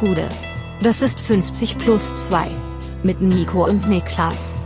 Gude. 0.00 0.28
Das 0.80 1.02
ist 1.02 1.20
50 1.20 1.78
plus 1.78 2.14
2. 2.14 2.46
Mit 3.02 3.20
Nico 3.20 3.64
und 3.64 3.88
Niklas. 3.88 4.60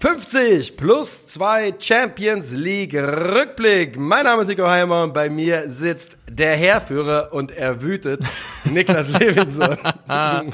»50 0.00 0.76
plus 0.76 1.26
2 1.26 1.74
Champions 1.78 2.52
League 2.52 2.94
Rückblick«. 2.94 3.98
Mein 3.98 4.24
Name 4.24 4.42
ist 4.42 4.48
Nico 4.48 4.66
Heimer 4.66 5.02
und 5.02 5.12
bei 5.12 5.28
mir 5.28 5.68
sitzt 5.68 6.16
der 6.28 6.56
Herrführer 6.56 7.32
und 7.32 7.50
er 7.50 7.82
wütet, 7.82 8.22
Niklas 8.70 9.10
Levinson. 9.18 9.76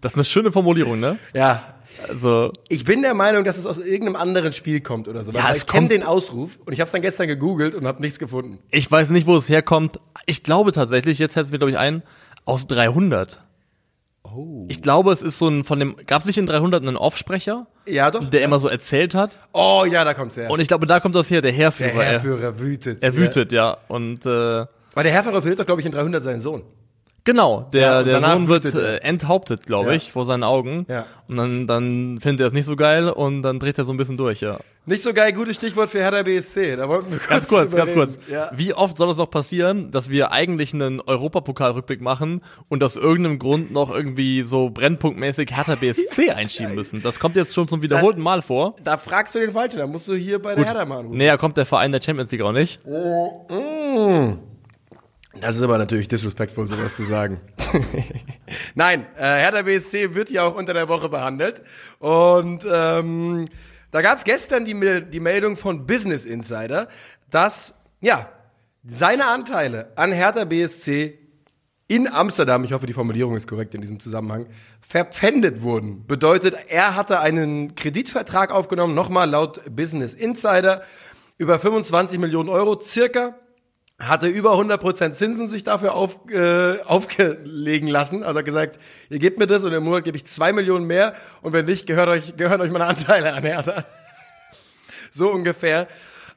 Das 0.00 0.12
ist 0.12 0.16
eine 0.16 0.24
schöne 0.24 0.52
Formulierung, 0.52 1.00
ne? 1.00 1.18
Ja, 1.32 1.74
Also, 2.08 2.52
Ich 2.68 2.84
bin 2.84 3.02
der 3.02 3.14
Meinung, 3.14 3.44
dass 3.44 3.56
es 3.56 3.66
aus 3.66 3.78
irgendeinem 3.78 4.16
anderen 4.16 4.52
Spiel 4.52 4.80
kommt 4.80 5.08
oder 5.08 5.24
so. 5.24 5.32
Ja, 5.32 5.50
es 5.50 5.58
ich 5.58 5.66
kenne 5.66 5.80
kommt- 5.88 5.90
den 5.92 6.02
Ausruf 6.04 6.58
und 6.64 6.72
ich 6.72 6.80
habe 6.80 6.86
es 6.86 6.92
dann 6.92 7.02
gestern 7.02 7.26
gegoogelt 7.28 7.74
und 7.74 7.86
habe 7.86 8.00
nichts 8.02 8.18
gefunden. 8.18 8.58
ich 8.70 8.90
weiß 8.90 9.10
nicht, 9.10 9.26
wo 9.26 9.36
es 9.36 9.48
herkommt. 9.48 9.98
Ich 10.26 10.42
glaube 10.42 10.72
tatsächlich, 10.72 11.18
jetzt 11.18 11.36
hätten 11.36 11.50
wir, 11.52 11.58
glaube 11.58 11.70
ich, 11.72 11.78
einen 11.78 12.02
aus 12.44 12.66
300. 12.66 13.40
Oh. 14.22 14.66
Ich 14.68 14.82
glaube, 14.82 15.12
es 15.12 15.22
ist 15.22 15.38
so 15.38 15.48
ein 15.48 15.64
von 15.64 15.78
dem, 15.78 15.96
gab 16.06 16.20
es 16.20 16.26
nicht 16.26 16.36
in 16.38 16.46
300 16.46 16.82
einen 16.82 16.96
Offsprecher, 16.96 17.68
Ja, 17.86 18.10
doch. 18.10 18.28
der 18.28 18.42
immer 18.42 18.58
so 18.58 18.68
erzählt 18.68 19.14
hat? 19.14 19.38
oh 19.52 19.84
ja, 19.90 20.04
da 20.04 20.14
kommt's 20.14 20.36
her. 20.36 20.50
Und 20.50 20.60
ich 20.60 20.68
glaube, 20.68 20.86
da 20.86 20.98
kommt 21.00 21.14
das 21.14 21.30
her, 21.30 21.40
der 21.40 21.52
der 21.52 21.58
Herrführer. 21.58 21.90
er, 22.04 22.10
Herrführer 22.12 22.58
wütet. 22.58 23.02
er 23.02 23.16
wütet, 23.16 23.52
ja. 23.52 23.76
Und 23.88 24.26
äh, 24.26 24.28
Weil 24.28 24.68
der 25.04 25.12
Herrführer 25.12 25.40
verliert 25.40 25.60
doch, 25.60 25.66
glaube 25.66 25.80
ich, 25.80 25.86
in 25.86 25.92
300 25.92 26.22
seinen 26.22 26.40
Sohn. 26.40 26.62
Genau, 27.26 27.68
der, 27.74 27.80
Ja, 27.82 28.02
der 28.02 28.22
Sohn 28.22 28.48
wird 28.48 28.64
äh, 28.74 28.96
enthauptet, 29.02 29.66
glaube 29.66 29.90
Ja. 29.90 29.94
ich, 29.96 30.10
vor 30.12 30.24
seinen 30.24 30.42
Augen. 30.44 30.86
Ja. 30.88 31.04
Und 31.28 31.36
dann, 31.36 31.66
dann 31.66 32.18
findet 32.20 32.40
er 32.40 32.46
es 32.46 32.52
nicht 32.54 32.64
so 32.64 32.76
geil 32.76 33.10
und 33.10 33.42
dann 33.42 33.58
dreht 33.58 33.76
er 33.76 33.84
so 33.84 33.92
ein 33.92 33.98
bisschen 33.98 34.16
durch, 34.16 34.40
ja. 34.40 34.58
Nicht 34.88 35.02
so 35.02 35.12
geil, 35.12 35.32
gutes 35.32 35.56
Stichwort 35.56 35.90
für 35.90 35.98
Hertha 35.98 36.22
BSC. 36.22 36.76
Da 36.76 36.88
wollten 36.88 37.10
wir 37.10 37.18
kurz 37.18 37.28
Ganz 37.28 37.48
kurz, 37.48 37.74
ganz 37.74 37.92
kurz. 37.92 38.18
Ja. 38.30 38.50
Wie 38.54 38.72
oft 38.72 38.96
soll 38.96 39.10
es 39.10 39.16
noch 39.16 39.28
passieren, 39.28 39.90
dass 39.90 40.10
wir 40.10 40.30
eigentlich 40.30 40.72
einen 40.72 41.00
Europapokalrückblick 41.00 42.00
machen 42.00 42.40
und 42.68 42.84
aus 42.84 42.94
irgendeinem 42.94 43.40
Grund 43.40 43.72
noch 43.72 43.92
irgendwie 43.92 44.42
so 44.42 44.70
brennpunktmäßig 44.70 45.50
Hertha 45.56 45.74
BSC 45.74 46.30
einschieben 46.36 46.76
müssen? 46.76 47.02
Das 47.02 47.18
kommt 47.18 47.34
jetzt 47.34 47.52
schon 47.52 47.66
zum 47.66 47.82
wiederholten 47.82 48.20
Mal 48.20 48.42
vor. 48.42 48.76
Da 48.84 48.96
fragst 48.96 49.34
du 49.34 49.40
den 49.40 49.50
Falschen, 49.50 49.78
da 49.80 49.88
musst 49.88 50.06
du 50.06 50.14
hier 50.14 50.40
bei 50.40 50.54
der 50.54 50.64
Hertha 50.64 50.84
mal 50.84 50.98
anrufen. 51.00 51.16
Näher 51.18 51.36
kommt 51.36 51.56
der 51.56 51.66
Verein 51.66 51.90
der 51.90 52.00
Champions 52.00 52.30
League 52.30 52.42
auch 52.42 52.52
nicht. 52.52 52.78
Das 55.40 55.56
ist 55.56 55.62
aber 55.62 55.78
natürlich 55.78 56.08
disrespectful, 56.08 56.66
sowas 56.66 56.96
zu 56.96 57.02
sagen. 57.02 57.40
Nein, 58.74 59.06
äh, 59.16 59.22
Hertha 59.22 59.62
BSC 59.62 60.14
wird 60.14 60.30
ja 60.30 60.44
auch 60.44 60.56
unter 60.56 60.72
der 60.72 60.88
Woche 60.88 61.08
behandelt. 61.08 61.62
Und 61.98 62.66
ähm, 62.70 63.46
da 63.90 64.02
gab 64.02 64.18
es 64.18 64.24
gestern 64.24 64.64
die, 64.64 65.04
die 65.10 65.20
Meldung 65.20 65.56
von 65.56 65.86
Business 65.86 66.24
Insider, 66.24 66.88
dass 67.30 67.74
ja 68.00 68.28
seine 68.84 69.26
Anteile 69.26 69.92
an 69.96 70.12
Hertha 70.12 70.44
BSC 70.44 71.18
in 71.88 72.12
Amsterdam, 72.12 72.64
ich 72.64 72.72
hoffe, 72.72 72.86
die 72.86 72.92
Formulierung 72.92 73.36
ist 73.36 73.46
korrekt 73.46 73.74
in 73.74 73.80
diesem 73.80 74.00
Zusammenhang, 74.00 74.46
verpfändet 74.80 75.62
wurden. 75.62 76.06
Bedeutet, 76.06 76.56
er 76.68 76.96
hatte 76.96 77.20
einen 77.20 77.76
Kreditvertrag 77.76 78.50
aufgenommen, 78.50 78.94
nochmal 78.94 79.30
laut 79.30 79.62
Business 79.70 80.12
Insider, 80.12 80.82
über 81.38 81.58
25 81.58 82.18
Millionen 82.18 82.48
Euro 82.48 82.80
circa 82.80 83.34
hatte 83.98 84.26
über 84.26 84.52
100% 84.52 85.12
Zinsen 85.12 85.48
sich 85.48 85.64
dafür 85.64 85.94
auf, 85.94 86.20
äh, 86.30 86.80
aufgelegen 86.82 87.88
lassen. 87.88 88.22
Also 88.22 88.40
hat 88.40 88.44
gesagt, 88.44 88.78
ihr 89.08 89.18
gebt 89.18 89.38
mir 89.38 89.46
das 89.46 89.64
und 89.64 89.72
im 89.72 89.84
Monat 89.84 90.04
gebe 90.04 90.16
ich 90.16 90.26
zwei 90.26 90.52
Millionen 90.52 90.86
mehr 90.86 91.14
und 91.40 91.52
wenn 91.54 91.64
nicht, 91.64 91.86
gehört 91.86 92.08
euch, 92.08 92.36
gehören 92.36 92.60
euch 92.60 92.70
meine 92.70 92.86
Anteile 92.86 93.32
an 93.32 93.42
Hertha. 93.42 93.84
So 95.12 95.30
ungefähr. 95.30 95.88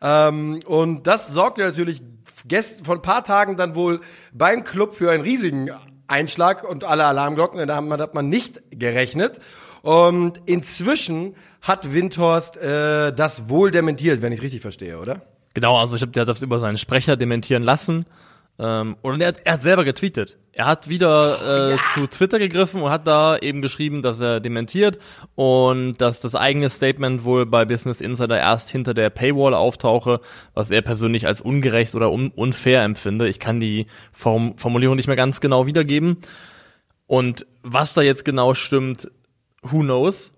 Ähm, 0.01 0.61
und 0.65 1.05
das 1.05 1.27
sorgte 1.27 1.63
natürlich 1.63 2.01
gest 2.47 2.85
vor 2.85 2.95
ein 2.95 3.01
paar 3.01 3.25
Tagen 3.25 3.57
dann 3.57 3.75
wohl 3.75 3.99
beim 4.31 4.63
Club 4.63 4.95
für 4.95 5.11
einen 5.11 5.23
riesigen 5.23 5.69
Einschlag 6.07 6.63
und 6.63 6.85
alle 6.85 7.03
Alarmglocken, 7.05 7.67
da 7.67 7.75
hat 7.75 7.83
man, 7.83 7.99
hat 7.99 8.13
man 8.13 8.29
nicht 8.29 8.61
gerechnet. 8.71 9.39
Und 9.81 10.41
inzwischen 10.45 11.35
hat 11.61 11.93
Windhorst 11.93 12.57
äh, 12.57 13.11
das 13.11 13.49
wohl 13.49 13.71
dementiert, 13.71 14.21
wenn 14.21 14.31
ich 14.31 14.41
richtig 14.41 14.61
verstehe, 14.61 14.99
oder? 14.99 15.21
Genau, 15.53 15.77
also 15.77 15.95
ich 15.95 16.01
habe 16.01 16.11
der 16.11 16.21
hat 16.21 16.29
das 16.29 16.41
über 16.41 16.59
seinen 16.59 16.77
Sprecher 16.77 17.17
dementieren 17.17 17.63
lassen. 17.63 18.05
Ähm, 18.59 18.97
und 19.01 19.21
er 19.21 19.29
hat, 19.29 19.39
er 19.45 19.53
hat 19.53 19.63
selber 19.63 19.85
getweetet. 19.85 20.37
Er 20.51 20.65
hat 20.65 20.89
wieder 20.89 21.71
äh, 21.71 21.77
zu 21.93 22.07
Twitter 22.07 22.39
gegriffen 22.39 22.81
und 22.81 22.91
hat 22.91 23.07
da 23.07 23.37
eben 23.37 23.61
geschrieben, 23.61 24.01
dass 24.01 24.19
er 24.19 24.41
dementiert 24.41 24.99
und 25.35 26.01
dass 26.01 26.19
das 26.19 26.35
eigene 26.35 26.69
Statement 26.69 27.23
wohl 27.23 27.45
bei 27.45 27.63
Business 27.63 28.01
Insider 28.01 28.37
erst 28.37 28.69
hinter 28.69 28.93
der 28.93 29.09
Paywall 29.09 29.53
auftauche, 29.53 30.19
was 30.53 30.69
er 30.71 30.81
persönlich 30.81 31.25
als 31.25 31.39
ungerecht 31.39 31.95
oder 31.95 32.11
un 32.11 32.31
unfair 32.31 32.83
empfinde. 32.83 33.29
Ich 33.29 33.39
kann 33.39 33.61
die 33.61 33.85
Form 34.11 34.57
Formulierung 34.57 34.97
nicht 34.97 35.07
mehr 35.07 35.15
ganz 35.15 35.39
genau 35.39 35.65
wiedergeben. 35.65 36.17
Und 37.07 37.45
was 37.63 37.93
da 37.93 38.01
jetzt 38.01 38.25
genau 38.25 38.53
stimmt, 38.53 39.09
who 39.61 39.79
knows? 39.79 40.33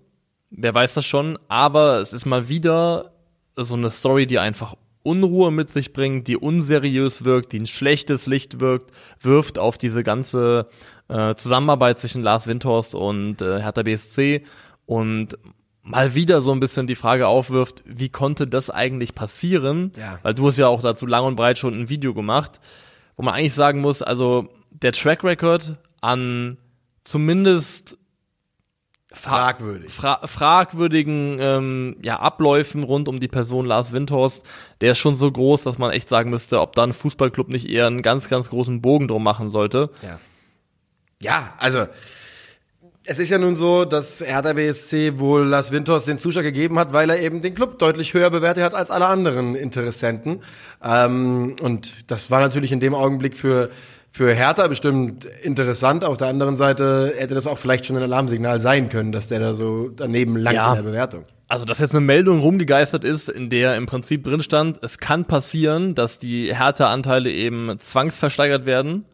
Wer 0.50 0.72
weiß 0.72 0.94
das 0.94 1.04
schon? 1.04 1.38
Aber 1.48 1.96
es 2.00 2.12
ist 2.12 2.26
mal 2.26 2.48
wieder 2.48 3.12
so 3.56 3.74
eine 3.74 3.90
Story, 3.90 4.28
die 4.28 4.38
einfach 4.38 4.76
Unruhe 5.02 5.50
mit 5.50 5.70
sich 5.70 5.92
bringt, 5.92 6.28
die 6.28 6.36
unseriös 6.36 7.24
wirkt, 7.24 7.52
die 7.52 7.60
ein 7.60 7.66
schlechtes 7.66 8.26
Licht 8.26 8.60
wirkt, 8.60 8.90
wirft 9.20 9.58
auf 9.58 9.78
diese 9.78 10.02
ganze 10.02 10.68
äh, 11.08 11.34
Zusammenarbeit 11.34 11.98
zwischen 11.98 12.22
Lars 12.22 12.46
Windhorst 12.46 12.94
und 12.94 13.42
äh, 13.42 13.60
Hertha 13.60 13.82
BSC 13.82 14.44
und 14.86 15.38
mal 15.82 16.14
wieder 16.14 16.40
so 16.42 16.52
ein 16.52 16.60
bisschen 16.60 16.86
die 16.86 16.94
Frage 16.94 17.26
aufwirft, 17.26 17.82
wie 17.84 18.08
konnte 18.08 18.46
das 18.46 18.70
eigentlich 18.70 19.14
passieren? 19.14 19.92
Ja. 19.96 20.18
Weil 20.22 20.34
du 20.34 20.46
hast 20.46 20.56
ja 20.56 20.68
auch 20.68 20.80
dazu 20.80 21.06
lang 21.06 21.24
und 21.24 21.36
breit 21.36 21.58
schon 21.58 21.74
ein 21.74 21.88
Video 21.88 22.14
gemacht, 22.14 22.60
wo 23.16 23.22
man 23.22 23.34
eigentlich 23.34 23.54
sagen 23.54 23.80
muss, 23.80 24.02
also 24.02 24.48
der 24.70 24.92
Track 24.92 25.24
Record 25.24 25.76
an 26.00 26.56
zumindest 27.04 27.98
Fragwürdig. 29.12 29.92
fra 29.92 30.26
fragwürdigen 30.26 31.36
ähm, 31.40 31.96
ja, 32.02 32.18
Abläufen 32.18 32.82
rund 32.82 33.08
um 33.08 33.20
die 33.20 33.28
Person 33.28 33.66
Lars 33.66 33.92
Windhorst, 33.92 34.44
der 34.80 34.92
ist 34.92 34.98
schon 34.98 35.16
so 35.16 35.30
groß, 35.30 35.62
dass 35.62 35.78
man 35.78 35.90
echt 35.90 36.08
sagen 36.08 36.30
müsste, 36.30 36.60
ob 36.60 36.74
da 36.74 36.82
ein 36.82 36.92
Fußballclub 36.92 37.48
nicht 37.48 37.68
eher 37.68 37.86
einen 37.86 38.02
ganz, 38.02 38.28
ganz 38.28 38.48
großen 38.48 38.80
Bogen 38.80 39.08
drum 39.08 39.22
machen 39.22 39.50
sollte. 39.50 39.90
Ja. 40.02 40.18
Ja, 41.20 41.54
also 41.58 41.86
es 43.04 43.18
ist 43.18 43.30
ja 43.30 43.38
nun 43.38 43.56
so, 43.56 43.84
dass 43.84 44.20
Hertha 44.20 44.52
BSC 44.52 45.18
wohl 45.18 45.42
Lars 45.42 45.72
Windhorst 45.72 46.06
den 46.06 46.18
Zuschlag 46.18 46.44
gegeben 46.44 46.78
hat, 46.78 46.92
weil 46.92 47.10
er 47.10 47.20
eben 47.20 47.42
den 47.42 47.54
Club 47.54 47.78
deutlich 47.78 48.14
höher 48.14 48.30
bewertet 48.30 48.62
hat 48.62 48.74
als 48.74 48.90
alle 48.90 49.06
anderen 49.06 49.56
Interessenten. 49.56 50.42
Ähm, 50.82 51.56
und 51.60 52.10
das 52.10 52.30
war 52.30 52.40
natürlich 52.40 52.70
in 52.70 52.80
dem 52.80 52.94
Augenblick 52.94 53.36
für 53.36 53.70
für 54.14 54.34
Hertha 54.34 54.66
bestimmt 54.68 55.24
interessant. 55.24 56.04
Auf 56.04 56.18
der 56.18 56.28
anderen 56.28 56.56
Seite 56.58 57.14
hätte 57.16 57.34
das 57.34 57.46
auch 57.46 57.56
vielleicht 57.58 57.86
schon 57.86 57.96
ein 57.96 58.02
Alarmsignal 58.02 58.60
sein 58.60 58.88
können, 58.90 59.10
dass 59.10 59.28
der 59.28 59.40
da 59.40 59.54
so 59.54 59.88
daneben 59.88 60.36
langt 60.36 60.54
Ja. 60.56 60.68
in 60.70 60.76
der 60.76 60.82
Bewertung. 60.82 61.24
Also, 61.48 61.64
dass 61.64 61.80
jetzt 61.80 61.94
eine 61.94 62.04
Meldung 62.04 62.40
rumgegeistert 62.40 63.04
ist, 63.04 63.28
in 63.28 63.48
der 63.50 63.76
im 63.76 63.86
Prinzip 63.86 64.24
drin 64.24 64.42
stand, 64.42 64.78
es 64.82 64.98
kann 64.98 65.24
passieren, 65.26 65.94
dass 65.94 66.18
die 66.18 66.54
Hertha-Anteile 66.54 67.30
eben 67.30 67.78
zwangsversteigert 67.78 68.64
werden 68.66 69.04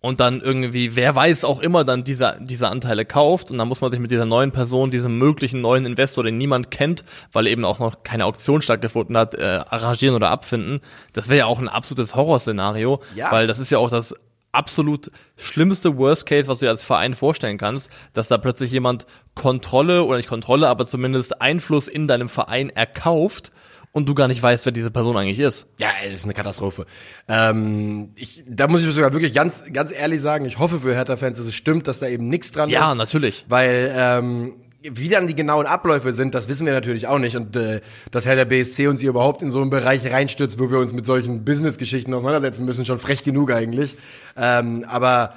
und 0.00 0.18
dann 0.20 0.40
irgendwie, 0.40 0.96
wer 0.96 1.14
weiß 1.14 1.44
auch 1.44 1.60
immer, 1.60 1.84
dann 1.84 2.04
diese, 2.04 2.36
diese 2.40 2.68
Anteile 2.68 3.04
kauft 3.04 3.50
und 3.50 3.58
dann 3.58 3.68
muss 3.68 3.80
man 3.80 3.90
sich 3.90 4.00
mit 4.00 4.10
dieser 4.10 4.24
neuen 4.24 4.50
Person, 4.52 4.90
diesem 4.90 5.18
möglichen 5.18 5.60
neuen 5.60 5.84
Investor, 5.84 6.24
den 6.24 6.38
niemand 6.38 6.70
kennt, 6.70 7.04
weil 7.32 7.46
eben 7.48 7.64
auch 7.64 7.78
noch 7.80 8.02
keine 8.02 8.24
Auktion 8.24 8.62
stattgefunden 8.62 9.16
hat, 9.16 9.34
äh, 9.34 9.60
arrangieren 9.68 10.14
oder 10.16 10.30
abfinden. 10.30 10.80
Das 11.12 11.28
wäre 11.28 11.38
ja 11.40 11.46
auch 11.46 11.58
ein 11.58 11.68
absolutes 11.68 12.14
Horrorszenario, 12.14 13.00
Ja. 13.14 13.30
weil 13.32 13.46
das 13.46 13.58
ist 13.58 13.70
ja 13.70 13.78
auch 13.78 13.90
das 13.90 14.14
absolut 14.52 15.10
schlimmste 15.36 15.96
Worst 15.96 16.26
Case, 16.26 16.48
was 16.48 16.58
du 16.60 16.66
dir 16.66 16.70
als 16.70 16.84
Verein 16.84 17.14
vorstellen 17.14 17.58
kannst, 17.58 17.90
dass 18.12 18.28
da 18.28 18.38
plötzlich 18.38 18.70
jemand 18.72 19.06
Kontrolle 19.34 20.04
oder 20.04 20.16
nicht 20.16 20.28
Kontrolle, 20.28 20.68
aber 20.68 20.86
zumindest 20.86 21.40
Einfluss 21.40 21.88
in 21.88 22.08
deinem 22.08 22.28
Verein 22.28 22.70
erkauft 22.70 23.52
und 23.92 24.08
du 24.08 24.14
gar 24.14 24.28
nicht 24.28 24.42
weißt, 24.42 24.64
wer 24.66 24.72
diese 24.72 24.90
Person 24.90 25.16
eigentlich 25.16 25.40
ist. 25.40 25.66
Ja, 25.78 25.88
es 26.06 26.14
ist 26.14 26.24
eine 26.24 26.34
Katastrophe. 26.34 26.86
Ähm, 27.28 28.10
ich, 28.14 28.44
da 28.46 28.68
muss 28.68 28.82
ich 28.82 28.94
sogar 28.94 29.12
wirklich 29.12 29.32
ganz, 29.32 29.64
ganz 29.72 29.92
ehrlich 29.92 30.20
sagen, 30.20 30.44
ich 30.44 30.58
hoffe 30.58 30.80
für 30.80 30.94
Hertha-Fans, 30.94 31.38
dass 31.38 31.46
es 31.46 31.54
stimmt, 31.54 31.88
dass 31.88 31.98
da 32.00 32.06
eben 32.06 32.28
nichts 32.28 32.52
dran 32.52 32.70
Ja, 32.70 32.92
ist. 32.92 32.96
natürlich. 32.98 33.44
Weil 33.48 33.92
ähm, 33.96 34.54
wie 34.82 35.08
dann 35.08 35.26
die 35.26 35.34
genauen 35.34 35.66
Abläufe 35.66 36.12
sind, 36.12 36.34
das 36.34 36.48
wissen 36.48 36.66
wir 36.66 36.72
natürlich 36.72 37.06
auch 37.06 37.18
nicht. 37.18 37.36
Und 37.36 37.56
äh, 37.56 37.80
dass 38.10 38.26
Hertha 38.26 38.44
BSC 38.44 38.86
uns 38.86 39.00
hier 39.00 39.10
überhaupt 39.10 39.42
in 39.42 39.50
so 39.50 39.60
einen 39.60 39.70
Bereich 39.70 40.10
reinstürzt, 40.10 40.58
wo 40.58 40.70
wir 40.70 40.78
uns 40.78 40.92
mit 40.92 41.06
solchen 41.06 41.44
Business-Geschichten 41.44 42.14
auseinandersetzen 42.14 42.64
müssen, 42.64 42.84
schon 42.84 42.98
frech 42.98 43.22
genug 43.22 43.52
eigentlich. 43.52 43.96
Ähm, 44.36 44.84
aber 44.88 45.34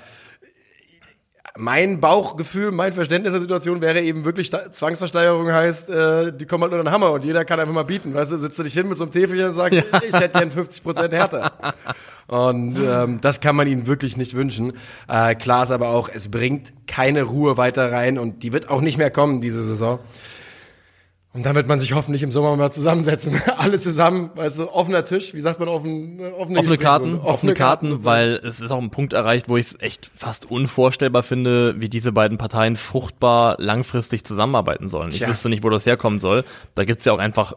mein 1.56 2.00
Bauchgefühl, 2.00 2.72
mein 2.72 2.94
Verständnis 2.94 3.32
der 3.32 3.42
Situation 3.42 3.82
wäre 3.82 4.02
eben 4.02 4.26
wirklich 4.26 4.52
Zwangsversteigerung 4.52 5.52
heißt, 5.52 5.90
äh, 5.90 6.34
die 6.34 6.46
kommen 6.46 6.64
halt 6.64 6.74
unter 6.74 6.84
den 6.84 6.92
Hammer 6.92 7.12
und 7.12 7.24
jeder 7.24 7.46
kann 7.46 7.60
einfach 7.60 7.74
mal 7.74 7.84
bieten. 7.84 8.14
Weißt 8.14 8.32
du, 8.32 8.38
sitzt 8.38 8.58
du 8.58 8.64
dich 8.64 8.74
hin 8.74 8.88
mit 8.88 8.98
so 8.98 9.04
einem 9.04 9.12
Täfelchen 9.12 9.50
und 9.50 9.56
sagst, 9.56 9.78
ich 10.08 10.14
hätte 10.14 10.40
gern 10.40 10.52
50 10.52 10.84
Prozent 10.84 11.14
härter. 11.14 11.52
Und 12.28 12.80
ähm, 12.80 13.20
das 13.22 13.42
kann 13.42 13.56
man 13.56 13.68
ihnen 13.68 13.88
wirklich 13.88 14.18
nicht 14.18 14.34
wünschen. 14.34 14.74
Äh, 15.08 15.36
klar 15.36 15.64
ist 15.64 15.72
aber 15.72 15.90
auch, 15.90 16.10
es 16.14 16.30
bringt 16.30 16.74
keine 16.88 17.24
Ruhe 17.24 17.58
weiter 17.58 17.92
rein 17.92 18.18
und 18.18 18.44
die 18.44 18.54
wird 18.54 18.70
auch 18.70 18.82
nicht 18.82 18.98
mehr 18.98 19.12
kommen 19.12 19.42
diese 19.42 19.64
Saison. 19.64 20.00
Und 21.34 21.48
dann 21.48 21.56
wird 21.56 21.68
man 21.68 21.80
sich 21.80 21.94
hoffentlich 21.94 22.22
im 22.22 22.32
Sommer 22.32 22.56
mal 22.56 22.72
zusammensetzen. 22.72 23.42
Alle 23.58 23.80
zusammen, 23.80 24.30
weißt 24.36 24.60
du, 24.60 24.72
offener 24.72 25.04
Tisch, 25.04 25.34
wie 25.34 25.42
sagt 25.42 25.60
man, 25.60 25.68
offen, 25.68 26.20
offene, 26.20 26.60
offene 26.60 26.78
Karten, 26.78 27.06
Gesprächsrunde. 27.06 27.22
offene 27.24 27.54
Karten, 27.56 28.06
weil 28.06 28.34
es 28.44 28.62
ist 28.62 28.72
auch 28.72 28.80
ein 28.80 28.92
Punkt 28.92 29.14
erreicht, 29.14 29.50
wo 29.50 29.58
ich 29.58 29.66
es 29.66 29.82
echt 29.82 30.12
fast 30.16 30.50
unvorstellbar 30.50 31.24
finde, 31.24 31.74
wie 31.82 31.90
diese 31.90 32.12
beiden 32.12 32.38
Parteien 32.38 32.76
fruchtbar 32.76 33.56
langfristig 33.58 34.24
zusammenarbeiten 34.26 34.90
sollen. 34.90 35.10
Ich 35.10 35.18
Tja. 35.18 35.28
wüsste 35.28 35.50
nicht, 35.50 35.64
wo 35.64 35.72
das 35.72 35.88
herkommen 35.88 36.20
soll. 36.20 36.46
Da 36.76 36.86
gibt's 36.86 37.06
ja 37.06 37.14
auch 37.14 37.20
einfach 37.20 37.56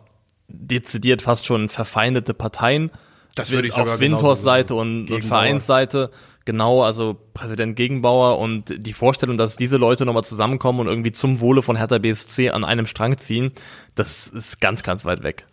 dezidiert 0.49 1.21
fast 1.21 1.45
schon 1.45 1.69
verfeindete 1.69 2.33
Parteien. 2.33 2.91
Das 3.37 3.53
würde 3.53 3.69
ich 3.69 3.75
sogar 3.75 3.95
auf 3.95 4.01
sagen. 4.01 4.37
Seite 4.37 4.75
und, 4.75 5.11
und. 5.11 5.25
Vereinsseite. 5.25 6.11
Genau, 6.47 6.83
also 6.83 7.17
Präsident 7.35 7.75
Gegenbauer 7.77 8.39
und 8.39 8.73
die 8.79 8.93
Vorstellung, 8.93 9.37
dass 9.37 9.57
diese 9.57 9.77
Leute 9.79 10.07
nochmal 10.07 10.25
zusammenkommen 10.25 10.81
und 10.81 10.87
irgendwie 10.87 11.13
zum 11.13 11.41
Wohle 11.41 11.61
von 11.61 11.77
Hertha 11.77 11.99
BSC 11.99 12.51
an 12.51 12.65
einem 12.65 12.87
Strang 12.87 13.19
ziehen, 13.19 13.53
das 13.97 14.29
ist 14.29 14.61
ganz, 14.61 14.85
ganz 14.85 15.05
weit 15.05 15.25
weg. 15.25 15.47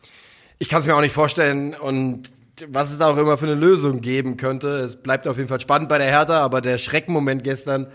Ich 0.59 0.69
kann 0.69 0.79
es 0.79 0.87
mir 0.87 0.95
auch 0.95 1.01
nicht 1.01 1.13
vorstellen 1.13 1.73
und 1.73 2.31
was 2.67 2.91
es 2.91 2.99
da 2.99 3.09
auch 3.09 3.17
immer 3.17 3.37
für 3.37 3.47
eine 3.47 3.55
Lösung 3.55 4.01
geben 4.01 4.37
könnte. 4.37 4.77
Es 4.77 5.01
bleibt 5.01 5.27
auf 5.27 5.37
jeden 5.37 5.49
Fall 5.49 5.59
spannend 5.59 5.89
bei 5.89 5.97
der 5.97 6.07
Hertha, 6.07 6.41
aber 6.41 6.61
der 6.61 6.77
Schreckenmoment 6.77 7.43
gestern, 7.43 7.87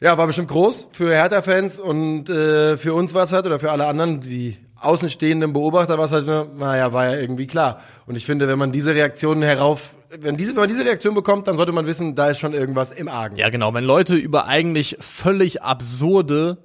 ja, 0.00 0.16
war 0.16 0.26
bestimmt 0.26 0.48
groß 0.48 0.88
für 0.92 1.10
Hertha-Fans 1.10 1.80
und 1.80 2.28
äh, 2.28 2.76
für 2.76 2.94
uns 2.94 3.14
war 3.14 3.24
es 3.24 3.32
halt, 3.32 3.46
oder 3.46 3.58
für 3.58 3.72
alle 3.72 3.86
anderen, 3.86 4.20
die 4.20 4.56
außenstehenden 4.84 5.52
Beobachter 5.52 5.98
war 5.98 6.04
es 6.04 6.12
halt, 6.12 6.26
nur, 6.26 6.48
naja, 6.56 6.92
war 6.92 7.10
ja 7.10 7.20
irgendwie 7.20 7.46
klar. 7.46 7.80
Und 8.06 8.16
ich 8.16 8.26
finde, 8.26 8.48
wenn 8.48 8.58
man 8.58 8.72
diese 8.72 8.94
Reaktionen 8.94 9.42
herauf, 9.42 9.96
wenn 10.10 10.36
diese, 10.36 10.54
wenn 10.54 10.62
man 10.62 10.68
diese 10.68 10.84
Reaktion 10.84 11.14
bekommt, 11.14 11.48
dann 11.48 11.56
sollte 11.56 11.72
man 11.72 11.86
wissen, 11.86 12.14
da 12.14 12.28
ist 12.28 12.38
schon 12.38 12.52
irgendwas 12.52 12.90
im 12.90 13.08
Argen. 13.08 13.36
Ja, 13.36 13.50
genau. 13.50 13.72
Wenn 13.74 13.84
Leute 13.84 14.14
über 14.14 14.46
eigentlich 14.46 14.96
völlig 15.00 15.62
absurde, 15.62 16.58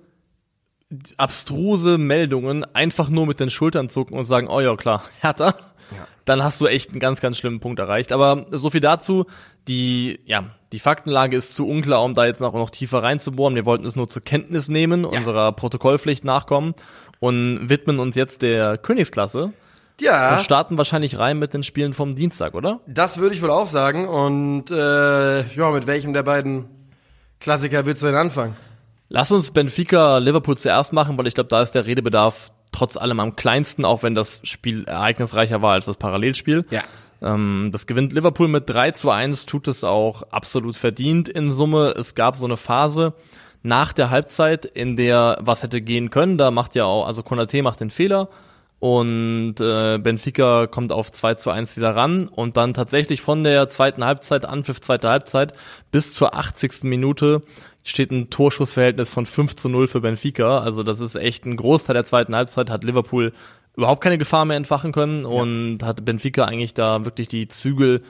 abstruse 1.18 1.98
Meldungen 1.98 2.66
einfach 2.76 3.10
nur 3.10 3.26
mit 3.26 3.40
den 3.40 3.50
Schultern 3.50 3.90
zucken 3.90 4.18
und 4.18 4.26
sagen, 4.26 4.48
oh 4.48 4.60
ja, 4.60 4.76
klar, 4.76 5.04
Hertha, 5.22 5.56
dann 6.26 6.44
hast 6.44 6.60
du 6.60 6.68
echt 6.68 6.92
einen 6.92 7.00
ganz, 7.00 7.22
ganz 7.22 7.38
schlimmen 7.38 7.62
Punkt 7.62 7.80
erreicht. 7.80 8.12
Aber 8.12 8.48
so 8.52 8.70
viel 8.70 8.82
dazu. 8.82 9.26
Die, 9.70 10.20
ja, 10.26 10.46
die 10.74 10.80
Faktenlage 10.80 11.38
ist 11.38 11.56
zu 11.56 11.66
unklar, 11.68 12.04
um 12.04 12.14
da 12.14 12.26
jetzt 12.26 12.42
noch, 12.42 12.54
noch 12.54 12.70
tiefer 12.70 13.02
reinzubohren. 13.02 13.56
Wir 13.56 13.66
wollten 13.66 13.86
es 13.86 13.96
nur 13.96 14.10
zur 14.10 14.22
Kenntnis 14.22 14.68
nehmen, 14.68 15.06
unserer 15.06 15.54
Protokollpflicht 15.54 16.26
nachkommen 16.26 16.74
und 17.20 17.70
widmen 17.70 18.00
uns 18.00 18.16
jetzt 18.16 18.42
der 18.42 18.78
Königsklasse 18.78 19.46
und 19.46 19.54
Ja, 20.02 20.40
starten 20.40 20.78
wahrscheinlich 20.78 21.18
rein 21.18 21.40
mit 21.40 21.54
den 21.54 21.64
Spielen 21.64 21.94
vom 21.94 22.16
Dienstag, 22.16 22.54
oder? 22.54 22.80
das 22.88 23.18
würde 23.18 23.36
ich 23.36 23.42
wohl 23.42 23.50
auch 23.52 23.68
sagen. 23.68 24.08
Und 24.08 24.70
äh, 24.72 25.42
ja, 25.56 25.72
mit 25.72 25.88
welchem 25.88 26.14
der 26.14 26.24
beiden 26.24 26.66
Klassiker 27.40 27.86
willst 27.86 28.04
du 28.04 28.08
denn 28.08 28.16
anfangen? 28.16 28.56
Lass 29.10 29.32
uns 29.32 29.52
Benfica 29.52 30.18
Liverpool 30.18 30.58
zuerst 30.58 30.92
machen, 30.94 31.18
weil 31.18 31.28
ich 31.28 31.34
glaube, 31.34 31.50
da 31.50 31.62
ist 31.62 31.72
der 31.72 31.86
Redebedarf 31.86 32.52
trotz 32.74 32.98
allem 32.98 33.20
am 33.22 33.36
kleinsten, 33.36 33.86
auch 33.86 34.04
wenn 34.04 34.16
das 34.16 34.42
Spiel 34.44 34.84
ereignisreicher 34.84 35.62
war 35.62 35.74
als 35.74 35.86
das 35.86 35.98
Parallelspiel. 35.98 36.66
Ja. 36.70 36.84
Ähm, 37.22 37.70
das 37.72 37.88
gewinnt 37.88 38.12
Liverpool 38.14 38.48
mit 38.50 38.70
3 38.70 38.92
zu 38.92 39.10
1, 39.10 39.46
tut 39.46 39.68
es 39.70 39.84
auch 39.84 40.24
absolut 40.32 40.76
verdient 40.76 41.30
in 41.30 41.52
Summe. 41.54 41.96
Es 41.98 42.14
gab 42.16 42.36
so 42.36 42.46
eine 42.46 42.58
Phase 42.58 43.14
nach 43.64 43.94
der 43.94 44.10
Halbzeit, 44.10 44.66
in 44.66 44.96
der 44.96 45.38
was 45.42 45.64
hätte 45.64 45.82
gehen 45.82 46.10
können. 46.10 46.38
Da 46.38 46.52
macht 46.52 46.76
ja 46.76 46.86
auch, 46.86 47.06
also 47.06 47.24
Konate 47.24 47.62
macht 47.62 47.80
den 47.80 47.90
Fehler 47.90 48.30
und 48.80 49.56
äh, 49.60 49.98
Benfica 49.98 50.68
kommt 50.68 50.92
auf 50.92 51.12
2 51.12 51.36
zu 51.36 51.50
1 51.50 51.78
wieder 51.78 51.96
ran 51.96 52.28
und 52.28 52.58
dann 52.58 52.74
tatsächlich 52.74 53.22
von 53.22 53.44
der 53.44 53.70
zweiten 53.70 54.06
Halbzeit, 54.06 54.46
Anpfiff 54.46 54.82
zweite 54.82 55.10
Halbzeit, 55.10 55.54
bis 55.92 56.14
zur 56.14 56.36
80. 56.36 56.84
Minute 56.84 57.42
steht 57.84 58.12
ein 58.12 58.30
Torschussverhältnis 58.30 59.10
von 59.10 59.26
5 59.26 59.56
zu 59.56 59.70
0 59.70 59.88
für 59.88 60.02
Benfica. 60.02 60.60
Also 60.60 60.84
das 60.84 61.00
ist 61.00 61.16
echt 61.16 61.46
ein 61.46 61.58
Großteil 61.58 61.96
der 61.96 62.06
zweiten 62.06 62.36
Halbzeit, 62.36 62.70
hat 62.70 62.84
Liverpool 62.84 63.34
überhaupt 63.76 64.02
keine 64.02 64.18
Gefahr 64.18 64.46
mehr 64.46 64.58
entfachen 64.58 64.92
können 64.92 65.26
und 65.26 65.84
hat 65.84 66.04
Benfica 66.06 66.46
eigentlich 66.46 66.74
da 66.74 67.06
wirklich 67.06 67.30
die 67.30 67.48
Zügel 67.48 68.04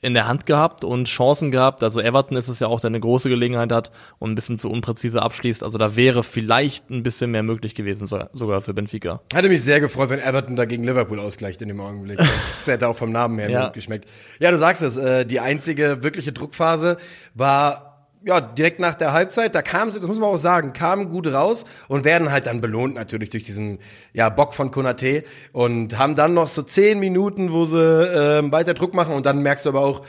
in 0.00 0.14
der 0.14 0.26
Hand 0.28 0.46
gehabt 0.46 0.84
und 0.84 1.06
Chancen 1.08 1.50
gehabt. 1.50 1.82
Also 1.82 2.00
Everton 2.00 2.36
ist 2.36 2.48
es 2.48 2.60
ja 2.60 2.66
auch, 2.68 2.80
der 2.80 2.88
eine 2.88 3.00
große 3.00 3.28
Gelegenheit 3.28 3.72
hat 3.72 3.90
und 4.18 4.30
ein 4.30 4.34
bisschen 4.34 4.58
zu 4.58 4.70
unpräzise 4.70 5.22
abschließt. 5.22 5.62
Also 5.62 5.78
da 5.78 5.96
wäre 5.96 6.22
vielleicht 6.22 6.90
ein 6.90 7.02
bisschen 7.02 7.30
mehr 7.30 7.42
möglich 7.42 7.74
gewesen, 7.74 8.06
so- 8.06 8.22
sogar 8.32 8.60
für 8.60 8.74
Benfica. 8.74 9.20
Hätte 9.32 9.48
mich 9.48 9.62
sehr 9.62 9.80
gefreut, 9.80 10.10
wenn 10.10 10.20
Everton 10.20 10.56
da 10.56 10.64
gegen 10.66 10.84
Liverpool 10.84 11.18
ausgleicht 11.20 11.62
in 11.62 11.68
dem 11.68 11.80
Augenblick. 11.80 12.18
Das 12.56 12.66
hätte 12.66 12.88
auch 12.88 12.96
vom 12.96 13.10
Namen 13.12 13.38
her 13.38 13.48
Ja. 13.50 13.64
gut 13.66 13.74
geschmeckt. 13.74 14.06
Ja, 14.40 14.50
du 14.50 14.58
sagst 14.58 14.82
es, 14.82 14.96
äh, 14.96 15.24
die 15.24 15.40
einzige 15.40 16.02
wirkliche 16.02 16.32
Druckphase 16.32 16.96
war 17.34 17.95
ja 18.24 18.40
direkt 18.40 18.80
nach 18.80 18.94
der 18.94 19.12
Halbzeit. 19.12 19.54
Da 19.54 19.62
kamen 19.62 19.92
sie, 19.92 20.00
das 20.00 20.08
muss 20.08 20.18
man 20.18 20.28
auch 20.28 20.36
sagen, 20.36 20.72
kamen 20.72 21.08
gut 21.08 21.26
raus 21.26 21.64
und 21.88 22.04
werden 22.04 22.30
halt 22.30 22.46
dann 22.46 22.60
belohnt 22.60 22.94
natürlich 22.94 23.30
durch 23.30 23.44
diesen 23.44 23.78
ja, 24.12 24.28
Bock 24.28 24.54
von 24.54 24.70
Konate 24.70 25.24
und 25.52 25.98
haben 25.98 26.14
dann 26.14 26.34
noch 26.34 26.48
so 26.48 26.62
zehn 26.62 26.98
Minuten, 26.98 27.52
wo 27.52 27.66
sie 27.66 27.78
äh, 27.78 28.52
weiter 28.52 28.74
Druck 28.74 28.94
machen 28.94 29.14
und 29.14 29.26
dann 29.26 29.42
merkst 29.42 29.64
du 29.64 29.68
aber 29.70 29.80
auch, 29.80 30.04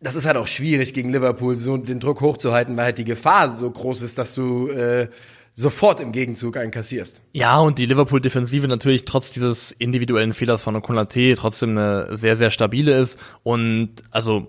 das 0.00 0.16
ist 0.16 0.26
halt 0.26 0.36
auch 0.36 0.46
schwierig 0.46 0.94
gegen 0.94 1.12
Liverpool, 1.12 1.58
so 1.58 1.76
den 1.76 2.00
Druck 2.00 2.20
hochzuhalten, 2.22 2.76
weil 2.76 2.86
halt 2.86 2.98
die 2.98 3.04
Gefahr 3.04 3.54
so 3.54 3.70
groß 3.70 4.02
ist, 4.02 4.16
dass 4.16 4.34
du 4.34 4.68
äh, 4.68 5.08
sofort 5.54 6.00
im 6.00 6.12
Gegenzug 6.12 6.56
einen 6.56 6.70
kassierst. 6.70 7.20
Ja, 7.32 7.58
und 7.58 7.78
die 7.78 7.86
Liverpool-Defensive 7.86 8.66
natürlich 8.66 9.04
trotz 9.04 9.30
dieses 9.30 9.72
individuellen 9.72 10.32
Fehlers 10.32 10.62
von 10.62 10.80
Konate 10.80 11.34
trotzdem 11.36 11.76
eine 11.76 12.16
sehr, 12.16 12.36
sehr 12.36 12.50
stabile 12.50 12.98
ist. 12.98 13.18
Und 13.42 13.96
also 14.10 14.46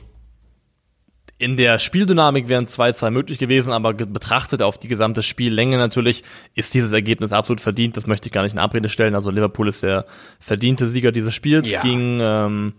in 1.42 1.58
der 1.58 1.80
Spieldynamik 1.80 2.48
wären 2.50 2.68
2-2 2.68 3.10
möglich 3.10 3.40
gewesen, 3.40 3.74
aber 3.74 3.94
betrachtet 3.94 4.62
auf 4.62 4.78
die 4.78 4.88
gesamte 4.88 5.24
Spiellänge 5.24 5.78
natürlich 5.78 6.24
ist 6.54 6.76
dieses 6.76 6.94
Ergebnis 6.94 7.32
absolut 7.32 7.62
verdient. 7.62 7.98
Das 7.98 8.06
möchte 8.06 8.28
ich 8.28 8.32
gar 8.32 8.44
nicht 8.44 8.54
in 8.54 8.60
Abrede 8.60 8.90
stellen. 8.90 9.16
Also 9.16 9.32
Liverpool 9.32 9.68
ist 9.68 9.82
der 9.82 10.06
verdiente 10.40 10.88
Sieger 10.88 11.12
dieses 11.12 11.34
Spiels, 11.34 11.68
Ja. 11.70 11.82
ging 11.82 12.20
ähm, 12.22 12.74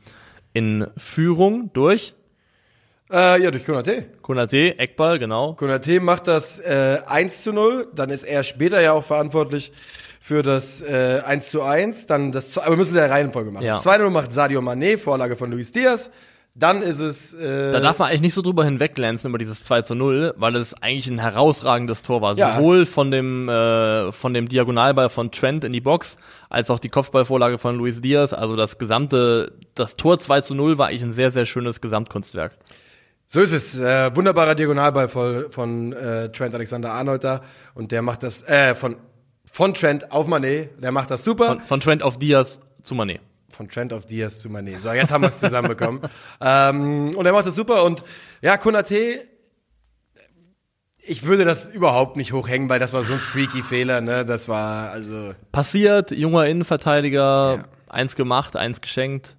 in 0.52 0.86
Führung 0.96 1.70
durch 1.72 2.14
Äh, 3.10 3.42
ja, 3.42 3.50
durch 3.50 3.66
Konate. 3.66 4.06
Konate, 4.22 4.78
Eckball, 4.78 5.18
genau. 5.18 5.54
Konate 5.54 5.98
macht 6.00 6.28
das 6.28 6.60
äh, 6.60 6.98
1 7.04 7.42
zu 7.42 7.52
0, 7.52 7.88
dann 7.94 8.10
ist 8.10 8.22
er 8.22 8.44
später 8.44 8.80
ja 8.80 8.92
auch 8.92 9.04
verantwortlich 9.04 9.72
für 10.20 10.44
das 10.44 10.82
äh, 10.82 11.20
1 11.26 11.50
zu 11.50 11.62
1, 11.62 12.06
dann 12.06 12.30
das, 12.30 12.56
aber 12.58 12.70
wir 12.70 12.76
müssen 12.76 12.90
es 12.90 12.94
ja 12.96 13.02
in 13.04 13.08
der 13.10 13.16
Reihenfolge 13.16 13.50
machen. 13.50 13.64
Ja. 13.66 13.74
Das 13.74 13.82
2 13.82 13.98
0 13.98 14.10
macht 14.10 14.30
Sadio 14.32 14.60
Mané, 14.60 14.96
Vorlage 14.98 15.34
von 15.34 15.50
Luis 15.50 15.72
Diaz, 15.72 16.12
dann 16.54 16.82
ist 16.82 17.00
es, 17.00 17.32
äh, 17.32 17.72
Da 17.72 17.80
darf 17.80 17.98
man 17.98 18.08
eigentlich 18.08 18.20
nicht 18.20 18.34
so 18.34 18.42
drüber 18.42 18.64
hinwegglänzen 18.64 19.30
über 19.30 19.38
dieses 19.38 19.64
2 19.64 19.82
zu 19.82 19.94
0, 19.94 20.34
weil 20.36 20.54
es 20.56 20.74
eigentlich 20.74 21.08
ein 21.08 21.18
herausragendes 21.18 22.02
Tor 22.02 22.20
war. 22.20 22.36
Ja. 22.36 22.56
Sowohl 22.56 22.84
von 22.84 23.10
dem, 23.10 23.48
äh, 23.48 24.12
von 24.12 24.34
dem 24.34 24.48
Diagonalball 24.48 25.08
von 25.08 25.30
Trent 25.30 25.64
in 25.64 25.72
die 25.72 25.80
Box, 25.80 26.18
als 26.50 26.70
auch 26.70 26.78
die 26.78 26.90
Kopfballvorlage 26.90 27.56
von 27.56 27.78
Luis 27.78 28.02
Diaz. 28.02 28.34
Also 28.34 28.54
das 28.54 28.76
gesamte, 28.76 29.52
das 29.74 29.96
Tor 29.96 30.18
2 30.18 30.42
zu 30.42 30.54
0 30.54 30.76
war 30.76 30.88
eigentlich 30.88 31.02
ein 31.02 31.12
sehr, 31.12 31.30
sehr 31.30 31.46
schönes 31.46 31.80
Gesamtkunstwerk. 31.80 32.54
so 33.26 33.40
ist 33.40 33.52
es, 33.52 33.78
äh, 33.78 34.14
wunderbarer 34.14 34.54
Diagonalball 34.54 35.08
von, 35.08 35.50
von 35.50 35.94
äh, 35.94 36.30
Trent 36.32 36.54
Alexander-Arnold 36.54 37.24
da 37.24 37.40
und 37.74 37.92
der 37.92 38.02
macht 38.02 38.22
das, 38.22 38.42
äh, 38.42 38.74
von, 38.74 38.96
von 39.50 39.72
Trent 39.72 40.12
auf 40.12 40.28
Mané, 40.28 40.68
der 40.78 40.92
macht 40.92 41.10
das 41.10 41.24
super. 41.24 41.46
Von, 41.46 41.60
von 41.60 41.80
Trent 41.80 42.02
auf 42.02 42.18
Diaz 42.18 42.60
zu 42.82 42.94
Mané. 42.94 43.20
Von 43.52 43.68
Trent 43.68 43.92
auf 43.92 44.06
Diaz 44.06 44.40
zu 44.40 44.48
Mané. 44.48 44.80
So, 44.80 44.90
jetzt 44.92 45.12
haben 45.12 45.22
wir 45.22 45.28
es 45.28 45.40
zusammenbekommen. 45.40 46.00
ähm, 46.40 47.10
und 47.14 47.26
er 47.26 47.32
macht 47.32 47.46
das 47.46 47.54
super. 47.54 47.84
Und 47.84 48.02
ja, 48.40 48.56
Konate, 48.56 49.20
ich 51.04 51.26
würde 51.26 51.44
das 51.44 51.68
überhaupt 51.68 52.16
nicht 52.16 52.32
hochhängen, 52.32 52.68
weil 52.68 52.78
das 52.78 52.92
war 52.92 53.02
so 53.02 53.12
ein 53.12 53.18
freaky 53.18 53.62
Fehler, 53.62 54.00
ne? 54.00 54.24
Das 54.24 54.48
war, 54.48 54.90
also, 54.90 55.34
Passiert, 55.50 56.12
junger 56.12 56.46
Innenverteidiger, 56.46 57.56
Ja. 57.56 57.64
eins 57.88 58.16
gemacht, 58.16 58.56
eins 58.56 58.80
geschenkt. 58.80 59.36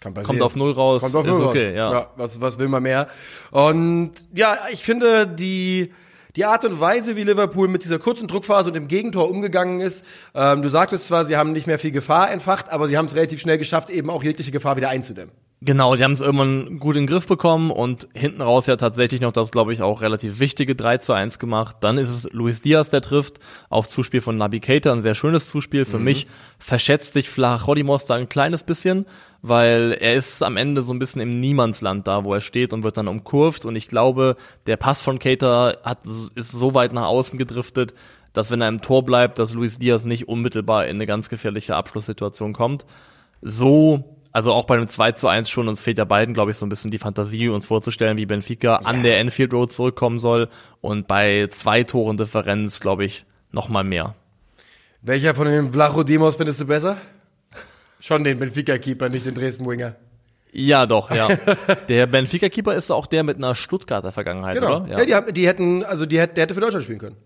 Kommt 0.00 0.40
auf 0.42 0.54
Null 0.54 0.72
raus, 0.72 1.02
Kommt 1.02 1.16
auf 1.16 1.26
ist 1.26 1.38
Null 1.38 1.48
okay, 1.48 1.76
raus. 1.78 1.92
ja. 1.92 2.10
was, 2.16 2.40
was 2.40 2.58
will 2.60 2.68
man 2.68 2.84
mehr? 2.84 3.08
Und 3.50 4.12
ja, 4.32 4.56
ich 4.70 4.84
finde, 4.84 5.26
die, 5.26 5.92
die 6.38 6.44
Art 6.44 6.64
und 6.64 6.78
Weise, 6.78 7.16
wie 7.16 7.24
Liverpool 7.24 7.66
mit 7.66 7.82
dieser 7.82 7.98
kurzen 7.98 8.28
Druckphase 8.28 8.70
und 8.70 8.74
dem 8.74 8.86
Gegentor 8.86 9.28
umgegangen 9.28 9.80
ist, 9.80 10.04
ähm, 10.36 10.62
du 10.62 10.68
sagtest 10.68 11.08
zwar, 11.08 11.24
sie 11.24 11.36
haben 11.36 11.50
nicht 11.50 11.66
mehr 11.66 11.80
viel 11.80 11.90
Gefahr 11.90 12.30
entfacht, 12.30 12.68
aber 12.68 12.86
sie 12.86 12.96
haben 12.96 13.06
es 13.06 13.16
relativ 13.16 13.40
schnell 13.40 13.58
geschafft, 13.58 13.90
eben 13.90 14.08
auch 14.08 14.22
jegliche 14.22 14.52
Gefahr 14.52 14.76
wieder 14.76 14.88
einzudämmen. 14.88 15.34
Genau, 15.60 15.96
die 15.96 16.04
haben 16.04 16.12
es 16.12 16.20
irgendwann 16.20 16.78
gut 16.78 16.94
in 16.94 17.02
den 17.02 17.08
Griff 17.08 17.26
bekommen 17.26 17.72
und 17.72 18.06
hinten 18.14 18.42
raus 18.42 18.66
ja 18.66 18.76
tatsächlich 18.76 19.20
noch 19.20 19.32
das, 19.32 19.50
glaube 19.50 19.72
ich, 19.72 19.82
auch 19.82 20.02
relativ 20.02 20.38
wichtige 20.38 20.76
3 20.76 20.98
zu 20.98 21.12
1 21.12 21.40
gemacht. 21.40 21.78
Dann 21.80 21.98
ist 21.98 22.10
es 22.10 22.32
Luis 22.32 22.62
Diaz, 22.62 22.90
der 22.90 23.00
trifft, 23.00 23.40
auf 23.68 23.88
Zuspiel 23.88 24.20
von 24.20 24.36
Naby 24.36 24.60
Keita, 24.60 24.92
ein 24.92 25.00
sehr 25.00 25.16
schönes 25.16 25.48
Zuspiel. 25.48 25.84
Für 25.84 25.98
mich 25.98 26.28
verschätzt 26.60 27.12
sich 27.12 27.28
Flachodimos 27.28 28.06
da 28.06 28.14
ein 28.14 28.28
kleines 28.28 28.62
bisschen, 28.62 29.04
weil 29.42 29.96
er 29.98 30.14
ist 30.14 30.44
am 30.44 30.56
Ende 30.56 30.82
so 30.82 30.92
ein 30.92 31.00
bisschen 31.00 31.22
im 31.22 31.40
Niemandsland 31.40 32.06
da, 32.06 32.22
wo 32.22 32.34
er 32.34 32.40
steht 32.40 32.72
und 32.72 32.84
wird 32.84 32.96
dann 32.96 33.08
umkurvt 33.08 33.64
und 33.64 33.74
ich 33.74 33.88
glaube, 33.88 34.36
der 34.66 34.76
Pass 34.76 35.02
von 35.02 35.18
Keita 35.18 35.78
hat, 35.82 35.98
ist 36.36 36.52
so 36.52 36.74
weit 36.74 36.92
nach 36.92 37.06
außen 37.06 37.36
gedriftet, 37.36 37.94
dass 38.32 38.52
wenn 38.52 38.60
er 38.60 38.68
im 38.68 38.80
Tor 38.80 39.04
bleibt, 39.04 39.40
dass 39.40 39.54
Luis 39.54 39.80
Diaz 39.80 40.04
nicht 40.04 40.28
unmittelbar 40.28 40.86
in 40.86 40.98
eine 40.98 41.06
ganz 41.06 41.28
gefährliche 41.28 41.74
Abschlusssituation 41.74 42.52
kommt. 42.52 42.86
So 43.42 44.17
also 44.38 44.52
auch 44.52 44.64
bei 44.66 44.76
einem 44.76 44.86
2 44.88 45.12
zu 45.12 45.26
1 45.28 45.50
schon, 45.50 45.66
uns 45.68 45.82
fehlt 45.82 45.98
ja 45.98 46.04
beiden, 46.04 46.32
glaube 46.32 46.50
ich, 46.52 46.56
so 46.56 46.64
ein 46.64 46.68
bisschen 46.68 46.90
die 46.92 46.98
Fantasie, 46.98 47.48
uns 47.48 47.66
vorzustellen, 47.66 48.16
wie 48.18 48.24
Benfica 48.26 48.76
an 48.76 49.02
der 49.02 49.18
Enfield 49.18 49.52
Road 49.52 49.72
zurückkommen 49.72 50.18
soll. 50.20 50.48
Und 50.80 51.08
bei 51.08 51.48
zwei 51.50 51.82
Toren 51.82 52.16
Differenz, 52.16 52.78
glaube 52.80 53.04
ich, 53.04 53.24
noch 53.50 53.68
mal 53.68 53.82
mehr. 53.82 54.14
Welcher 55.02 55.34
von 55.34 55.46
den 55.48 55.72
Vlachodimos 55.72 56.36
findest 56.36 56.60
du 56.60 56.66
besser? 56.66 56.96
Schon 58.00 58.22
den 58.22 58.38
Benfica-Keeper, 58.38 59.08
nicht 59.08 59.26
den 59.26 59.34
Dresden-Winger. 59.34 59.96
Ja, 60.52 60.86
doch, 60.86 61.10
ja. 61.10 61.28
der 61.88 62.06
Benfica-Keeper 62.06 62.74
ist 62.74 62.90
auch 62.90 63.06
der 63.06 63.22
mit 63.24 63.36
einer 63.36 63.54
Stuttgarter 63.54 64.12
Vergangenheit, 64.12 64.54
Genau. 64.54 64.82
oder? 64.84 64.98
Ja, 64.98 65.04
die, 65.04 65.14
haben- 65.14 65.34
die 65.34 65.46
hätten, 65.46 65.84
also 65.84 66.06
die 66.06 66.16
der 66.16 66.26
hätte 66.26 66.54
für 66.54 66.60
Deutschland 66.60 66.84
spielen 66.84 67.00
können. 67.00 67.16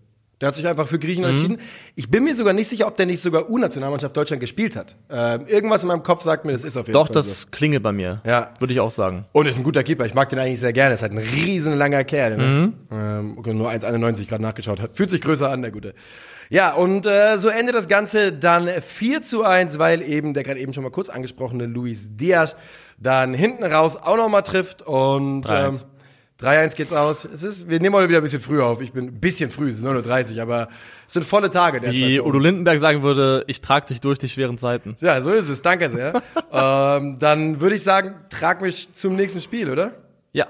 Der 0.41 0.47
hat 0.49 0.55
sich 0.55 0.67
einfach 0.67 0.87
für 0.87 0.99
Griechenland 0.99 1.37
Mhm. 1.39 1.45
entschieden. 1.45 1.67
Ich 1.95 2.09
bin 2.09 2.23
mir 2.25 2.35
sogar 2.35 2.53
nicht 2.53 2.67
sicher, 2.69 2.87
ob 2.87 2.97
der 2.97 3.05
nicht 3.05 3.21
sogar 3.21 3.49
U-Nationalmannschaft 3.49 4.17
Deutschland 4.17 4.41
gespielt 4.41 4.75
hat. 4.75 4.95
Ähm, 5.09 5.45
irgendwas 5.47 5.83
in 5.83 5.87
meinem 5.87 6.03
Kopf 6.03 6.23
sagt 6.23 6.43
mir, 6.43 6.51
das 6.51 6.63
ist 6.65 6.75
auf 6.75 6.87
jeden 6.87 6.93
Doch, 6.93 7.07
Fall 7.07 7.13
das 7.15 7.49
klingelt 7.51 7.81
bei 7.83 7.91
mir. 7.93 8.21
Ja. 8.25 8.49
Würde 8.59 8.73
ich 8.73 8.79
auch 8.79 8.91
sagen. 8.91 9.25
Und 9.31 9.45
ist 9.47 9.57
ein 9.57 9.63
guter 9.63 9.83
Keeper. 9.83 10.05
Ich 10.05 10.13
mag 10.13 10.27
den 10.29 10.39
eigentlich 10.39 10.59
sehr 10.59 10.73
gerne. 10.73 10.95
Ist 10.95 11.01
halt 11.01 11.13
ein 11.13 11.19
riesen 11.19 11.77
langer 11.77 12.03
Kerl. 12.03 12.37
Ne? 12.37 12.43
Mhm. 12.43 12.73
Ähm, 12.91 13.37
okay, 13.37 13.53
nur 13.53 13.69
1,91 13.69 14.27
gerade 14.27 14.43
nachgeschaut 14.43 14.81
hat. 14.81 14.97
Fühlt 14.97 15.11
sich 15.11 15.21
größer 15.21 15.49
an, 15.49 15.61
der 15.61 15.71
Gute. 15.71 15.93
Ja, 16.49 16.73
und 16.73 17.05
äh, 17.05 17.37
so 17.37 17.47
endet 17.47 17.73
das 17.73 17.87
Ganze 17.87 18.33
dann 18.33 18.67
4 18.81 19.21
zu 19.21 19.43
1, 19.43 19.79
weil 19.79 20.01
eben 20.01 20.33
der 20.33 20.43
gerade 20.43 20.59
eben 20.59 20.73
schon 20.73 20.83
mal 20.83 20.89
kurz 20.91 21.09
angesprochene 21.09 21.65
Luis 21.67 22.09
Diaz 22.17 22.55
dann 22.97 23.33
hinten 23.33 23.63
raus 23.63 23.97
auch 23.97 24.17
noch 24.17 24.29
mal 24.29 24.41
trifft. 24.41 24.81
Und 24.81 25.45
3-1. 25.45 25.67
ähm, 25.67 25.79
3-1 26.43 26.75
geht's 26.75 26.91
aus. 26.91 27.25
Es 27.25 27.43
ist, 27.43 27.69
wir 27.69 27.79
nehmen 27.79 27.95
heute 27.95 28.09
wieder 28.09 28.19
ein 28.19 28.23
bisschen 28.23 28.41
früh 28.41 28.61
auf. 28.61 28.81
Ich 28.81 28.91
bin 28.91 29.05
ein 29.05 29.19
bisschen 29.19 29.49
früh, 29.49 29.69
es 29.69 29.77
ist 29.77 29.85
9.30 29.85 30.35
Uhr, 30.35 30.41
aber 30.41 30.67
es 31.07 31.13
sind 31.13 31.25
volle 31.25 31.49
Tage 31.49 31.79
derzeit. 31.79 31.99
Wie 31.99 32.19
Udo. 32.19 32.37
Lindenberg 32.37 32.79
sagen 32.79 33.01
würde, 33.01 33.45
ich 33.47 33.61
trage 33.61 33.87
dich 33.87 34.01
durch 34.01 34.19
die 34.19 34.27
schweren 34.27 34.57
Zeiten. 34.57 34.97
Ja, 34.99 35.21
so 35.21 35.31
ist 35.31 35.49
es. 35.49 35.61
Danke 35.61 35.89
sehr. 35.89 36.21
ähm, 36.51 37.17
dann 37.19 37.61
würde 37.61 37.75
ich 37.75 37.83
sagen, 37.83 38.15
trag 38.29 38.61
mich 38.61 38.93
zum 38.93 39.15
nächsten 39.15 39.39
Spiel, 39.39 39.69
oder? 39.69 39.93
Ja. 40.33 40.47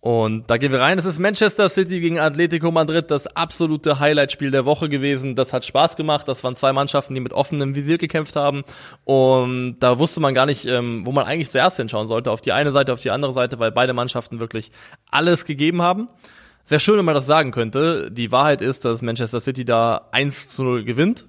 Und 0.00 0.48
da 0.48 0.58
gehen 0.58 0.70
wir 0.70 0.80
rein. 0.80 0.96
Es 0.98 1.04
ist 1.04 1.18
Manchester 1.18 1.68
City 1.68 2.00
gegen 2.00 2.20
Atletico 2.20 2.70
Madrid, 2.70 3.10
das 3.10 3.26
absolute 3.26 3.98
Highlight-Spiel 3.98 4.52
der 4.52 4.64
Woche 4.64 4.88
gewesen. 4.88 5.34
Das 5.34 5.52
hat 5.52 5.64
Spaß 5.64 5.96
gemacht. 5.96 6.28
Das 6.28 6.44
waren 6.44 6.54
zwei 6.54 6.72
Mannschaften, 6.72 7.14
die 7.14 7.20
mit 7.20 7.32
offenem 7.32 7.74
Visier 7.74 7.98
gekämpft 7.98 8.36
haben. 8.36 8.62
Und 9.04 9.80
da 9.80 9.98
wusste 9.98 10.20
man 10.20 10.34
gar 10.34 10.46
nicht, 10.46 10.66
ähm, 10.66 11.04
wo 11.04 11.10
man 11.10 11.26
eigentlich 11.26 11.50
zuerst 11.50 11.78
hinschauen 11.78 12.06
sollte. 12.06 12.30
Auf 12.30 12.40
die 12.40 12.52
eine 12.52 12.70
Seite, 12.70 12.92
auf 12.92 13.02
die 13.02 13.10
andere 13.10 13.32
Seite, 13.32 13.58
weil 13.58 13.72
beide 13.72 13.92
Mannschaften 13.92 14.38
wirklich 14.38 14.70
alles 15.10 15.44
gegeben 15.44 15.82
haben. 15.82 16.08
Sehr 16.62 16.78
schön, 16.78 16.98
wenn 16.98 17.04
man 17.04 17.14
das 17.14 17.26
sagen 17.26 17.50
könnte. 17.50 18.10
Die 18.12 18.30
Wahrheit 18.30 18.62
ist, 18.62 18.84
dass 18.84 19.02
Manchester 19.02 19.40
City 19.40 19.64
da 19.64 20.08
1 20.12 20.48
zu 20.48 20.62
0 20.62 20.84
gewinnt. 20.84 21.26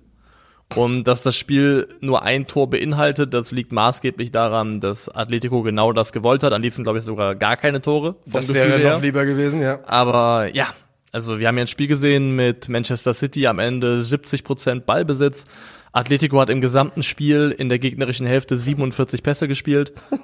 Und 0.76 1.06
dass 1.06 1.24
das 1.24 1.36
Spiel 1.36 1.88
nur 2.00 2.22
ein 2.22 2.46
Tor 2.46 2.70
beinhaltet, 2.70 3.34
das 3.34 3.52
liegt 3.52 3.72
maßgeblich 3.72 4.32
daran, 4.32 4.80
dass 4.80 5.10
Atletico 5.10 5.64
genau 5.64 5.94
das 5.94 6.12
gewollt 6.14 6.44
hat. 6.44 6.54
Am 6.54 6.62
liebsten, 6.62 6.84
glaube 6.84 7.00
ich, 7.00 7.06
sogar 7.06 7.36
gar 7.36 7.58
keine 7.58 7.82
Tore. 7.82 8.16
Das 8.26 8.54
wäre 8.54 8.78
her. 8.78 8.94
noch 8.94 9.02
lieber 9.02 9.26
gewesen, 9.26 9.62
ja. 9.62 9.80
Aber 9.88 10.54
ja, 10.54 10.68
also 11.12 11.40
wir 11.40 11.48
haben 11.48 11.58
ja 11.58 11.64
ein 11.64 11.68
Spiel 11.68 11.88
gesehen 11.88 12.36
mit 12.36 12.70
Manchester 12.70 13.14
City 13.16 13.48
am 13.48 13.58
Ende 13.58 14.00
70% 14.02 14.82
Ballbesitz. 14.82 15.46
Atletico 15.92 16.40
hat 16.40 16.52
im 16.52 16.62
gesamten 16.62 17.02
Spiel 17.02 17.54
in 17.58 17.68
der 17.68 17.80
gegnerischen 17.80 18.28
Hälfte 18.28 18.58
47 18.58 19.24
Pässe 19.24 19.48
gespielt. 19.48 19.94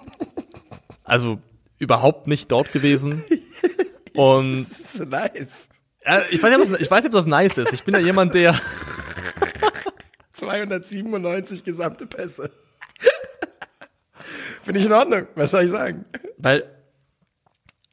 Also 1.08 1.38
überhaupt 1.78 2.25
nicht 2.25 2.52
dort 2.52 2.72
gewesen. 2.74 3.24
Und 4.16 4.66
Nice. 5.08 5.70
ich 6.32 6.42
weiß 6.42 6.58
nicht, 7.04 7.06
ob 7.06 7.12
das 7.12 7.28
nice 7.28 7.60
ist. 7.60 7.74
Ich 7.74 7.84
bin 7.84 7.94
ja 7.94 8.00
jemand, 8.00 8.34
der 8.34 8.60
297 10.46 11.64
gesamte 11.64 12.06
Pässe. 12.06 12.52
Finde 14.64 14.80
ich 14.80 14.86
in 14.86 14.94
Ordnung. 14.94 15.28
Was 15.36 15.52
soll 15.52 15.64
ich 15.64 15.70
sagen? 15.70 16.06
Weil, 16.38 16.64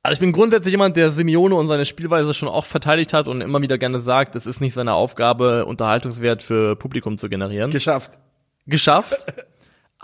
also 0.02 0.14
ich 0.14 0.20
bin 0.20 0.32
grundsätzlich 0.32 0.72
jemand, 0.72 0.96
der 0.96 1.10
Simeone 1.10 1.54
und 1.54 1.68
seine 1.68 1.84
Spielweise 1.84 2.34
schon 2.34 2.48
auch 2.48 2.64
verteidigt 2.64 3.12
hat 3.12 3.28
und 3.28 3.40
immer 3.40 3.60
wieder 3.62 3.78
gerne 3.78 4.00
sagt, 4.00 4.36
es 4.36 4.46
ist 4.46 4.60
nicht 4.60 4.74
seine 4.74 4.94
Aufgabe, 4.94 5.64
Unterhaltungswert 5.66 6.42
für 6.42 6.76
Publikum 6.76 7.18
zu 7.18 7.28
generieren. 7.28 7.70
Geschafft. 7.70 8.18
Geschafft. 8.66 9.26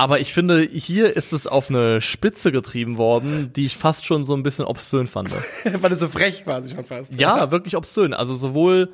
Aber 0.01 0.21
ich 0.21 0.33
finde, 0.33 0.61
hier 0.61 1.17
ist 1.17 1.33
es 1.33 1.49
auf 1.49 1.71
eine 1.71 2.01
Spitze 2.01 2.53
getrieben 2.53 2.99
worden, 2.99 3.53
die 3.53 3.67
ich 3.67 3.77
fast 3.77 4.07
schon 4.07 4.25
so 4.25 4.35
ein 4.35 4.45
bisschen 4.45 4.65
obszön 4.65 5.09
fand. 5.09 5.35
War 5.65 5.91
das 5.91 5.99
so 5.99 6.09
frech 6.09 6.45
quasi 6.45 6.71
schon 6.73 6.85
fast. 6.85 7.13
Ja, 7.19 7.51
wirklich 7.51 7.77
obszön. 7.77 8.15
Also 8.15 8.37
sowohl, 8.37 8.91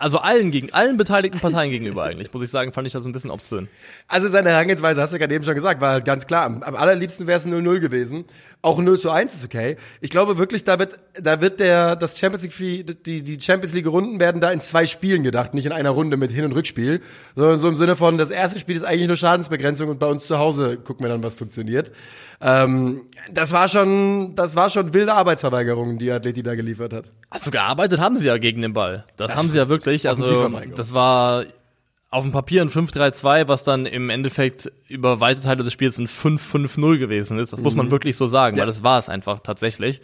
also 0.00 0.18
allen 0.18 0.50
gegen, 0.50 0.72
allen 0.72 0.96
beteiligten 0.96 1.40
Parteien 1.40 1.70
gegenüber 1.70 2.04
eigentlich, 2.04 2.32
muss 2.32 2.42
ich 2.42 2.50
sagen, 2.50 2.72
fand 2.72 2.86
ich 2.86 2.94
das 2.94 3.04
ein 3.04 3.12
bisschen 3.12 3.30
obszön. 3.30 3.68
Also 4.08 4.30
seine 4.30 4.48
Herangehensweise, 4.48 5.00
hast 5.00 5.12
du 5.12 5.18
gerade 5.18 5.34
eben 5.34 5.44
schon 5.44 5.54
gesagt, 5.54 5.80
war 5.82 5.92
halt 5.92 6.06
ganz 6.06 6.26
klar. 6.26 6.46
Am, 6.46 6.62
am 6.62 6.74
allerliebsten 6.74 7.26
wäre 7.26 7.36
es 7.36 7.46
0-0 7.46 7.80
gewesen. 7.80 8.24
Auch 8.62 8.78
0 8.78 8.98
zu 8.98 9.10
1 9.10 9.34
ist 9.34 9.44
okay. 9.44 9.76
Ich 10.02 10.10
glaube 10.10 10.36
wirklich, 10.36 10.64
da 10.64 10.78
wird, 10.78 10.98
da 11.18 11.40
wird 11.40 11.60
der, 11.60 11.96
das 11.96 12.18
Champions 12.18 12.58
League, 12.58 13.04
die, 13.04 13.22
die 13.22 13.40
Champions 13.40 13.72
League 13.72 13.86
Runden 13.86 14.20
werden 14.20 14.42
da 14.42 14.50
in 14.50 14.60
zwei 14.60 14.84
Spielen 14.84 15.22
gedacht, 15.22 15.54
nicht 15.54 15.64
in 15.64 15.72
einer 15.72 15.90
Runde 15.90 16.18
mit 16.18 16.30
Hin- 16.30 16.44
und 16.44 16.52
Rückspiel, 16.52 17.00
sondern 17.34 17.58
so 17.58 17.68
im 17.68 17.76
Sinne 17.76 17.96
von, 17.96 18.18
das 18.18 18.28
erste 18.30 18.58
Spiel 18.60 18.76
ist 18.76 18.82
eigentlich 18.82 19.06
nur 19.06 19.16
Schadensbegrenzung 19.16 19.88
und 19.88 19.98
bei 19.98 20.06
uns 20.06 20.26
zu 20.26 20.38
Hause 20.38 20.76
gucken 20.76 21.04
wir 21.04 21.08
dann, 21.08 21.22
was 21.22 21.36
funktioniert. 21.36 21.90
Ähm, 22.42 23.02
das 23.32 23.52
war 23.52 23.68
schon, 23.68 24.34
das 24.34 24.56
war 24.56 24.68
schon 24.68 24.92
wilde 24.92 25.14
Arbeitsverweigerung, 25.14 25.98
die 25.98 26.10
Athleti 26.10 26.42
da 26.42 26.54
geliefert 26.54 26.92
hat. 26.92 27.04
Also 27.30 27.50
gearbeitet 27.50 27.98
haben 27.98 28.18
sie 28.18 28.26
ja 28.26 28.36
gegen 28.36 28.60
den 28.60 28.74
Ball. 28.74 29.04
Das, 29.16 29.36
haben 29.36 29.48
sie 29.48 29.56
ja 29.56 29.70
wirklich. 29.70 30.06
Also 30.06 30.50
das 30.76 30.92
war 30.92 31.44
auf 32.10 32.24
dem 32.24 32.32
Papier 32.32 32.62
ein 32.62 32.70
5-3-2, 32.70 33.46
was 33.48 33.62
dann 33.62 33.86
im 33.86 34.10
Endeffekt 34.10 34.70
über 34.88 35.20
weite 35.20 35.40
Teile 35.40 35.62
des 35.62 35.72
Spiels 35.72 35.96
ein 35.98 36.08
5-5-0 36.08 36.98
gewesen 36.98 37.38
ist. 37.38 37.52
Das 37.52 37.62
muss 37.62 37.74
man 37.76 37.90
wirklich 37.92 38.16
so 38.16 38.26
sagen, 38.26 38.56
Ja. 38.56 38.62
weil 38.62 38.66
das 38.66 38.82
war 38.82 38.98
es 38.98 39.08
einfach 39.08 39.38
tatsächlich. 39.40 40.00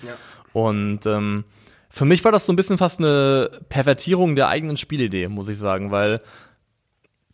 Und 0.52 1.04
ähm, 1.06 1.44
für 1.90 2.04
mich 2.04 2.24
war 2.24 2.30
das 2.32 2.46
so 2.46 2.52
ein 2.52 2.56
bisschen 2.56 2.78
fast 2.78 3.00
eine 3.00 3.50
Pervertierung 3.68 4.36
der 4.36 4.48
eigenen 4.48 4.76
Spielidee, 4.76 5.26
muss 5.28 5.48
ich 5.48 5.58
sagen, 5.58 5.90
weil 5.90 6.20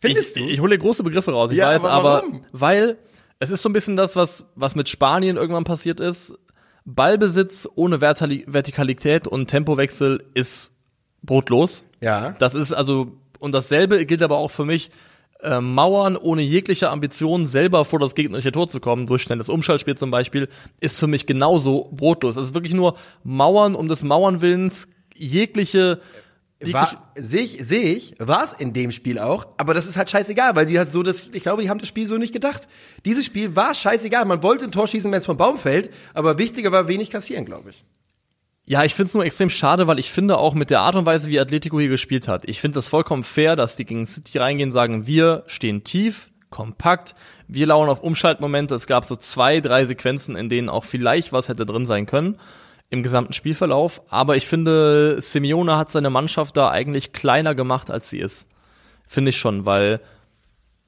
Findest 0.01 0.35
ich, 0.37 0.43
du? 0.43 0.49
ich 0.49 0.59
hole 0.59 0.77
große 0.77 1.03
Begriffe 1.03 1.31
raus, 1.31 1.51
ich 1.51 1.57
Ja, 1.57 1.67
weiß, 1.67 1.85
aber 1.85 2.23
aber 2.23 2.23
weil 2.51 2.97
es 3.39 3.51
ist 3.51 3.61
so 3.61 3.69
ein 3.69 3.73
bisschen 3.73 3.95
das, 3.95 4.15
was, 4.15 4.45
was 4.55 4.73
mit 4.75 4.89
Spanien 4.89 5.37
irgendwann 5.37 5.63
passiert 5.65 5.99
ist. 5.99 6.37
Ballbesitz 6.85 7.67
ohne 7.75 8.01
Vertikalität 8.01 9.27
und 9.27 9.47
Tempowechsel 9.47 10.23
ist 10.33 10.71
brotlos. 11.21 11.85
ja. 12.01 12.31
Das 12.39 12.55
ist 12.55 12.73
also, 12.73 13.13
und 13.43 13.51
dasselbe 13.51 14.05
gilt 14.05 14.23
aber 14.23 14.37
auch 14.37 14.51
für 14.51 14.63
mich, 14.63 14.89
äh, 15.41 15.59
Mauern 15.59 16.15
ohne 16.15 16.41
jegliche 16.41 16.89
Ambition, 16.89 17.45
selber 17.45 17.83
vor 17.83 17.99
das 17.99 18.15
gegnerische 18.15 18.53
Tor 18.53 18.69
zu 18.69 18.79
kommen, 18.79 19.05
durch 19.05 19.21
schnelles 19.21 19.49
Umschaltspiel 19.49 19.97
zum 19.97 20.11
Beispiel, 20.11 20.47
ist 20.79 20.97
für 20.97 21.07
mich 21.07 21.25
genauso 21.25 21.89
brotlos. 21.91 22.37
Es 22.37 22.45
ist 22.45 22.53
wirklich 22.53 22.73
nur 22.73 22.95
Mauern 23.25 23.75
um 23.75 23.89
des 23.89 24.01
Mauernwillens, 24.01 24.87
jegliche, 25.13 25.99
War, 26.61 26.87
sehe 27.15 27.41
ich, 27.41 27.57
sehe 27.59 27.93
ich, 27.93 28.15
war 28.17 28.45
es 28.45 28.53
in 28.53 28.71
dem 28.71 28.93
Spiel 28.93 29.19
auch, 29.19 29.45
aber 29.57 29.73
das 29.73 29.87
ist 29.87 29.97
halt 29.97 30.09
scheißegal, 30.09 30.55
weil 30.55 30.65
die 30.65 30.79
hat 30.79 30.89
so 30.89 31.03
das, 31.03 31.25
ich 31.33 31.43
glaube, 31.43 31.63
die 31.63 31.69
haben 31.69 31.79
das 31.79 31.89
Spiel 31.89 32.07
so 32.07 32.17
nicht 32.17 32.31
gedacht. 32.31 32.69
Dieses 33.03 33.25
Spiel 33.25 33.57
war 33.57 33.73
scheißegal. 33.73 34.23
Man 34.23 34.41
wollte 34.41 34.63
ein 34.63 34.71
Tor 34.71 34.87
schießen, 34.87 35.11
wenn 35.11 35.17
es 35.17 35.25
vom 35.25 35.35
Baum 35.35 35.57
fällt, 35.57 35.89
aber 36.13 36.37
wichtiger 36.37 36.71
war 36.71 36.87
wenig 36.87 37.09
kassieren, 37.09 37.43
glaube 37.43 37.71
ich. 37.71 37.83
Ja, 38.65 38.83
ich 38.83 38.95
finde 38.95 39.07
es 39.07 39.13
nur 39.13 39.25
extrem 39.25 39.49
schade, 39.49 39.87
weil 39.87 39.99
ich 39.99 40.09
finde 40.09 40.37
auch 40.37 40.53
mit 40.53 40.69
der 40.69 40.79
Art 40.79 40.95
und 40.95 41.05
Weise, 41.05 41.29
wie 41.29 41.39
Atletico 41.39 41.79
hier 41.79 41.89
gespielt 41.89 42.29
hat, 42.29 42.45
ich 42.47 42.61
finde 42.61 42.75
das 42.75 42.87
vollkommen 42.87 43.23
fair, 43.23 43.57
dass 43.57 43.75
die 43.75 43.83
gegen 43.83 44.05
City 44.05 44.37
reingehen, 44.37 44.71
sagen, 44.71 45.05
wir 45.05 45.43
stehen 45.47 45.83
tief, 45.83 46.29
kompakt, 46.49 47.13
wir 47.47 47.65
lauern 47.67 47.89
auf 47.89 48.01
Umschaltmomente. 48.01 48.75
Es 48.75 48.87
gab 48.87 49.05
so 49.05 49.15
zwei, 49.15 49.59
drei 49.59 49.85
Sequenzen, 49.85 50.35
in 50.35 50.49
denen 50.49 50.69
auch 50.69 50.83
vielleicht 50.83 51.33
was 51.33 51.49
hätte 51.49 51.65
drin 51.65 51.85
sein 51.85 52.05
können 52.05 52.37
im 52.89 53.01
gesamten 53.01 53.33
Spielverlauf. 53.33 54.03
Aber 54.09 54.35
ich 54.35 54.45
finde, 54.45 55.19
Simeone 55.19 55.77
hat 55.77 55.89
seine 55.89 56.11
Mannschaft 56.11 56.55
da 56.55 56.69
eigentlich 56.69 57.11
kleiner 57.11 57.55
gemacht, 57.55 57.89
als 57.89 58.09
sie 58.09 58.19
ist. 58.19 58.47
Finde 59.07 59.29
ich 59.29 59.37
schon, 59.37 59.65
weil 59.65 59.99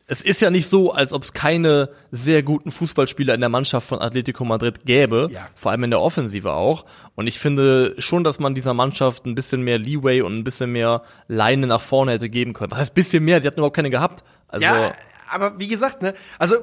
es 0.08 0.22
ist 0.22 0.40
ja 0.42 0.52
nicht 0.52 0.70
so, 0.70 0.92
als 0.92 1.14
ob 1.14 1.24
es 1.24 1.34
keine 1.34 1.90
sehr 2.12 2.44
guten 2.44 2.70
Fußballspieler 2.72 3.34
in 3.34 3.40
der 3.40 3.50
Mannschaft 3.50 3.88
von 3.88 4.00
Atletico 4.00 4.46
Madrid 4.46 4.86
gäbe, 4.86 5.30
Ja. 5.32 5.48
vor 5.56 5.72
allem 5.72 5.84
in 5.86 5.90
der 5.90 6.00
Offensive 6.02 6.54
auch. 6.54 6.86
Und 7.16 7.26
ich 7.28 7.40
finde 7.40 7.96
schon, 7.98 8.24
dass 8.24 8.40
man 8.40 8.54
dieser 8.54 8.74
Mannschaft 8.76 9.26
ein 9.26 9.34
bisschen 9.36 9.62
mehr 9.62 9.80
Leeway 9.80 10.22
und 10.22 10.38
ein 10.38 10.44
bisschen 10.44 10.72
mehr 10.72 11.02
Leine 11.28 11.66
nach 11.68 11.82
vorne 11.82 12.12
hätte 12.14 12.30
geben 12.30 12.54
können. 12.54 12.72
Was 12.72 12.80
heißt 12.80 12.94
bisschen 12.94 13.24
mehr? 13.26 13.40
Die 13.40 13.48
hatten 13.48 13.60
überhaupt 13.60 13.76
keine 13.76 13.90
gehabt. 13.90 14.24
Also 14.48 14.64
Ja, 14.66 14.92
aber 15.30 15.58
wie 15.58 15.68
gesagt, 15.68 16.04
ne, 16.04 16.14
also 16.38 16.56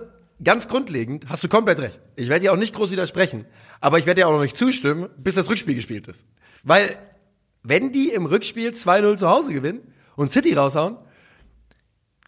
ganz 0.45 0.69
grundlegend 0.69 1.25
hast 1.29 1.43
du 1.43 1.49
komplett 1.49 1.81
recht. 1.81 2.01
Ich 2.15 2.29
werde 2.29 2.43
dir 2.43 2.53
auch 2.53 2.57
nicht 2.57 2.75
groß 2.75 2.93
widersprechen, 2.93 3.45
aber 3.81 3.99
ich 3.99 4.07
werde 4.07 4.21
dir 4.21 4.29
auch 4.29 4.33
noch 4.33 4.41
nicht 4.41 4.57
zustimmen, 4.57 5.09
bis 5.19 5.35
das 5.35 5.51
Rückspiel 5.51 5.75
gespielt 5.75 6.07
ist. 6.07 6.27
Weil, 6.63 6.97
wenn 7.65 7.91
die 7.91 8.11
im 8.11 8.27
Rückspiel 8.27 8.71
2-0 8.71 9.17
zu 9.19 9.29
Hause 9.29 9.53
gewinnen 9.53 9.81
und 10.15 10.31
City 10.31 10.55
raushauen, 10.55 10.97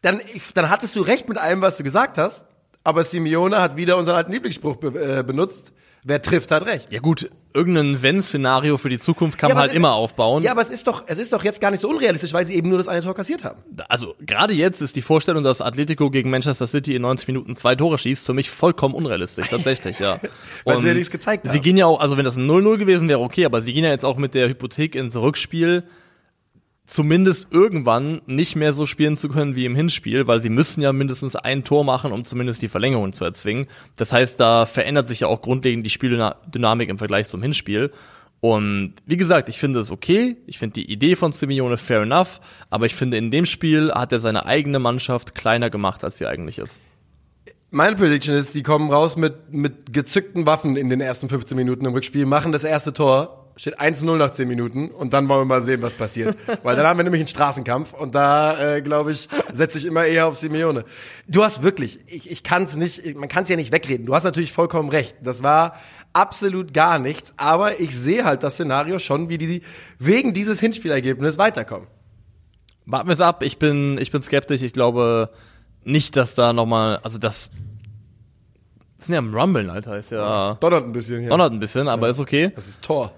dann, 0.05 0.21
dann 0.55 0.71
hattest 0.71 0.95
du 0.97 1.01
recht 1.03 1.29
mit 1.29 1.39
allem, 1.39 1.61
was 1.63 1.77
du 1.77 1.83
gesagt 1.85 2.19
hast, 2.19 2.45
aber 2.85 3.03
Simeone 3.05 3.61
hat 3.61 3.77
wieder 3.77 3.97
unseren 3.97 4.17
alten 4.17 4.33
Lieblingsspruch 4.33 4.77
be 4.77 5.19
äh, 5.19 5.23
benutzt. 5.23 5.73
Wer 6.07 6.21
trifft, 6.21 6.51
hat 6.51 6.67
recht. 6.67 6.93
ja 6.93 7.01
gut, 7.01 7.31
irgendein 7.55 8.03
Wenn-Szenario 8.03 8.77
für 8.77 8.91
die 8.91 8.99
Zukunft 8.99 9.39
kann 9.39 9.49
Ja, 9.49 9.55
man 9.55 9.63
halt 9.63 9.71
ist- 9.71 9.79
immer 9.79 9.95
aufbauen. 9.95 10.43
Ja, 10.43 10.51
aber 10.51 10.61
es 10.61 10.69
ist 10.69 10.87
doch, 10.87 11.05
es 11.07 11.17
ist 11.17 11.33
doch 11.33 11.43
jetzt 11.45 11.63
gar 11.63 11.71
nicht 11.71 11.81
so 11.81 11.89
unrealistisch, 11.89 12.35
weil 12.35 12.45
sie 12.45 12.55
eben 12.57 12.69
nur 12.69 12.77
das 12.77 12.89
eine 12.89 13.01
Tor 13.01 13.15
kassiert 13.15 13.43
haben. 13.43 13.63
also 13.89 14.15
gerade 14.21 14.53
jetzt 14.53 14.83
ist 14.83 14.97
die 14.97 15.01
Vorstellung, 15.01 15.43
dass 15.45 15.63
Atletico 15.63 16.11
gegen 16.11 16.29
Manchester 16.29 16.67
City 16.67 16.95
in 16.95 17.01
90 17.01 17.29
Minuten 17.29 17.57
zwei 17.57 17.75
Tore 17.75 17.97
schießt, 17.97 18.27
für 18.27 18.35
mich 18.35 18.51
vollkommen 18.51 18.95
unrealistisch, 18.95 19.49
tatsächlich, 19.49 19.99
ja. 19.99 20.21
Weil 20.67 20.79
sie 20.81 20.89
ja 20.89 20.93
nichts 20.93 21.11
gezeigt 21.11 21.45
Sie 21.47 21.57
haben. 21.57 21.63
gehen 21.63 21.79
ja 21.79 21.87
auch, 21.87 22.01
also 22.01 22.19
wenn 22.19 22.27
das 22.27 22.37
ein 22.37 22.47
0-0 22.47 22.77
gewesen 22.77 23.09
wäre, 23.09 23.21
okay, 23.21 23.47
aber 23.47 23.63
sie 23.63 23.73
gehen 23.73 23.85
ja 23.85 23.91
jetzt 23.91 24.05
auch 24.05 24.19
mit 24.19 24.35
der 24.35 24.49
Hypothek 24.51 24.95
ins 24.97 25.17
Rückspiel. 25.17 25.85
Zumindest 26.87 27.49
irgendwann 27.51 28.21
nicht 28.27 28.57
mehr 28.57 28.75
so 28.75 28.87
spielen 28.87 29.17
zu 29.17 29.29
können 29.29 29.57
wie 29.57 29.65
im 29.65 29.75
Hinspiel, 29.75 30.27
weil 30.27 30.41
sie 30.41 30.51
müssen 30.51 30.83
ja 30.83 30.93
mindestens 30.93 31.37
ein 31.37 31.65
Tor 31.65 31.85
machen, 31.85 32.13
um 32.13 32.25
zumindest 32.25 32.61
die 32.63 32.69
Verlängerung 32.69 33.13
zu 33.13 33.25
erzwingen. 33.25 33.67
Das 33.97 34.13
heißt, 34.13 34.39
da 34.39 34.67
verändert 34.67 35.07
sich 35.07 35.21
ja 35.21 35.29
auch 35.29 35.41
grundlegend 35.41 35.85
die 35.87 35.91
Spieldynamik 35.91 36.89
im 36.89 36.99
Vergleich 36.99 37.29
zum 37.29 37.43
Hinspiel. 37.43 37.91
Und 38.41 38.95
wie 39.07 39.17
gesagt, 39.17 39.49
ich 39.49 39.59
finde 39.59 39.81
es 39.81 39.91
okay. 39.91 40.37
Ich 40.47 40.59
finde 40.59 40.75
die 40.75 40.93
Idee 40.93 41.17
von 41.17 41.33
Simeone 41.33 41.79
fair 41.79 42.03
enough. 42.03 42.41
Aber 42.69 42.85
ich 42.85 42.95
finde, 42.95 43.17
in 43.17 43.31
dem 43.31 43.47
Spiel 43.47 43.91
hat 43.91 44.13
er 44.13 44.21
seine 44.21 44.45
eigene 44.45 44.79
Mannschaft 44.79 45.35
kleiner 45.35 45.71
gemacht, 45.71 46.05
als 46.05 46.19
sie 46.19 46.27
eigentlich 46.27 46.59
ist. 46.59 46.79
Meine 47.71 47.97
Prediction 47.97 48.35
ist, 48.35 48.55
die 48.55 48.63
kommen 48.63 48.93
raus 48.93 49.17
mit, 49.17 49.53
mit 49.53 49.95
gezückten 49.95 50.45
Waffen 50.45 50.77
in 50.77 50.91
den 50.91 51.01
ersten 51.01 51.31
15 51.31 51.57
Minuten 51.57 51.87
im 51.87 51.95
Rückspiel, 51.95 52.27
machen 52.27 52.53
das 52.53 52.65
erste 52.65 52.93
Tor 52.93 53.44
steht 53.57 53.81
1-0 53.81 54.17
nach 54.17 54.33
10 54.33 54.49
Minuten 54.49 54.91
und 54.91 55.13
dann 55.13 55.29
wollen 55.29 55.43
wir 55.43 55.45
mal 55.57 55.63
sehen, 55.63 55.83
was 55.83 55.95
passiert. 55.95 56.37
Weil 56.63 56.77
dann 56.77 56.87
haben 56.87 56.99
wir 56.99 57.05
nämlich 57.05 57.21
einen 57.21 57.29
Straßenkampf 57.29 57.93
und 57.93 58.15
da, 58.15 58.77
äh, 58.77 58.83
glaube 58.83 59.13
ich, 59.13 59.29
setze 59.53 59.79
ich 59.79 59.85
immer 59.85 60.05
eher 60.05 60.27
auf 60.27 60.37
Simeone. 60.37 60.85
Du 61.29 61.45
hast 61.45 61.63
wirklich, 61.63 62.01
ich, 62.07 62.31
ich 62.31 62.43
kann 62.43 62.65
es 62.65 62.77
nicht, 62.77 63.17
man 63.17 63.29
kann 63.29 63.45
es 63.45 63.49
ja 63.49 63.57
nicht 63.57 63.73
wegreden. 63.73 64.07
Du 64.07 64.15
hast 64.15 64.25
natürlich 64.25 64.53
vollkommen 64.53 64.89
recht. 64.89 65.17
Das 65.23 65.43
war 65.43 65.77
absolut 66.13 66.75
gar 66.75 66.99
nichts, 66.99 67.35
aber 67.37 67.81
ich 67.81 67.97
sehe 67.97 68.25
halt 68.25 68.43
das 68.43 68.55
Szenario 68.55 68.99
schon, 68.99 69.29
wie 69.29 69.39
die 69.39 69.63
wegen 69.99 70.33
dieses 70.33 70.61
Hinspielergebnisses 70.61 71.39
weiterkommen. 71.39 71.89
Warten 72.87 73.09
wir 73.09 73.15
es 73.15 73.21
ab. 73.21 73.43
Ich 73.43 73.59
bin, 73.59 73.99
ich 73.99 74.11
bin 74.11 74.23
skeptisch. 74.23 74.63
Ich 74.63 74.73
glaube 74.73 75.31
nicht, 75.85 76.17
dass 76.17 76.35
da 76.35 76.53
nochmal, 76.53 76.99
also 77.03 77.19
das 77.19 77.51
das 78.99 79.09
sind 79.09 79.17
ja 79.17 79.19
im 79.19 79.35
Rumblen, 79.35 79.69
Alter. 79.69 79.99
Ist 79.99 80.13
ja. 80.13 80.55
Donnert 80.55 80.85
ein 80.85 80.93
bisschen 80.93 81.21
hier. 81.21 81.29
Donnert 81.29 81.53
ein 81.53 81.61
bisschen, 81.61 81.89
aber 81.89 82.07
ja. 82.07 82.13
ist 82.13 82.21
okay. 82.21 82.53
Das 82.55 82.69
ist 82.69 82.81
Tor. 82.81 83.13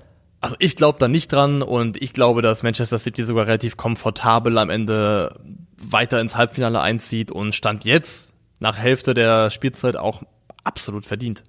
Also 0.47 0.57
ich 0.59 0.77
glaube 0.77 0.99
da 0.99 1.09
nicht 1.09 1.33
dran 1.33 1.63
und 1.63 2.01
ich 2.01 2.13
glaube, 2.13 2.43
dass 2.43 2.63
Manchester 2.63 2.99
City 2.99 3.25
sogar 3.25 3.47
relativ 3.47 3.77
komfortabel 3.77 4.59
am 4.59 4.71
Ende 4.71 5.41
weiter 5.79 6.21
ins 6.21 6.37
Halbfinale 6.37 6.81
einzieht 6.81 7.31
und 7.31 7.55
stand 7.55 7.85
jetzt 7.85 8.33
nach 8.59 8.77
Hälfte 8.77 9.15
der 9.15 9.51
Spielzeit 9.51 9.97
auch 9.97 10.23
absolut 10.65 11.07
verdient. 11.07 11.45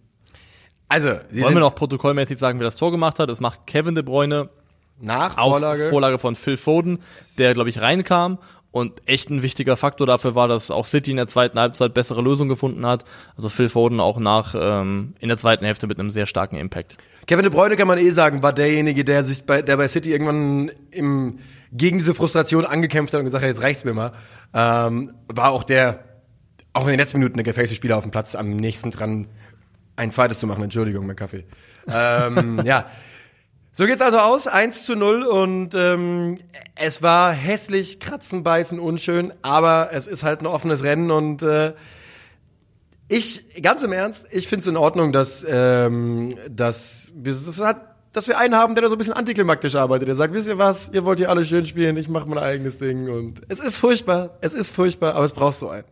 Also, 0.90 1.20
Sie 1.30 1.44
wollen 1.44 1.54
wir 1.54 1.60
noch 1.60 1.76
protokollmäßig 1.76 2.38
sagen, 2.38 2.60
wer 2.60 2.66
das 2.66 2.76
Tor 2.76 2.92
gemacht 2.92 3.20
hat? 3.20 3.30
Es 3.30 3.40
macht 3.40 3.68
Kevin 3.68 3.96
De 3.96 4.04
Bruyne 4.04 4.50
nach 5.00 5.36
Vorlage, 5.36 5.90
Vorlage 5.90 6.18
von 6.18 6.36
Phil 6.36 6.58
Foden, 6.58 7.00
der 7.38 7.54
glaube 7.54 7.70
ich 7.70 7.82
reinkam 7.82 8.40
und 8.72 9.08
echt 9.08 9.30
ein 9.30 9.44
wichtiger 9.44 9.78
Faktor 9.78 10.08
dafür 10.08 10.36
war, 10.36 10.48
dass 10.48 10.72
auch 10.72 10.86
City 10.86 11.12
in 11.12 11.18
der 11.18 11.28
zweiten 11.28 11.60
Halbzeit 11.60 11.94
bessere 11.94 12.22
Lösungen 12.22 12.50
gefunden 12.50 12.86
hat. 12.86 13.06
Also 13.36 13.50
Phil 13.50 13.70
Foden 13.70 14.00
auch 14.00 14.20
nach 14.20 14.56
ähm, 14.58 15.14
in 15.20 15.28
der 15.30 15.38
zweiten 15.38 15.66
Hälfte 15.66 15.88
mit 15.88 16.00
einem 16.00 16.10
sehr 16.10 16.26
starken 16.26 16.56
Impact. 16.56 16.98
Kevin 17.28 17.44
De 17.44 17.52
Bruyne 17.52 17.76
kann 17.76 17.88
man 17.88 17.98
eh 17.98 18.10
sagen, 18.10 18.42
war 18.42 18.54
derjenige, 18.54 19.04
der 19.04 19.22
sich 19.22 19.46
bei, 19.46 19.62
der 19.62 19.76
bei 19.76 19.88
City 19.90 20.12
irgendwann 20.12 20.72
im, 20.92 21.40
gegen 21.74 21.98
diese 21.98 22.16
Frustration 22.16 22.66
angekämpft 22.66 23.14
hat 23.14 23.20
und 23.20 23.26
gesagt 23.26 23.44
hat, 23.44 23.50
jetzt 23.50 23.62
reicht's 23.62 23.84
mir 23.84 23.94
mal. 23.94 24.14
Ähm, 24.54 25.14
war 25.28 25.52
auch 25.52 25.64
der, 25.64 26.06
auch 26.72 26.84
in 26.84 26.92
den 26.92 27.00
letzten 27.00 27.18
Minuten 27.20 27.36
der 27.36 27.44
gefährlichste 27.44 27.76
Spieler 27.76 27.98
auf 27.98 28.04
dem 28.04 28.12
Platz, 28.12 28.34
am 28.34 28.56
nächsten 28.56 28.92
dran 28.92 29.28
ein 29.98 30.12
zweites 30.12 30.40
zu 30.40 30.48
machen. 30.48 30.64
Entschuldigung, 30.64 31.06
mein 31.06 31.18
Kaffee. 31.18 31.44
ähm, 31.92 32.62
ja. 32.66 32.86
So 33.74 33.86
geht's 33.86 34.02
also 34.02 34.18
aus, 34.18 34.48
1 34.48 34.86
zu 34.86 34.96
0 34.96 35.24
und 35.24 35.76
ähm, 35.76 36.40
es 36.76 37.04
war 37.04 37.32
hässlich, 37.32 38.00
kratzen, 38.00 38.42
beißen, 38.42 38.80
unschön, 38.80 39.34
aber 39.44 39.90
es 39.92 40.08
ist 40.08 40.24
halt 40.24 40.42
ein 40.42 40.48
offenes 40.48 40.82
Rennen 40.82 41.12
und 41.12 41.44
äh, 41.44 41.74
ich, 43.10 43.62
ganz 43.62 43.84
im 43.84 43.94
Ernst, 43.94 44.26
ich 44.32 44.48
finde 44.48 44.62
es 44.62 44.68
in 44.68 44.78
Ordnung, 44.78 45.14
dass, 45.14 45.46
ähm, 45.50 46.36
dass, 46.50 47.12
das 47.16 47.62
hat, 47.62 47.96
dass 48.12 48.28
wir 48.28 48.38
einen 48.38 48.56
haben, 48.56 48.76
der 48.76 48.82
da 48.82 48.90
so 48.90 48.96
ein 48.96 48.98
bisschen 48.98 49.14
antiklimaktisch 49.14 49.76
arbeitet. 49.76 50.08
Der 50.10 50.16
sagt, 50.16 50.34
wisst 50.34 50.48
ihr 50.48 50.58
was, 50.58 50.90
ihr 50.94 51.06
wollt 51.06 51.20
hier 51.20 51.30
alle 51.30 51.46
schön 51.46 51.66
spielen, 51.66 51.96
ich 51.98 52.10
mache 52.10 52.28
mein 52.28 52.38
eigenes 52.38 52.78
Ding. 52.78 53.10
Und 53.10 53.42
es 53.48 53.60
ist 53.60 53.78
furchtbar, 53.78 54.38
es 54.42 54.54
ist 54.54 54.76
furchtbar, 54.76 55.16
aber 55.16 55.26
es 55.26 55.32
braucht 55.32 55.56
so 55.56 55.70
einen. 55.70 55.86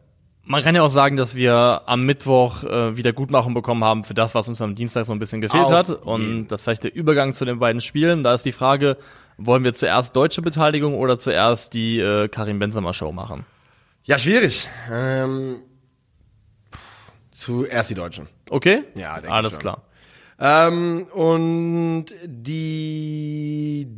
Man 0.47 0.61
kann 0.61 0.75
ja 0.75 0.83
auch 0.83 0.89
sagen, 0.89 1.15
dass 1.15 1.35
wir 1.35 1.81
am 1.85 2.05
Mittwoch 2.05 2.63
äh, 2.63 2.97
wieder 2.97 3.13
Gutmachung 3.13 3.53
bekommen 3.55 3.83
haben 3.83 4.03
für 4.03 4.13
das, 4.13 4.35
was 4.35 4.47
uns 4.47 4.61
am 4.61 4.75
Dienstag 4.75 5.05
so 5.05 5.11
ein 5.11 5.17
bisschen 5.17 5.41
gefehlt 5.41 5.63
Auf 5.63 5.71
hat. 5.71 5.89
Und 5.89 6.49
das 6.49 6.63
vielleicht 6.63 6.83
der 6.83 6.93
Übergang 6.93 7.33
zu 7.33 7.45
den 7.45 7.57
beiden 7.59 7.81
Spielen. 7.81 8.21
Da 8.21 8.33
ist 8.33 8.45
die 8.45 8.51
Frage, 8.51 8.97
wollen 9.37 9.63
wir 9.63 9.73
zuerst 9.73 10.15
deutsche 10.15 10.43
Beteiligung 10.43 10.95
oder 10.95 11.17
zuerst 11.17 11.73
die 11.73 11.99
äh, 11.99 12.27
Karim 12.27 12.59
Benzema 12.59 12.93
Show 12.93 13.11
machen? 13.11 13.45
Ja, 14.03 14.19
schwierig. 14.19 14.67
Ähm 14.91 15.61
Zuerst 17.35 17.89
die 17.89 17.95
Deutschen. 17.95 18.29
Okay? 18.49 18.83
Ja, 18.95 19.15
denke 19.15 19.29
Alles 19.29 19.59
klar. 19.59 19.81
Ähm, 20.39 21.05
und 21.11 22.05
die 22.23 23.89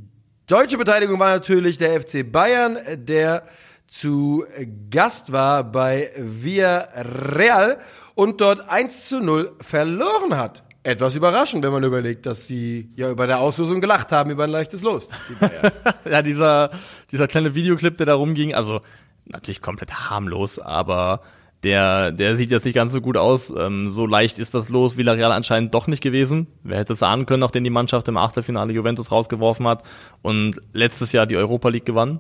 deutsche 0.48 0.80
Beteiligung 0.80 1.20
war 1.20 1.36
natürlich 1.36 1.78
der 1.78 2.02
FC 2.02 2.30
Bayern, 2.30 2.80
der 2.96 3.44
zu 3.86 4.44
Gast 4.90 5.32
war 5.32 5.64
bei 5.64 6.12
Villarreal 6.18 7.78
und 8.16 8.42
dort 8.42 8.68
1 8.68 9.08
zu 9.08 9.20
0 9.20 9.56
verloren 9.62 10.36
hat. 10.36 10.64
Etwas 10.82 11.14
überraschend, 11.14 11.64
wenn 11.64 11.72
man 11.72 11.84
überlegt, 11.84 12.26
dass 12.26 12.48
sie 12.48 12.90
ja 12.96 13.12
über 13.12 13.28
der 13.28 13.40
Auslosung 13.40 13.82
gelacht 13.82 14.12
haben 14.12 14.32
über 14.32 14.46
ein 14.46 14.50
leichtes 14.50 14.82
Los. 14.82 15.10
Die 15.30 16.10
ja, 16.10 16.24
dieser, 16.24 16.72
dieser 17.12 17.28
kleine 17.28 17.54
Videoclip, 17.54 17.98
der 17.98 18.08
da 18.08 18.16
rumging, 18.16 18.56
also 18.56 18.82
natürlich 19.26 19.62
komplett 19.62 19.94
harmlos, 19.94 20.58
aber 20.58 21.22
der, 21.64 22.12
der 22.12 22.36
sieht 22.36 22.52
jetzt 22.52 22.66
nicht 22.66 22.76
ganz 22.76 22.94
so 22.94 23.02
gut 23.02 23.18
aus. 23.18 23.52
Ähm, 23.56 23.90
so 23.90 24.06
leicht 24.06 24.40
ist 24.40 24.54
das 24.54 24.70
Los 24.70 24.98
Villarreal 24.98 25.32
anscheinend 25.32 25.74
doch 25.74 25.88
nicht 25.88 26.02
gewesen. 26.02 26.48
Wer 26.64 26.78
hätte 26.80 26.94
es 26.94 27.04
ahnen 27.04 27.26
können, 27.26 27.42
nachdem 27.42 27.64
die 27.64 27.70
Mannschaft 27.70 28.08
im 28.08 28.18
Achtelfinale 28.18 28.74
Juventus 28.74 29.12
rausgeworfen 29.12 29.68
hat 29.68 29.84
und 30.22 30.62
letztes 30.74 31.12
Jahr 31.12 31.26
die 31.26 31.36
Europa 31.36 31.70
League 31.70 31.86
gewann? 31.86 32.20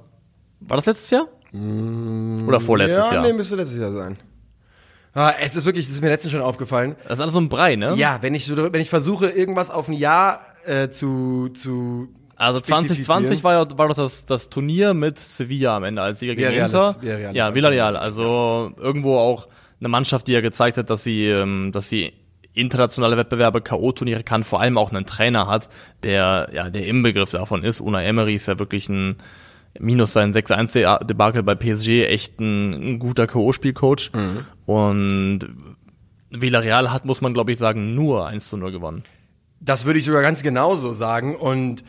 War 0.59 0.77
das 0.77 0.85
letztes 0.87 1.11
Jahr? 1.11 1.27
Mm, 1.51 2.47
Oder 2.47 2.59
vorletztes 2.59 3.05
ja, 3.07 3.13
Jahr? 3.13 3.23
Nee, 3.23 3.33
müsste 3.33 3.55
letztes 3.55 3.79
Jahr 3.79 3.91
sein. 3.91 4.17
Ah, 5.13 5.33
es 5.41 5.55
ist 5.55 5.65
wirklich, 5.65 5.85
das 5.85 5.95
ist 5.95 6.01
mir 6.01 6.09
letztens 6.09 6.31
schon 6.31 6.41
aufgefallen. 6.41 6.95
Das 7.03 7.13
ist 7.13 7.21
alles 7.21 7.33
so 7.33 7.39
ein 7.39 7.49
Brei, 7.49 7.75
ne? 7.75 7.93
Ja, 7.95 8.19
wenn 8.21 8.35
ich 8.35 8.45
so, 8.45 8.55
wenn 8.55 8.81
ich 8.81 8.89
versuche, 8.89 9.29
irgendwas 9.29 9.71
auf 9.71 9.87
ein 9.87 9.93
Jahr 9.93 10.41
äh, 10.65 10.89
zu, 10.89 11.49
zu 11.49 12.09
also 12.37 12.59
2020 12.59 13.43
war, 13.43 13.53
ja, 13.53 13.77
war 13.77 13.87
doch 13.87 13.95
das, 13.95 14.25
das 14.25 14.49
Turnier 14.49 14.93
mit 14.93 15.17
Sevilla 15.17 15.75
am 15.75 15.83
Ende 15.83 16.01
als 16.01 16.19
Sieger 16.19 16.35
gegen 16.35 16.53
Inter. 16.53 16.91
Ist, 16.91 17.01
Villarreal 17.01 17.35
ja, 17.35 17.55
Villarreal. 17.55 17.97
Also 17.97 18.71
irgendwo 18.77 19.17
auch 19.17 19.47
eine 19.79 19.89
Mannschaft, 19.89 20.27
die 20.27 20.33
ja 20.33 20.41
gezeigt 20.41 20.77
hat, 20.77 20.89
dass 20.89 21.03
sie, 21.03 21.25
ähm, 21.25 21.71
dass 21.71 21.89
sie 21.89 22.13
internationale 22.53 23.17
Wettbewerbe, 23.17 23.61
K.O.-Turniere 23.61 24.23
kann, 24.23 24.43
vor 24.43 24.61
allem 24.61 24.77
auch 24.77 24.91
einen 24.91 25.05
Trainer 25.05 25.47
hat, 25.47 25.69
der 26.03 26.49
ja 26.53 26.69
der 26.69 26.85
Inbegriff 26.85 27.29
davon 27.31 27.63
ist. 27.63 27.79
Una 27.79 28.03
Emery 28.03 28.35
ist 28.35 28.47
ja 28.47 28.59
wirklich 28.59 28.89
ein 28.89 29.17
minus 29.79 30.13
sein 30.13 30.31
6-1-Debakel 30.31 31.43
bei 31.43 31.55
PSG 31.55 32.05
echt 32.05 32.39
ein, 32.39 32.73
ein 32.73 32.99
guter 32.99 33.27
K.O.-Spielcoach. 33.27 34.15
Mhm. 34.15 34.45
Und 34.65 35.39
Villarreal 36.29 36.91
hat, 36.91 37.05
muss 37.05 37.21
man 37.21 37.33
glaube 37.33 37.51
ich 37.51 37.57
sagen, 37.57 37.95
nur 37.95 38.27
1 38.27 38.51
0 38.53 38.71
gewonnen. 38.71 39.03
Das 39.59 39.85
würde 39.85 39.99
ich 39.99 40.05
sogar 40.05 40.21
ganz 40.21 40.43
genauso 40.43 40.93
sagen. 40.93 41.35
Und 41.35 41.83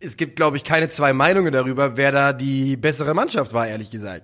es 0.00 0.16
gibt, 0.16 0.36
glaube 0.36 0.56
ich, 0.56 0.64
keine 0.64 0.88
zwei 0.88 1.12
Meinungen 1.12 1.52
darüber, 1.52 1.96
wer 1.96 2.12
da 2.12 2.32
die 2.32 2.76
bessere 2.76 3.14
Mannschaft 3.14 3.52
war, 3.52 3.66
ehrlich 3.66 3.90
gesagt. 3.90 4.22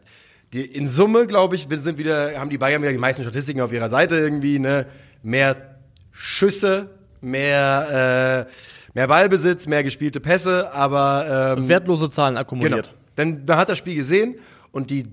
Die, 0.53 0.65
in 0.65 0.87
Summe, 0.87 1.27
glaube 1.27 1.57
ich, 1.57 1.67
sind 1.69 1.99
wieder, 1.99 2.39
haben 2.39 2.51
die 2.51 2.59
Bayern 2.59 2.81
wieder 2.83 2.93
die 2.93 2.99
meisten 2.99 3.23
Statistiken 3.23 3.61
auf 3.61 3.73
ihrer 3.73 3.89
Seite 3.89 4.17
irgendwie, 4.17 4.59
ne? 4.59 4.87
Mehr 5.23 5.79
Schüsse, 6.13 6.91
mehr, 7.21 8.47
äh, 8.49 8.53
mehr 8.95 9.09
Ballbesitz, 9.09 9.67
mehr 9.67 9.83
gespielte 9.83 10.21
Pässe, 10.21 10.73
aber 10.73 11.57
ähm, 11.59 11.69
wertlose 11.69 12.11
Zahlen 12.11 12.37
akkumuliert. 12.37 12.87
Genau. 12.87 12.99
Denn 13.17 13.45
man 13.47 13.57
hat 13.57 13.69
das 13.69 13.79
Spiel 13.79 13.97
gesehen 13.97 14.37
und 14.71 14.91
die 14.91 15.07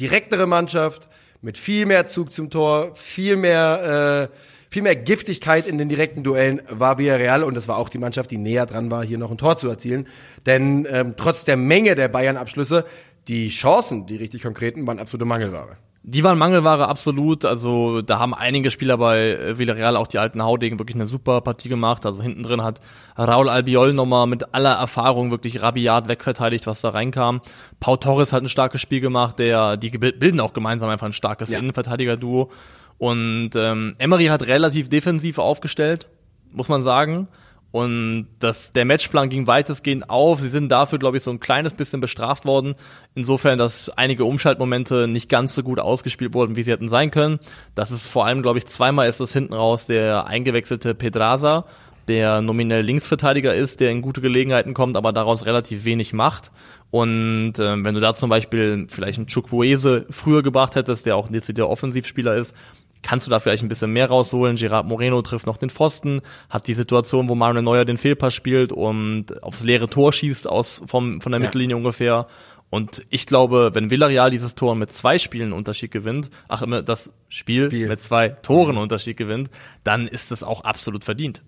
direktere 0.00 0.46
Mannschaft 0.46 1.08
mit 1.42 1.58
viel 1.58 1.86
mehr 1.86 2.06
Zug 2.06 2.32
zum 2.32 2.50
Tor, 2.50 2.94
viel 2.94 3.36
mehr 3.36 4.30
äh, 4.30 4.34
viel 4.70 4.82
mehr 4.82 4.96
Giftigkeit 4.96 5.66
in 5.66 5.78
den 5.78 5.88
direkten 5.88 6.22
Duellen 6.22 6.60
war 6.68 6.98
Villarreal 6.98 7.42
und 7.42 7.54
das 7.54 7.68
war 7.68 7.78
auch 7.78 7.88
die 7.88 7.98
Mannschaft, 7.98 8.30
die 8.30 8.38
näher 8.38 8.66
dran 8.66 8.90
war, 8.90 9.04
hier 9.04 9.18
noch 9.18 9.30
ein 9.30 9.38
Tor 9.38 9.56
zu 9.56 9.68
erzielen. 9.68 10.06
Denn 10.46 10.86
ähm, 10.90 11.14
trotz 11.16 11.44
der 11.44 11.56
Menge 11.56 11.94
der 11.94 12.08
Bayern-Abschlüsse, 12.08 12.84
die 13.28 13.48
Chancen, 13.48 14.06
die 14.06 14.16
richtig 14.16 14.42
konkreten, 14.42 14.86
waren 14.86 14.98
absolute 14.98 15.24
Mangelware. 15.24 15.76
Die 16.02 16.24
waren 16.24 16.38
Mangelware 16.38 16.88
absolut. 16.88 17.44
Also 17.44 18.02
da 18.02 18.18
haben 18.18 18.32
einige 18.32 18.70
Spieler 18.70 18.96
bei 18.96 19.30
äh, 19.30 19.58
Villarreal, 19.58 19.96
auch 19.96 20.06
die 20.06 20.18
alten 20.18 20.42
Haudegen, 20.42 20.78
wirklich 20.78 20.94
eine 20.94 21.06
super 21.06 21.40
Partie 21.40 21.68
gemacht. 21.68 22.06
Also 22.06 22.22
hinten 22.22 22.42
drin 22.42 22.62
hat 22.62 22.80
Raul 23.18 23.48
Albiol 23.48 23.92
nochmal 23.92 24.26
mit 24.26 24.54
aller 24.54 24.74
Erfahrung 24.74 25.30
wirklich 25.30 25.60
rabiat 25.60 26.08
wegverteidigt, 26.08 26.66
was 26.66 26.80
da 26.80 26.90
reinkam. 26.90 27.42
Pau 27.80 27.96
Torres 27.96 28.32
hat 28.32 28.42
ein 28.42 28.48
starkes 28.48 28.80
Spiel 28.80 29.00
gemacht, 29.00 29.38
der 29.38 29.76
die 29.76 29.90
bilden 29.90 30.40
auch 30.40 30.54
gemeinsam 30.54 30.88
einfach 30.88 31.06
ein 31.06 31.12
starkes 31.12 31.50
ja. 31.50 31.58
Innenverteidiger-Duo. 31.58 32.50
Und 32.98 33.50
ähm, 33.54 33.94
Emery 33.98 34.26
hat 34.26 34.46
relativ 34.46 34.88
defensiv 34.88 35.38
aufgestellt, 35.38 36.08
muss 36.52 36.68
man 36.68 36.82
sagen. 36.82 37.28
Und 37.70 38.28
das, 38.38 38.72
der 38.72 38.86
Matchplan 38.86 39.28
ging 39.28 39.46
weitestgehend 39.46 40.08
auf. 40.08 40.40
Sie 40.40 40.48
sind 40.48 40.70
dafür, 40.70 40.98
glaube 40.98 41.18
ich, 41.18 41.22
so 41.22 41.30
ein 41.30 41.38
kleines 41.38 41.74
bisschen 41.74 42.00
bestraft 42.00 42.46
worden. 42.46 42.74
Insofern, 43.14 43.58
dass 43.58 43.90
einige 43.90 44.24
Umschaltmomente 44.24 45.06
nicht 45.06 45.28
ganz 45.28 45.54
so 45.54 45.62
gut 45.62 45.78
ausgespielt 45.78 46.32
wurden, 46.32 46.56
wie 46.56 46.62
sie 46.62 46.72
hätten 46.72 46.88
sein 46.88 47.10
können. 47.10 47.40
Das 47.74 47.90
ist 47.90 48.08
vor 48.08 48.24
allem, 48.24 48.40
glaube 48.40 48.58
ich, 48.58 48.66
zweimal 48.66 49.06
ist 49.08 49.20
das 49.20 49.34
hinten 49.34 49.52
raus 49.52 49.86
der 49.86 50.26
eingewechselte 50.26 50.94
Pedraza. 50.94 51.66
der 52.08 52.40
nominell 52.40 52.82
Linksverteidiger 52.82 53.54
ist, 53.54 53.80
der 53.80 53.90
in 53.90 54.02
gute 54.02 54.20
Gelegenheiten 54.20 54.74
kommt, 54.74 54.96
aber 54.96 55.12
daraus 55.12 55.46
relativ 55.46 55.84
wenig 55.84 56.12
macht. 56.12 56.50
Und 56.90 57.58
äh, 57.58 57.84
wenn 57.84 57.94
du 57.94 58.00
da 58.00 58.14
zum 58.14 58.30
Beispiel 58.30 58.86
vielleicht 58.88 59.18
einen 59.18 59.26
Chukwueze 59.26 60.06
früher 60.10 60.42
gebracht 60.42 60.74
hättest, 60.74 61.06
der 61.06 61.16
auch 61.16 61.28
ein 61.28 61.34
dezidierter 61.34 61.70
Offensivspieler 61.70 62.34
ist, 62.34 62.56
kannst 63.02 63.26
du 63.26 63.30
da 63.30 63.38
vielleicht 63.40 63.62
ein 63.62 63.68
bisschen 63.68 63.92
mehr 63.92 64.08
rausholen. 64.08 64.56
Gerard 64.56 64.86
Moreno 64.86 65.22
trifft 65.22 65.46
noch 65.46 65.56
den 65.56 65.70
Pfosten, 65.70 66.22
hat 66.50 66.66
die 66.66 66.74
Situation, 66.74 67.28
wo 67.28 67.34
Manuel 67.34 67.62
Neuer 67.62 67.84
den 67.84 67.96
Fehlpass 67.96 68.34
spielt 68.34 68.72
und 68.72 69.42
aufs 69.42 69.62
leere 69.62 69.88
Tor 69.88 70.12
schießt 70.12 70.48
aus 70.48 70.82
vom, 70.86 71.20
von 71.20 71.32
der 71.32 71.40
ja. 71.40 71.46
Mittellinie 71.46 71.76
ungefähr. 71.76 72.26
Und 72.70 73.06
ich 73.08 73.26
glaube, 73.26 73.70
wenn 73.72 73.90
Villarreal 73.90 74.30
dieses 74.30 74.54
Tor 74.54 74.74
mit 74.74 74.92
zwei 74.92 75.16
Spielen 75.16 75.52
Unterschied 75.52 75.90
gewinnt, 75.90 76.28
ach 76.48 76.60
immer 76.60 76.82
das 76.82 77.12
Spiel, 77.28 77.66
Spiel. 77.66 77.88
mit 77.88 78.00
zwei 78.00 78.28
Toren 78.28 78.76
Unterschied 78.76 79.16
gewinnt, 79.16 79.50
dann 79.84 80.06
ist 80.06 80.32
es 80.32 80.42
auch 80.42 80.64
absolut 80.64 81.04
verdient. 81.04 81.40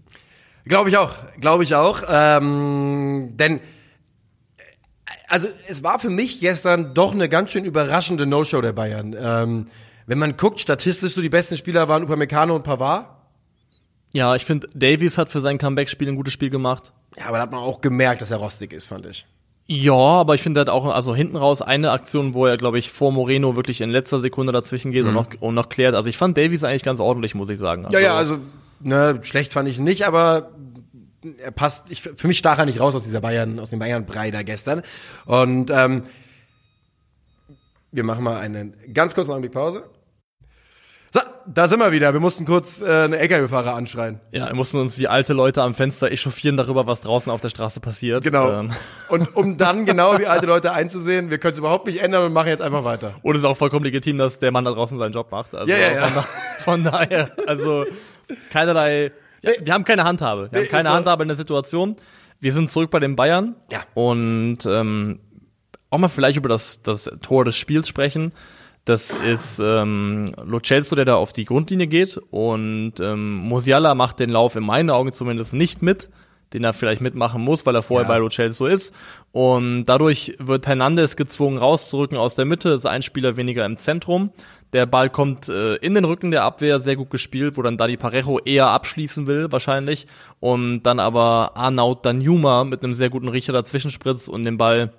Glaube 0.65 0.89
ich 0.89 0.97
auch, 0.97 1.15
glaube 1.39 1.65
ich 1.65 1.75
auch. 1.75 2.03
Ähm, 2.09 3.33
denn 3.35 3.61
also 5.29 5.49
es 5.69 5.83
war 5.83 5.99
für 5.99 6.11
mich 6.11 6.41
gestern 6.41 6.95
doch 6.95 7.13
eine 7.13 7.29
ganz 7.29 7.53
schön 7.53 7.65
überraschende 7.65 8.27
No-Show 8.27 8.61
der 8.61 8.73
Bayern. 8.73 9.17
Ähm, 9.19 9.67
wenn 10.11 10.19
man 10.19 10.37
guckt, 10.37 10.61
statistisch 10.61 11.15
so 11.15 11.21
die 11.21 11.29
besten 11.29 11.57
Spieler 11.57 11.87
waren 11.87 12.03
Upamecano 12.03 12.57
und 12.57 12.65
Pavard. 12.65 13.07
Ja, 14.13 14.35
ich 14.35 14.45
finde, 14.45 14.69
Davies 14.75 15.17
hat 15.17 15.29
für 15.29 15.41
sein 15.41 15.57
Comeback-Spiel 15.57 16.09
ein 16.09 16.17
gutes 16.17 16.33
Spiel 16.33 16.51
gemacht. 16.51 16.93
Ja, 17.17 17.27
aber 17.27 17.37
da 17.37 17.45
hat 17.45 17.53
man 17.53 17.61
auch 17.61 17.81
gemerkt, 17.81 18.21
dass 18.21 18.33
er 18.33 18.39
rostig 18.39 18.73
ist, 18.73 18.87
fand 18.87 19.07
ich. 19.07 19.25
Ja, 19.69 19.93
aber 19.93 20.35
ich 20.35 20.43
finde, 20.43 20.59
er 20.59 20.63
hat 20.63 20.69
auch, 20.69 20.87
also 20.87 21.15
hinten 21.15 21.37
raus 21.37 21.63
eine 21.63 21.93
Aktion, 21.93 22.35
wo 22.35 22.45
er, 22.45 22.57
glaube 22.57 22.81
ich, 22.81 22.91
vor 22.91 23.13
Moreno 23.13 23.55
wirklich 23.55 23.81
in 23.83 23.89
letzter 23.89 24.19
Sekunde 24.19 24.53
dazwischen 24.53 24.91
geht 24.91 25.05
mhm. 25.05 25.11
und, 25.11 25.15
noch, 25.15 25.29
und 25.41 25.55
noch 25.55 25.69
klärt. 25.69 25.95
Also 25.95 26.09
ich 26.09 26.17
fand 26.17 26.37
Davies 26.37 26.65
eigentlich 26.65 26.83
ganz 26.83 26.99
ordentlich, 26.99 27.37
muss 27.37 27.49
ich 27.49 27.61
sagen. 27.61 27.85
Also, 27.85 27.97
ja, 27.97 28.03
ja, 28.03 28.17
also, 28.17 28.39
ne, 28.81 29.21
schlecht 29.23 29.53
fand 29.53 29.69
ich 29.69 29.79
nicht, 29.79 30.09
aber 30.09 30.51
er 31.39 31.53
passt, 31.53 31.89
ich, 31.93 32.03
für 32.03 32.27
mich 32.27 32.39
stach 32.39 32.59
er 32.59 32.67
nicht 32.67 32.81
raus 32.81 32.97
aus 32.97 33.05
dieser 33.05 33.21
Bayern, 33.21 33.61
aus 33.61 33.71
dem 33.71 33.79
Bayern-Brei 33.79 34.33
da 34.33 34.43
gestern. 34.43 34.83
Und 35.25 35.71
ähm, 35.71 36.03
wir 37.93 38.03
machen 38.03 38.25
mal 38.25 38.41
einen 38.41 38.75
ganz 38.93 39.15
kurzen 39.15 39.31
Augenblick 39.31 39.53
Pause. 39.53 39.85
So, 41.13 41.21
da 41.45 41.67
sind 41.67 41.81
wir 41.81 41.91
wieder. 41.91 42.13
Wir 42.13 42.21
mussten 42.21 42.45
kurz 42.45 42.81
äh, 42.81 42.87
eine 42.87 43.19
LKW-Fahrer 43.19 43.75
anschreien. 43.75 44.21
Ja, 44.31 44.47
wir 44.47 44.55
mussten 44.55 44.77
uns 44.77 44.95
die 44.95 45.09
alte 45.09 45.33
Leute 45.33 45.63
am 45.63 45.75
Fenster 45.75 46.11
echauffieren 46.11 46.57
darüber, 46.57 46.87
was 46.87 47.01
draußen 47.01 47.33
auf 47.33 47.41
der 47.41 47.49
Straße 47.49 47.81
passiert. 47.81 48.23
Genau. 48.23 48.51
Ähm. 48.51 48.71
Und 49.09 49.35
um 49.37 49.57
dann 49.57 49.87
genau 49.87 50.17
die 50.17 50.29
alte 50.29 50.47
Leute 50.47 50.73
einzusehen, 50.73 51.31
wir 51.31 51.39
können 51.39 51.55
es 51.55 51.59
überhaupt 51.59 51.87
nicht 51.87 52.01
ändern 52.01 52.27
und 52.27 52.33
machen 52.33 52.49
jetzt 52.49 52.63
einfach 52.63 52.85
weiter. 52.85 53.15
Und 53.23 53.35
es 53.35 53.41
ist 53.41 53.45
auch 53.45 53.57
vollkommen 53.57 53.85
legitim, 53.85 54.19
dass 54.19 54.39
der 54.39 54.53
Mann 54.53 54.65
da 54.65 54.71
draußen 54.71 54.99
seinen 54.99 55.13
Job 55.13 55.33
macht. 55.33 55.55
Also 55.55 55.71
ja, 55.71 55.79
ja, 55.79 55.93
ja. 55.93 56.09
Von, 56.09 56.25
von 56.59 56.85
daher, 56.85 57.31
also 57.47 57.87
keinerlei, 58.53 59.11
ja, 59.43 59.53
wir 59.61 59.75
haben 59.75 59.85
keine 59.85 60.05
Handhabe. 60.05 60.49
Wir 60.53 60.61
haben 60.61 60.69
keine 60.69 60.89
so. 60.89 60.95
Handhabe 60.95 61.23
in 61.25 61.29
der 61.29 61.37
Situation. 61.37 61.97
Wir 62.39 62.53
sind 62.53 62.71
zurück 62.71 62.91
bei 62.91 63.01
den 63.01 63.17
Bayern. 63.17 63.57
Ja. 63.71 63.83
Und 63.95 64.59
ähm, 64.67 65.21
auch 65.91 65.99
mal 65.99 66.09
vielleicht 66.09 66.37
über 66.37 66.49
das, 66.49 66.83
das 66.83 67.11
Tor 67.21 67.45
des 67.45 67.57
Spiels 67.57 67.89
sprechen. 67.89 68.33
Das 68.91 69.13
ist 69.13 69.61
ähm, 69.65 70.33
Lo 70.45 70.59
Celso, 70.59 70.97
der 70.97 71.05
da 71.05 71.15
auf 71.15 71.33
die 71.33 71.45
Grundlinie 71.45 71.87
geht 71.87 72.17
und 72.33 72.95
ähm, 72.99 73.37
Musiala 73.37 73.95
macht 73.95 74.19
den 74.19 74.31
Lauf 74.31 74.57
in 74.57 74.65
meinen 74.65 74.91
Augen 74.91 75.13
zumindest 75.13 75.55
nicht 75.55 75.81
mit, 75.81 76.09
den 76.53 76.65
er 76.65 76.73
vielleicht 76.73 77.01
mitmachen 77.01 77.41
muss, 77.41 77.65
weil 77.65 77.77
er 77.77 77.83
vorher 77.83 78.09
ja. 78.09 78.13
bei 78.13 78.19
Lo 78.19 78.29
Celso 78.29 78.67
ist. 78.67 78.93
Und 79.31 79.85
dadurch 79.85 80.35
wird 80.41 80.67
Hernandez 80.67 81.15
gezwungen 81.15 81.59
rauszurücken 81.59 82.19
aus 82.19 82.35
der 82.35 82.47
Mitte, 82.47 82.71
ist 82.71 82.85
ein 82.85 83.03
Spieler 83.03 83.37
weniger 83.37 83.65
im 83.65 83.77
Zentrum. 83.77 84.33
Der 84.73 84.87
Ball 84.87 85.09
kommt 85.09 85.49
äh, 85.49 85.77
in 85.77 85.95
den 85.95 86.05
Rücken 86.05 86.33
der 86.33 86.43
Abwehr, 86.43 86.81
sehr 86.81 86.97
gut 86.97 87.11
gespielt, 87.11 87.57
wo 87.57 87.63
dann 87.63 87.77
Dani 87.77 87.97
Parejo 87.97 88.41
eher 88.41 88.71
abschließen 88.71 89.29
will, 89.29 89.53
wahrscheinlich. 89.53 90.09
Und 90.41 90.83
dann 90.83 90.99
aber 90.99 91.53
Arnaud 91.55 92.05
Danjuma 92.05 92.65
mit 92.65 92.83
einem 92.83 92.95
sehr 92.95 93.09
guten 93.09 93.29
Riecher 93.29 93.53
dazwischen 93.53 93.93
spritzt 93.93 94.29
und 94.29 94.43
den 94.43 94.59
Ball 94.59 94.93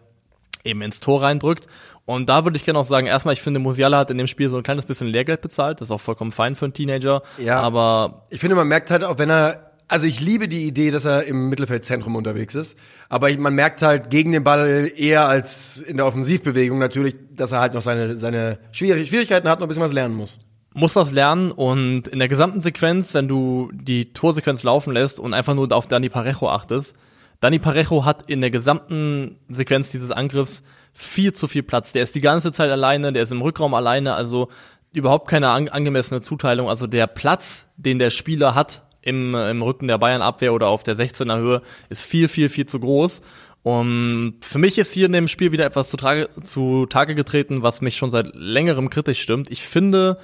eben 0.63 0.81
ins 0.81 0.99
Tor 0.99 1.23
reindrückt. 1.23 1.67
Und 2.05 2.29
da 2.29 2.43
würde 2.43 2.57
ich 2.57 2.65
gerne 2.65 2.79
auch 2.79 2.85
sagen, 2.85 3.07
erstmal, 3.07 3.33
ich 3.33 3.41
finde, 3.41 3.59
Musiala 3.59 3.99
hat 3.99 4.11
in 4.11 4.17
dem 4.17 4.27
Spiel 4.27 4.49
so 4.49 4.57
ein 4.57 4.63
kleines 4.63 4.85
bisschen 4.85 5.07
Lehrgeld 5.07 5.41
bezahlt. 5.41 5.81
Das 5.81 5.87
ist 5.87 5.91
auch 5.91 6.01
vollkommen 6.01 6.31
fein 6.31 6.55
für 6.55 6.65
einen 6.65 6.73
Teenager. 6.73 7.21
Ja. 7.37 7.61
Aber. 7.61 8.25
Ich 8.29 8.39
finde, 8.39 8.55
man 8.55 8.67
merkt 8.67 8.89
halt 8.89 9.03
auch, 9.03 9.17
wenn 9.17 9.29
er 9.29 9.71
also 9.91 10.07
ich 10.07 10.21
liebe 10.21 10.47
die 10.47 10.65
Idee, 10.65 10.89
dass 10.89 11.03
er 11.03 11.25
im 11.25 11.49
Mittelfeldzentrum 11.49 12.15
unterwegs 12.15 12.55
ist, 12.55 12.79
aber 13.09 13.29
man 13.37 13.53
merkt 13.53 13.81
halt 13.81 14.09
gegen 14.09 14.31
den 14.31 14.41
Ball 14.41 14.89
eher 14.95 15.27
als 15.27 15.81
in 15.81 15.97
der 15.97 16.05
Offensivbewegung 16.05 16.79
natürlich, 16.79 17.15
dass 17.35 17.51
er 17.51 17.59
halt 17.59 17.73
noch 17.73 17.81
seine, 17.81 18.15
seine 18.15 18.57
Schwierigkeiten 18.71 19.49
hat, 19.49 19.59
noch 19.59 19.65
ein 19.65 19.67
bisschen 19.67 19.83
was 19.83 19.91
lernen 19.91 20.15
muss. 20.15 20.39
Muss 20.73 20.95
was 20.95 21.11
lernen 21.11 21.51
und 21.51 22.07
in 22.07 22.19
der 22.19 22.29
gesamten 22.29 22.61
Sequenz, 22.61 23.13
wenn 23.13 23.27
du 23.27 23.69
die 23.73 24.13
Torsequenz 24.13 24.63
laufen 24.63 24.93
lässt 24.93 25.19
und 25.19 25.33
einfach 25.33 25.55
nur 25.55 25.69
auf 25.73 25.87
Dani 25.87 26.07
Parejo 26.07 26.47
achtest, 26.49 26.95
Dani 27.41 27.59
Parejo 27.59 28.05
hat 28.05 28.29
in 28.29 28.39
der 28.39 28.49
gesamten 28.49 29.39
Sequenz 29.49 29.91
dieses 29.91 30.11
Angriffs 30.11 30.63
viel 30.93 31.33
zu 31.33 31.47
viel 31.47 31.63
Platz. 31.63 31.93
Der 31.93 32.03
ist 32.03 32.15
die 32.15 32.21
ganze 32.21 32.51
Zeit 32.51 32.69
alleine, 32.69 33.13
der 33.13 33.23
ist 33.23 33.31
im 33.31 33.41
Rückraum 33.41 33.73
alleine, 33.73 34.13
also 34.13 34.49
überhaupt 34.93 35.29
keine 35.29 35.49
an 35.49 35.69
angemessene 35.69 36.21
Zuteilung. 36.21 36.69
Also 36.69 36.87
der 36.87 37.07
Platz, 37.07 37.67
den 37.77 37.99
der 37.99 38.09
Spieler 38.09 38.55
hat 38.55 38.83
im, 39.01 39.33
im 39.35 39.61
Rücken 39.61 39.87
der 39.87 39.97
Bayern-Abwehr 39.97 40.53
oder 40.53 40.67
auf 40.67 40.83
der 40.83 40.95
16er 40.95 41.37
Höhe, 41.37 41.61
ist 41.89 42.01
viel, 42.01 42.27
viel, 42.27 42.49
viel 42.49 42.65
zu 42.65 42.79
groß. 42.79 43.21
Und 43.63 44.37
für 44.41 44.57
mich 44.57 44.77
ist 44.77 44.93
hier 44.93 45.05
in 45.05 45.11
dem 45.11 45.27
Spiel 45.27 45.51
wieder 45.51 45.65
etwas 45.65 45.89
zu, 45.89 45.97
Tage, 45.97 46.29
zu 46.41 46.87
Tage 46.87 47.15
getreten, 47.15 47.61
was 47.61 47.81
mich 47.81 47.95
schon 47.95 48.11
seit 48.11 48.33
längerem 48.33 48.89
kritisch 48.89 49.21
stimmt. 49.21 49.51
Ich 49.51 49.61
finde, 49.61 50.17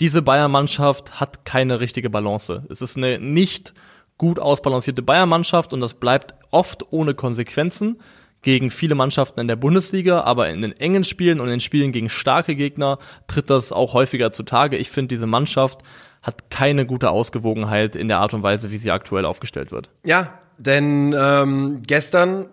diese 0.00 0.20
Bayern-Mannschaft 0.20 1.20
hat 1.20 1.44
keine 1.44 1.80
richtige 1.80 2.10
Balance. 2.10 2.64
Es 2.68 2.82
ist 2.82 2.96
eine 2.96 3.18
nicht 3.18 3.72
gut 4.18 4.38
ausbalancierte 4.38 5.02
Bayern-Mannschaft 5.02 5.72
und 5.72 5.80
das 5.80 5.94
bleibt 5.94 6.34
oft 6.50 6.92
ohne 6.92 7.14
Konsequenzen 7.14 8.00
gegen 8.42 8.70
viele 8.70 8.94
Mannschaften 8.94 9.40
in 9.40 9.48
der 9.48 9.56
Bundesliga, 9.56 10.20
aber 10.22 10.50
in 10.50 10.62
den 10.62 10.72
engen 10.72 11.04
Spielen 11.04 11.40
und 11.40 11.48
in 11.48 11.60
Spielen 11.60 11.92
gegen 11.92 12.08
starke 12.08 12.54
Gegner 12.54 12.98
tritt 13.28 13.50
das 13.50 13.72
auch 13.72 13.94
häufiger 13.94 14.32
zutage. 14.32 14.76
Ich 14.76 14.90
finde, 14.90 15.08
diese 15.08 15.26
Mannschaft 15.26 15.80
hat 16.22 16.50
keine 16.50 16.86
gute 16.86 17.10
Ausgewogenheit 17.10 17.96
in 17.96 18.08
der 18.08 18.18
Art 18.18 18.34
und 18.34 18.42
Weise, 18.42 18.70
wie 18.70 18.78
sie 18.78 18.90
aktuell 18.90 19.24
aufgestellt 19.24 19.72
wird. 19.72 19.90
Ja, 20.04 20.38
denn 20.58 21.14
ähm, 21.18 21.82
gestern 21.86 22.46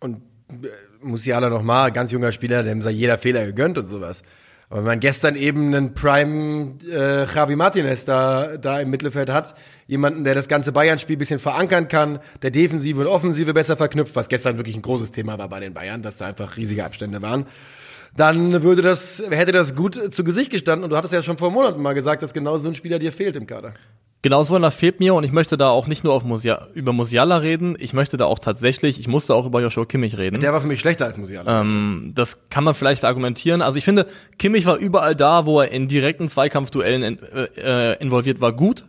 und 0.00 0.22
äh, 0.50 0.68
Musiala 1.02 1.50
noch 1.50 1.62
mal, 1.62 1.92
ganz 1.92 2.10
junger 2.10 2.32
Spieler, 2.32 2.62
dem 2.62 2.80
sei 2.80 2.90
jeder 2.90 3.18
Fehler 3.18 3.44
gegönnt 3.46 3.78
und 3.78 3.88
sowas. 3.88 4.22
Aber 4.68 4.80
wenn 4.80 4.86
man 4.86 5.00
gestern 5.00 5.36
eben 5.36 5.74
einen 5.74 5.94
Prime 5.94 6.78
äh, 6.90 7.24
Javi 7.32 7.54
Martinez 7.54 8.04
da, 8.04 8.56
da 8.56 8.80
im 8.80 8.90
Mittelfeld 8.90 9.30
hat, 9.30 9.54
jemanden, 9.86 10.24
der 10.24 10.34
das 10.34 10.48
ganze 10.48 10.72
Bayern-Spiel 10.72 11.16
bisschen 11.16 11.38
verankern 11.38 11.86
kann, 11.86 12.18
der 12.42 12.50
Defensive 12.50 13.00
und 13.00 13.06
Offensive 13.06 13.54
besser 13.54 13.76
verknüpft, 13.76 14.16
was 14.16 14.28
gestern 14.28 14.58
wirklich 14.58 14.74
ein 14.74 14.82
großes 14.82 15.12
Thema 15.12 15.38
war 15.38 15.48
bei 15.48 15.60
den 15.60 15.72
Bayern, 15.72 16.02
dass 16.02 16.16
da 16.16 16.26
einfach 16.26 16.56
riesige 16.56 16.84
Abstände 16.84 17.22
waren, 17.22 17.46
dann 18.16 18.62
würde 18.62 18.82
das, 18.82 19.22
hätte 19.30 19.52
das 19.52 19.76
gut 19.76 20.12
zu 20.12 20.24
Gesicht 20.24 20.50
gestanden. 20.50 20.84
Und 20.84 20.90
du 20.90 20.96
hattest 20.96 21.14
ja 21.14 21.22
schon 21.22 21.38
vor 21.38 21.50
Monaten 21.50 21.80
mal 21.80 21.92
gesagt, 21.92 22.22
dass 22.22 22.34
genau 22.34 22.56
so 22.56 22.68
ein 22.68 22.74
Spieler 22.74 22.98
dir 22.98 23.12
fehlt 23.12 23.36
im 23.36 23.46
Kader. 23.46 23.74
Genau 24.22 24.42
so 24.42 24.56
einer 24.56 24.70
fehlt 24.70 24.98
mir 24.98 25.14
und 25.14 25.24
ich 25.24 25.30
möchte 25.30 25.56
da 25.56 25.68
auch 25.68 25.86
nicht 25.86 26.02
nur 26.02 26.12
auf 26.12 26.24
Musia 26.24 26.66
über 26.74 26.92
Musiala 26.92 27.36
reden, 27.36 27.76
ich 27.78 27.92
möchte 27.92 28.16
da 28.16 28.24
auch 28.24 28.38
tatsächlich, 28.38 28.98
ich 28.98 29.08
musste 29.08 29.34
auch 29.34 29.46
über 29.46 29.60
Joshua 29.60 29.84
Kimmich 29.84 30.18
reden. 30.18 30.40
Der 30.40 30.52
war 30.52 30.60
für 30.60 30.66
mich 30.66 30.80
schlechter 30.80 31.04
als 31.04 31.16
Musiala. 31.18 31.62
Ähm, 31.62 32.12
das 32.14 32.48
kann 32.50 32.64
man 32.64 32.74
vielleicht 32.74 33.04
argumentieren. 33.04 33.62
Also 33.62 33.78
ich 33.78 33.84
finde, 33.84 34.06
Kimmich 34.38 34.66
war 34.66 34.78
überall 34.78 35.14
da, 35.14 35.46
wo 35.46 35.60
er 35.60 35.70
in 35.70 35.86
direkten 35.86 36.28
Zweikampfduellen 36.28 37.02
in, 37.02 37.18
äh, 37.22 37.92
äh, 37.92 38.02
involviert 38.02 38.40
war, 38.40 38.52
gut. 38.52 38.84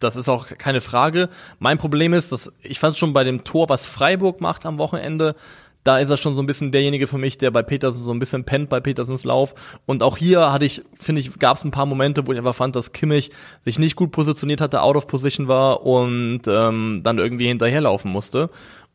Das 0.00 0.14
ist 0.16 0.28
auch 0.28 0.46
keine 0.46 0.80
Frage. 0.80 1.28
Mein 1.58 1.76
Problem 1.76 2.14
ist, 2.14 2.30
dass 2.30 2.52
ich 2.62 2.78
fand 2.78 2.96
schon 2.96 3.12
bei 3.12 3.24
dem 3.24 3.44
Tor, 3.44 3.68
was 3.68 3.86
Freiburg 3.88 4.40
macht 4.40 4.64
am 4.64 4.78
Wochenende, 4.78 5.34
da 5.84 5.98
ist 5.98 6.10
er 6.10 6.16
schon 6.16 6.34
so 6.34 6.42
ein 6.42 6.46
bisschen 6.46 6.72
derjenige 6.72 7.06
für 7.06 7.18
mich, 7.18 7.38
der 7.38 7.50
bei 7.50 7.62
Petersen 7.62 8.02
so 8.02 8.10
ein 8.10 8.18
bisschen 8.18 8.44
pennt 8.44 8.68
bei 8.68 8.80
Petersens 8.80 9.24
Lauf. 9.24 9.54
Und 9.86 10.02
auch 10.02 10.16
hier 10.16 10.52
hatte 10.52 10.64
ich, 10.64 10.82
finde 10.98 11.20
ich, 11.20 11.38
gab 11.38 11.56
es 11.56 11.64
ein 11.64 11.70
paar 11.70 11.86
Momente, 11.86 12.26
wo 12.26 12.32
ich 12.32 12.38
einfach 12.38 12.54
fand, 12.54 12.76
dass 12.76 12.92
Kimmich 12.92 13.30
sich 13.60 13.78
nicht 13.78 13.96
gut 13.96 14.10
positioniert 14.10 14.60
hatte, 14.60 14.82
out 14.82 14.96
of 14.96 15.06
position 15.06 15.48
war 15.48 15.84
und 15.86 16.42
ähm, 16.46 17.00
dann 17.04 17.18
irgendwie 17.18 17.48
hinterherlaufen 17.48 18.10
musste. 18.10 18.50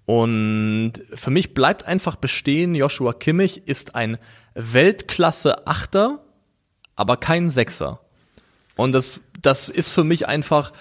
Und 0.06 0.94
für 1.14 1.32
mich 1.32 1.54
bleibt 1.54 1.86
einfach 1.86 2.16
bestehen, 2.16 2.76
Joshua 2.76 3.14
Kimmich 3.14 3.68
ist 3.68 3.96
ein 3.96 4.18
Weltklasse-Achter, 4.54 6.24
aber 6.96 7.18
kein 7.18 7.50
Sechser. 7.50 8.02
Und 8.76 8.92
das, 8.92 9.22
das 9.42 9.70
ist 9.70 9.90
für 9.90 10.04
mich 10.04 10.28
einfach. 10.28 10.74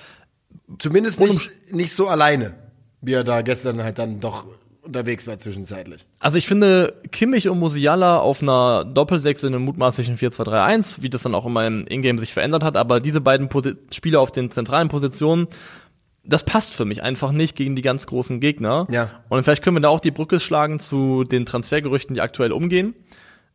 Zumindest 0.78 1.20
nicht, 1.20 1.72
nicht 1.72 1.92
so 1.94 2.08
alleine, 2.08 2.54
wie 3.00 3.12
er 3.12 3.24
da 3.24 3.42
gestern 3.42 3.82
halt 3.82 3.98
dann 3.98 4.20
doch 4.20 4.44
unterwegs 4.82 5.26
war 5.26 5.38
zwischenzeitlich. 5.38 6.04
Also 6.18 6.38
ich 6.38 6.46
finde 6.46 6.94
Kimmich 7.10 7.48
und 7.48 7.58
Musiala 7.58 8.18
auf 8.18 8.42
einer 8.42 8.84
Doppelsechs 8.84 9.42
in 9.42 9.54
einem 9.54 9.64
mutmaßlichen 9.64 10.16
4-2-3-1, 10.18 11.02
wie 11.02 11.10
das 11.10 11.22
dann 11.22 11.34
auch 11.34 11.46
immer 11.46 11.66
im 11.66 11.86
Ingame 11.86 12.18
sich 12.18 12.32
verändert 12.32 12.64
hat, 12.64 12.76
aber 12.76 13.00
diese 13.00 13.20
beiden 13.20 13.48
Posi 13.48 13.74
Spieler 13.92 14.20
auf 14.20 14.32
den 14.32 14.50
zentralen 14.50 14.88
Positionen, 14.88 15.46
das 16.24 16.44
passt 16.44 16.74
für 16.74 16.84
mich 16.84 17.02
einfach 17.02 17.32
nicht 17.32 17.56
gegen 17.56 17.74
die 17.74 17.82
ganz 17.82 18.06
großen 18.06 18.40
Gegner. 18.40 18.86
Ja. 18.90 19.10
Und 19.28 19.42
vielleicht 19.42 19.62
können 19.62 19.76
wir 19.76 19.80
da 19.80 19.88
auch 19.88 20.00
die 20.00 20.10
Brücke 20.10 20.40
schlagen 20.40 20.78
zu 20.78 21.24
den 21.24 21.46
Transfergerüchten, 21.46 22.14
die 22.14 22.20
aktuell 22.20 22.52
umgehen. 22.52 22.94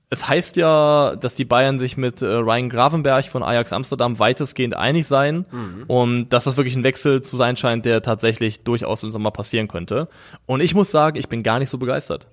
Es 0.10 0.28
heißt 0.28 0.56
ja, 0.56 1.16
dass 1.18 1.36
die 1.36 1.46
Bayern 1.46 1.80
sich 1.80 1.98
mit 1.98 2.22
äh, 2.22 2.28
Ryan 2.28 2.70
Gravenberg 2.70 3.26
von 3.26 3.44
Ajax 3.44 3.74
Amsterdam 3.74 4.20
weitestgehend 4.20 4.76
einig 4.76 5.06
seien 5.06 5.46
mhm. 5.52 5.84
und 5.88 6.30
dass 6.30 6.46
das 6.46 6.56
wirklich 6.56 6.76
ein 6.76 6.84
Wechsel 6.86 7.22
zu 7.22 7.36
sein 7.36 7.58
scheint, 7.58 7.86
der 7.86 8.02
tatsächlich 8.02 8.64
durchaus 8.64 9.04
im 9.04 9.12
Sommer 9.12 9.32
passieren 9.32 9.68
könnte. 9.68 10.08
Und 10.46 10.62
ich 10.62 10.74
muss 10.74 10.92
sagen, 10.92 11.18
ich 11.18 11.28
bin 11.28 11.44
gar 11.44 11.60
nicht 11.60 11.70
so 11.70 11.78
begeistert. 11.78 12.28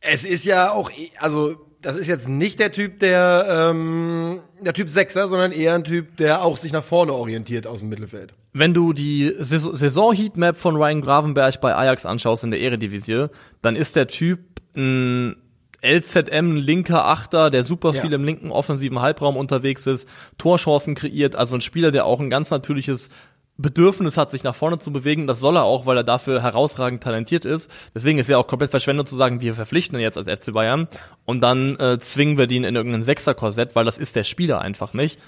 Es 0.00 0.24
ist 0.24 0.44
ja 0.44 0.70
auch, 0.70 0.90
also 1.18 1.56
das 1.82 1.96
ist 1.96 2.06
jetzt 2.06 2.28
nicht 2.28 2.60
der 2.60 2.70
Typ, 2.70 3.00
der 3.00 3.70
ähm, 3.70 4.40
der 4.60 4.72
Typ 4.72 4.88
Sechser, 4.88 5.26
sondern 5.26 5.50
eher 5.50 5.74
ein 5.74 5.84
Typ, 5.84 6.16
der 6.16 6.42
auch 6.42 6.56
sich 6.56 6.72
nach 6.72 6.84
vorne 6.84 7.12
orientiert 7.12 7.66
aus 7.66 7.80
dem 7.80 7.88
Mittelfeld. 7.88 8.34
Wenn 8.52 8.72
du 8.72 8.92
die 8.92 9.32
Saison-Heatmap 9.36 10.56
von 10.56 10.76
Ryan 10.76 11.00
Gravenberg 11.02 11.60
bei 11.60 11.74
Ajax 11.74 12.06
anschaust 12.06 12.44
in 12.44 12.52
der 12.52 12.60
Eredivisie, 12.60 13.26
dann 13.62 13.74
ist 13.74 13.96
der 13.96 14.06
Typ 14.06 14.38
ein 14.76 15.36
LZM, 15.84 16.56
linker 16.56 17.04
Achter, 17.04 17.50
der 17.50 17.62
super 17.62 17.92
viel 17.92 18.10
ja. 18.10 18.16
im 18.16 18.24
linken 18.24 18.50
offensiven 18.50 19.00
Halbraum 19.00 19.36
unterwegs 19.36 19.86
ist, 19.86 20.08
Torchancen 20.38 20.94
kreiert, 20.94 21.36
also 21.36 21.54
ein 21.54 21.60
Spieler, 21.60 21.90
der 21.90 22.06
auch 22.06 22.20
ein 22.20 22.30
ganz 22.30 22.50
natürliches 22.50 23.10
Bedürfnis 23.56 24.16
hat, 24.16 24.30
sich 24.30 24.42
nach 24.42 24.54
vorne 24.54 24.78
zu 24.78 24.92
bewegen. 24.92 25.26
Das 25.26 25.38
soll 25.38 25.56
er 25.56 25.64
auch, 25.64 25.86
weil 25.86 25.96
er 25.96 26.04
dafür 26.04 26.42
herausragend 26.42 27.02
talentiert 27.02 27.44
ist. 27.44 27.70
Deswegen 27.94 28.18
ist 28.18 28.28
ja 28.28 28.36
auch 28.36 28.48
komplett 28.48 28.70
verschwendet 28.70 29.08
zu 29.08 29.14
sagen, 29.14 29.40
wir 29.40 29.54
verpflichten 29.54 29.96
ihn 29.98 30.02
jetzt 30.02 30.18
als 30.18 30.40
FC 30.40 30.52
Bayern 30.52 30.88
und 31.24 31.40
dann 31.40 31.78
äh, 31.78 31.98
zwingen 32.00 32.36
wir 32.36 32.46
den 32.46 32.64
in 32.64 32.74
irgendein 32.74 33.04
Sechserkorsett, 33.04 33.76
weil 33.76 33.84
das 33.84 33.98
ist 33.98 34.16
der 34.16 34.24
Spieler 34.24 34.60
einfach 34.60 34.92
nicht. 34.92 35.18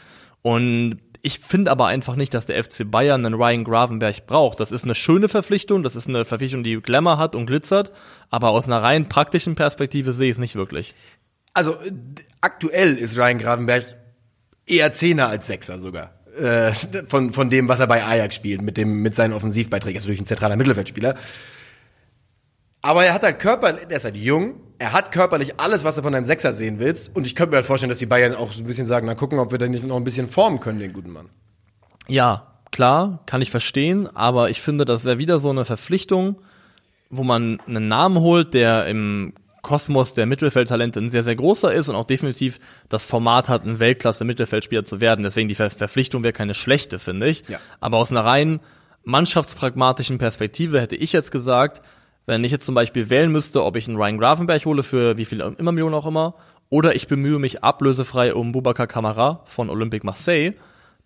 Und 0.43 0.99
ich 1.27 1.41
finde 1.41 1.73
aber 1.73 1.89
einfach 1.89 2.15
nicht, 2.15 2.33
dass 2.35 2.47
der 2.47 2.63
FC 2.63 2.89
Bayern 2.89 3.27
einen 3.27 3.35
Ryan 3.35 3.65
Gravenberg 3.65 4.29
braucht. 4.29 4.61
Das 4.61 4.71
ist 4.71 4.85
eine 4.85 4.95
schöne 4.95 5.27
Verpflichtung, 5.29 5.83
das 5.83 5.97
ist 5.97 6.09
eine 6.09 6.25
Verpflichtung, 6.25 6.63
die 6.63 6.77
Glamour 6.77 7.19
hat 7.19 7.35
und 7.35 7.47
glitzert, 7.47 7.91
aber 8.31 8.51
aus 8.51 8.67
einer 8.67 8.81
rein 8.81 9.09
praktischen 9.09 9.57
Perspektive 9.57 10.13
sehe 10.13 10.29
ich 10.29 10.37
es 10.37 10.39
nicht 10.39 10.55
wirklich. 10.55 10.95
Also 11.53 11.79
aktuell 12.41 12.95
ist 12.95 13.19
Ryan 13.19 13.39
Gravenberg 13.39 13.85
eher 14.67 14.93
Zehner 14.93 15.27
als 15.27 15.49
Sechser 15.49 15.81
sogar. 15.81 16.13
Äh, 16.39 16.73
von, 17.09 17.33
von 17.33 17.51
dem, 17.51 17.67
was 17.67 17.81
er 17.81 17.89
bei 17.89 18.05
Ajax 18.05 18.37
spielt, 18.37 18.63
mit, 18.63 18.77
dem, 18.77 19.03
mit 19.03 19.17
seinen 19.17 19.33
Offensivbeiträgen. 19.33 19.97
Er 19.97 19.99
ist 19.99 20.05
natürlich 20.05 20.21
ein 20.21 20.27
zentraler 20.27 20.55
Mittelfeldspieler. 20.55 21.17
Aber 22.83 23.05
er 23.05 23.13
hat 23.13 23.25
halt 23.25 23.41
körperlich, 23.41 23.87
er 23.89 23.97
ist 23.97 24.05
halt 24.05 24.17
jung, 24.17 24.61
er 24.79 24.93
hat 24.93 25.13
körperlich 25.13 25.59
alles, 25.59 25.85
was 25.85 25.97
du 25.97 26.03
von 26.03 26.15
einem 26.15 26.27
Sechser 26.27 26.53
sehen 26.53 26.79
willst. 26.79 27.15
Und 27.15 27.27
ich 27.27 27.35
könnte 27.35 27.51
mir 27.51 27.57
halt 27.57 27.67
vorstellen, 27.67 27.91
dass 27.91 27.99
die 27.99 28.07
Bayern 28.07 28.35
auch 28.35 28.53
so 28.53 28.63
ein 28.63 28.67
bisschen 28.67 28.87
sagen, 28.87 29.07
na 29.07 29.15
gucken, 29.15 29.39
ob 29.39 29.51
wir 29.51 29.59
denn 29.59 29.71
nicht 29.71 29.85
noch 29.85 29.97
ein 29.97 30.05
bisschen 30.05 30.29
formen 30.29 30.61
können, 30.61 30.79
den 30.79 30.93
guten 30.93 31.13
Mann. 31.13 31.29
Ja, 32.09 32.59
klar, 32.71 33.21
kann 33.27 33.43
ich 33.43 33.51
verstehen, 33.51 34.09
aber 34.15 34.51
ich 34.51 34.61
finde, 34.61 34.85
das 34.85 35.05
wäre 35.05 35.19
wieder 35.19 35.39
so 35.39 35.51
eine 35.51 35.65
Verpflichtung, 35.65 36.37
wo 37.11 37.25
man 37.25 37.61
einen 37.67 37.89
Namen 37.89 38.19
holt, 38.21 38.55
der 38.55 38.87
im 38.87 39.33
Kosmos 39.63 40.15
der 40.15 40.27
Mittelfeldtalente 40.27 41.01
ein 41.01 41.09
sehr, 41.09 41.25
sehr 41.25 41.35
großer 41.35 41.73
ist 41.73 41.89
und 41.89 41.97
auch 41.97 42.07
definitiv 42.07 42.61
das 42.89 43.05
Format 43.05 43.49
hat, 43.49 43.65
ein 43.65 43.81
Weltklasse-Mittelfeldspieler 43.81 44.85
zu 44.85 45.01
werden. 45.01 45.25
Deswegen 45.25 45.49
die 45.49 45.57
Ver 45.57 45.71
Verpflichtung 45.71 46.23
wäre 46.23 46.33
keine 46.33 46.55
schlechte, 46.55 47.01
finde 47.01 47.29
ich. 47.29 47.43
Ja. 47.49 47.59
Aber 47.81 47.97
aus 47.97 48.13
einer 48.13 48.25
rein 48.25 48.61
mannschaftspragmatischen 49.03 50.19
Perspektive 50.19 50.81
hätte 50.81 50.95
ich 50.95 51.13
jetzt 51.13 51.33
gesagt, 51.33 51.81
wenn 52.27 52.45
ich 52.45 52.53
jetzt 52.53 52.67
zum 52.67 52.75
Beispiel 52.75 53.09
wählen 53.09 53.33
müsste, 53.33 53.65
ob 53.65 53.77
ich 53.77 53.89
einen 53.89 53.97
Ryan 53.97 54.19
Gravenberg 54.19 54.65
hole 54.65 54.83
für 54.83 55.17
wie 55.17 55.25
viel 55.25 55.41
immer 55.41 55.73
Millionen 55.73 55.95
auch 55.95 56.07
immer, 56.07 56.35
oder 56.69 56.97
ich 56.97 57.07
bemühe 57.07 57.39
mich 57.39 57.63
ablösefrei 57.63 58.35
um 58.35 58.53
Boubacar 58.53 58.89
Kamara 58.89 59.43
von 59.47 59.71
Olympique 59.71 60.05
Marseille, 60.05 60.55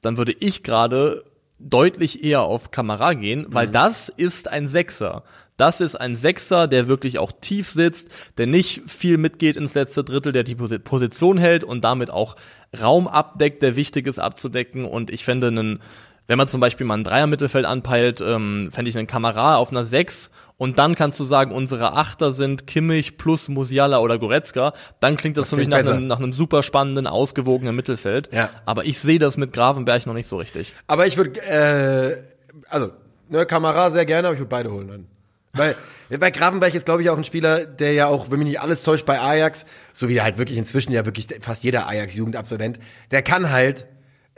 dann 0.01 0.17
würde 0.17 0.33
ich 0.33 0.63
gerade 0.63 1.23
deutlich 1.59 2.25
eher 2.25 2.43
auf 2.43 2.71
Kamara 2.71 3.13
gehen, 3.13 3.47
weil 3.51 3.67
mhm. 3.67 3.73
das 3.73 4.09
ist 4.09 4.49
ein 4.49 4.67
Sechser. 4.67 5.23
Das 5.59 5.83
ist 5.83 5.95
ein 5.95 6.17
Sechser, 6.17 6.69
der 6.69 6.89
wirklich 6.89 7.19
auch 7.19 7.33
tief 7.39 7.69
sitzt, 7.69 8.09
der 8.39 8.47
nicht 8.47 8.83
viel 8.87 9.19
mitgeht 9.19 9.59
ins 9.59 9.75
letzte 9.75 10.03
Drittel, 10.03 10.33
der 10.33 10.43
die 10.43 10.55
Position 10.55 11.37
hält 11.37 11.65
und 11.65 11.85
damit 11.85 12.09
auch 12.09 12.37
Raum 12.81 13.07
abdeckt, 13.07 13.63
der 13.63 13.77
wichtig 13.77 14.07
ist 14.07 14.19
abzudecken. 14.19 14.87
Und 14.87 15.11
ich 15.11 15.23
fände 15.23 15.49
einen, 15.49 15.83
wenn 16.29 16.39
man 16.39 16.49
zum 16.49 16.63
Beispiel 16.63 16.87
mal 16.87 16.95
ein 16.95 17.05
Dreier-Mittelfeld 17.05 17.67
anpeilt, 17.67 18.23
ähm, 18.23 18.71
fände 18.73 18.89
ich 18.89 18.97
einen 18.97 19.07
Kamera 19.07 19.57
auf 19.57 19.71
einer 19.71 19.85
Sechs 19.85 20.31
und 20.61 20.77
dann 20.77 20.95
kannst 20.95 21.19
du 21.19 21.25
sagen, 21.25 21.53
unsere 21.53 21.95
Achter 21.95 22.35
sind 22.35 22.67
Kimmich 22.67 23.17
plus 23.17 23.49
Musiala 23.49 23.99
oder 24.01 24.19
Goretzka, 24.19 24.75
dann 25.01 25.17
klingt 25.17 25.39
das, 25.39 25.49
das 25.49 25.51
für 25.55 25.57
mich 25.57 25.69
nach 25.69 25.79
einem, 25.79 26.07
nach 26.07 26.19
einem 26.19 26.35
super 26.35 26.63
spannenden, 26.63 27.07
ausgewogenen 27.07 27.75
Mittelfeld. 27.75 28.29
Ja. 28.31 28.51
Aber 28.67 28.85
ich 28.85 29.01
sehe 29.01 29.19
das 29.19 29.39
mit 29.39 29.55
Gravenberg 29.55 30.05
noch 30.05 30.13
nicht 30.13 30.29
so 30.29 30.37
richtig. 30.37 30.75
Aber 30.87 31.07
ich 31.07 31.17
würde, 31.17 31.41
äh, 31.41 32.23
also, 32.69 32.91
ne, 33.31 33.47
Kamera 33.47 33.89
sehr 33.89 34.05
gerne, 34.05 34.29
aber 34.29 34.35
ich 34.35 34.41
würde 34.41 34.51
beide 34.51 34.71
holen 34.71 34.89
dann. 34.89 35.07
Weil 35.55 35.77
bei 36.19 36.31
Gravenberg 36.31 36.75
ist, 36.75 36.85
glaube 36.85 37.01
ich, 37.01 37.09
auch 37.09 37.17
ein 37.17 37.25
Spieler, 37.25 37.65
der 37.65 37.95
ja 37.95 38.09
auch, 38.09 38.31
wenn 38.31 38.39
mich 38.39 38.49
nicht 38.49 38.61
alles 38.61 38.83
täuscht, 38.83 39.07
bei 39.07 39.19
Ajax, 39.19 39.65
so 39.95 40.11
wie 40.11 40.21
halt 40.21 40.37
wirklich 40.37 40.59
inzwischen 40.59 40.93
ja 40.93 41.07
wirklich 41.07 41.29
fast 41.41 41.65
jeder 41.65 41.89
Ajax-Jugendabsolvent, 41.89 42.79
der 43.11 43.23
kann 43.23 43.51
halt 43.51 43.87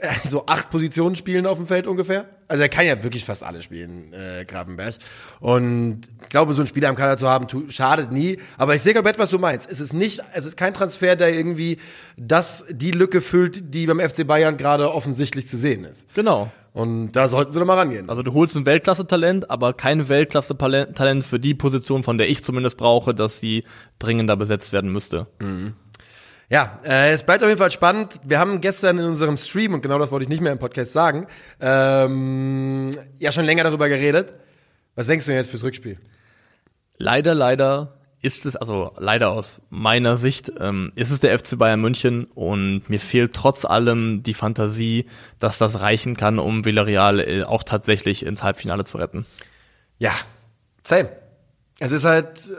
so 0.23 0.45
acht 0.45 0.69
Positionen 0.69 1.15
spielen 1.15 1.45
auf 1.45 1.57
dem 1.57 1.67
Feld 1.67 1.87
ungefähr. 1.87 2.25
Also 2.47 2.63
er 2.63 2.69
kann 2.69 2.85
ja 2.85 3.03
wirklich 3.03 3.25
fast 3.25 3.43
alle 3.43 3.61
spielen, 3.61 4.13
äh, 4.13 4.45
Gravenberg. 4.45 4.95
Und 5.39 6.01
ich 6.21 6.29
glaube, 6.29 6.53
so 6.53 6.61
einen 6.61 6.67
Spieler 6.67 6.89
im 6.89 6.95
Kader 6.95 7.17
zu 7.17 7.27
haben, 7.27 7.47
tu, 7.47 7.69
schadet 7.69 8.11
nie. 8.11 8.39
Aber 8.57 8.75
ich 8.75 8.81
sehe 8.81 8.93
komplett, 8.93 9.17
was 9.17 9.29
du 9.29 9.39
meinst. 9.39 9.69
Es 9.69 9.79
ist 9.79 9.93
nicht, 9.93 10.21
es 10.33 10.45
ist 10.45 10.57
kein 10.57 10.73
Transfer, 10.73 11.15
der 11.15 11.33
irgendwie 11.33 11.77
das, 12.17 12.65
die 12.69 12.91
Lücke 12.91 13.21
füllt, 13.21 13.73
die 13.73 13.85
beim 13.85 13.99
FC 13.99 14.27
Bayern 14.27 14.57
gerade 14.57 14.93
offensichtlich 14.93 15.47
zu 15.47 15.57
sehen 15.57 15.85
ist. 15.85 16.13
Genau. 16.13 16.51
Und 16.73 17.11
da 17.11 17.27
sollten 17.27 17.53
sie 17.53 17.59
doch 17.59 17.67
mal 17.67 17.77
rangehen. 17.77 18.09
Also 18.09 18.23
du 18.23 18.33
holst 18.33 18.57
ein 18.57 18.65
Weltklasse-Talent, 18.65 19.51
aber 19.51 19.73
kein 19.73 20.09
Weltklasse-Talent 20.09 21.23
für 21.23 21.39
die 21.39 21.53
Position, 21.53 22.01
von 22.01 22.17
der 22.17 22.29
ich 22.29 22.43
zumindest 22.43 22.77
brauche, 22.77 23.13
dass 23.13 23.39
sie 23.39 23.63
dringender 23.99 24.35
besetzt 24.35 24.73
werden 24.73 24.91
müsste. 24.91 25.27
Mhm. 25.39 25.75
Ja, 26.49 26.79
äh, 26.83 27.11
es 27.11 27.23
bleibt 27.23 27.41
auf 27.43 27.49
jeden 27.49 27.59
Fall 27.59 27.71
spannend. 27.71 28.19
Wir 28.23 28.39
haben 28.39 28.61
gestern 28.61 28.99
in 28.99 29.05
unserem 29.05 29.37
Stream, 29.37 29.73
und 29.73 29.81
genau 29.81 29.97
das 29.97 30.11
wollte 30.11 30.23
ich 30.23 30.29
nicht 30.29 30.41
mehr 30.41 30.51
im 30.51 30.59
Podcast 30.59 30.93
sagen, 30.93 31.27
ähm, 31.59 32.91
ja 33.19 33.31
schon 33.31 33.45
länger 33.45 33.63
darüber 33.63 33.89
geredet. 33.89 34.33
Was 34.95 35.07
denkst 35.07 35.25
du 35.25 35.31
denn 35.31 35.39
jetzt 35.39 35.49
fürs 35.49 35.63
Rückspiel? 35.63 35.97
Leider, 36.97 37.33
leider 37.33 37.97
ist 38.21 38.45
es, 38.45 38.55
also 38.55 38.93
leider 38.97 39.31
aus 39.31 39.61
meiner 39.69 40.15
Sicht, 40.15 40.51
ähm, 40.57 40.93
ist 40.95 41.11
es 41.11 41.19
der 41.19 41.37
FC 41.37 41.57
Bayern 41.57 41.81
München 41.81 42.23
und 42.23 42.89
mir 42.89 42.99
fehlt 42.99 43.33
trotz 43.33 43.65
allem 43.65 44.23
die 44.23 44.33
Fantasie, 44.33 45.07
dass 45.39 45.57
das 45.57 45.81
reichen 45.81 46.15
kann, 46.15 46.39
um 46.39 46.63
Villarreal 46.63 47.19
äh, 47.19 47.43
auch 47.43 47.63
tatsächlich 47.63 48.25
ins 48.25 48.41
Halbfinale 48.41 48.85
zu 48.85 48.97
retten. 48.97 49.25
Ja, 49.97 50.13
same. 50.85 51.09
Es 51.79 51.91
ist 51.91 52.05
halt, 52.05 52.49
äh, 52.49 52.53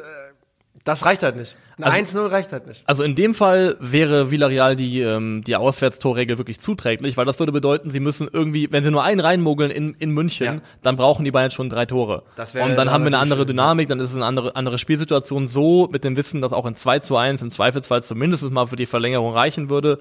das 0.84 1.06
reicht 1.06 1.22
halt 1.22 1.36
nicht. 1.36 1.56
Ein 1.78 1.84
also, 1.84 2.20
1-0 2.20 2.30
reicht 2.30 2.52
halt 2.52 2.66
nicht. 2.66 2.86
Also 2.86 3.02
in 3.02 3.14
dem 3.14 3.32
Fall 3.32 3.76
wäre 3.80 4.30
Villarreal 4.30 4.76
die, 4.76 5.00
ähm, 5.00 5.42
die 5.42 5.56
Auswärtstorregel 5.56 6.36
wirklich 6.36 6.60
zuträglich, 6.60 7.16
weil 7.16 7.24
das 7.24 7.38
würde 7.38 7.52
bedeuten, 7.52 7.90
sie 7.90 8.00
müssen 8.00 8.28
irgendwie, 8.30 8.70
wenn 8.70 8.84
sie 8.84 8.90
nur 8.90 9.02
einen 9.02 9.20
reinmogeln 9.20 9.70
in, 9.70 9.94
in 9.94 10.10
München, 10.10 10.46
ja. 10.46 10.60
dann 10.82 10.96
brauchen 10.96 11.24
die 11.24 11.30
Bayern 11.30 11.50
schon 11.50 11.70
drei 11.70 11.86
Tore. 11.86 12.22
Das 12.36 12.54
wäre 12.54 12.68
Und 12.68 12.76
dann 12.76 12.90
haben 12.90 13.02
wir 13.02 13.08
eine 13.08 13.18
andere 13.18 13.40
schön. 13.40 13.48
Dynamik, 13.48 13.88
dann 13.88 13.98
ist 13.98 14.10
es 14.10 14.16
eine 14.16 14.26
andere, 14.26 14.56
andere 14.56 14.78
Spielsituation 14.78 15.46
so, 15.46 15.88
mit 15.90 16.04
dem 16.04 16.18
Wissen, 16.18 16.42
dass 16.42 16.52
auch 16.52 16.66
in 16.66 16.76
2 16.76 16.98
zu 16.98 17.16
1 17.16 17.40
im 17.40 17.50
Zweifelsfall 17.50 18.02
zumindest 18.02 18.44
mal 18.50 18.66
für 18.66 18.76
die 18.76 18.86
Verlängerung 18.86 19.32
reichen 19.32 19.70
würde. 19.70 19.98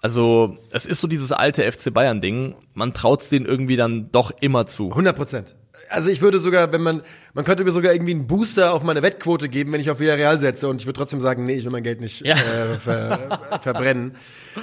Also, 0.00 0.56
es 0.70 0.86
ist 0.86 1.00
so 1.00 1.08
dieses 1.08 1.32
alte 1.32 1.70
FC 1.70 1.92
Bayern-Ding. 1.92 2.54
Man 2.72 2.94
traut 2.94 3.20
es 3.20 3.28
denen 3.28 3.46
irgendwie 3.46 3.76
dann 3.76 4.10
doch 4.10 4.30
immer 4.40 4.66
zu. 4.66 4.90
100 4.90 5.16
Prozent 5.16 5.54
also 5.88 6.10
ich 6.10 6.20
würde 6.20 6.40
sogar, 6.40 6.72
wenn 6.72 6.82
man, 6.82 7.02
man 7.34 7.44
könnte 7.44 7.64
mir 7.64 7.72
sogar 7.72 7.92
irgendwie 7.92 8.12
einen 8.12 8.26
Booster 8.26 8.72
auf 8.72 8.82
meine 8.82 9.02
Wettquote 9.02 9.48
geben, 9.48 9.72
wenn 9.72 9.80
ich 9.80 9.90
auf 9.90 10.00
Villarreal 10.00 10.38
setze 10.38 10.68
und 10.68 10.80
ich 10.80 10.86
würde 10.86 10.98
trotzdem 10.98 11.20
sagen, 11.20 11.46
nee, 11.46 11.54
ich 11.54 11.64
will 11.64 11.72
mein 11.72 11.82
Geld 11.82 12.00
nicht 12.00 12.24
ja. 12.26 12.34
äh, 12.36 12.76
ver, 12.82 13.40
verbrennen. 13.60 14.16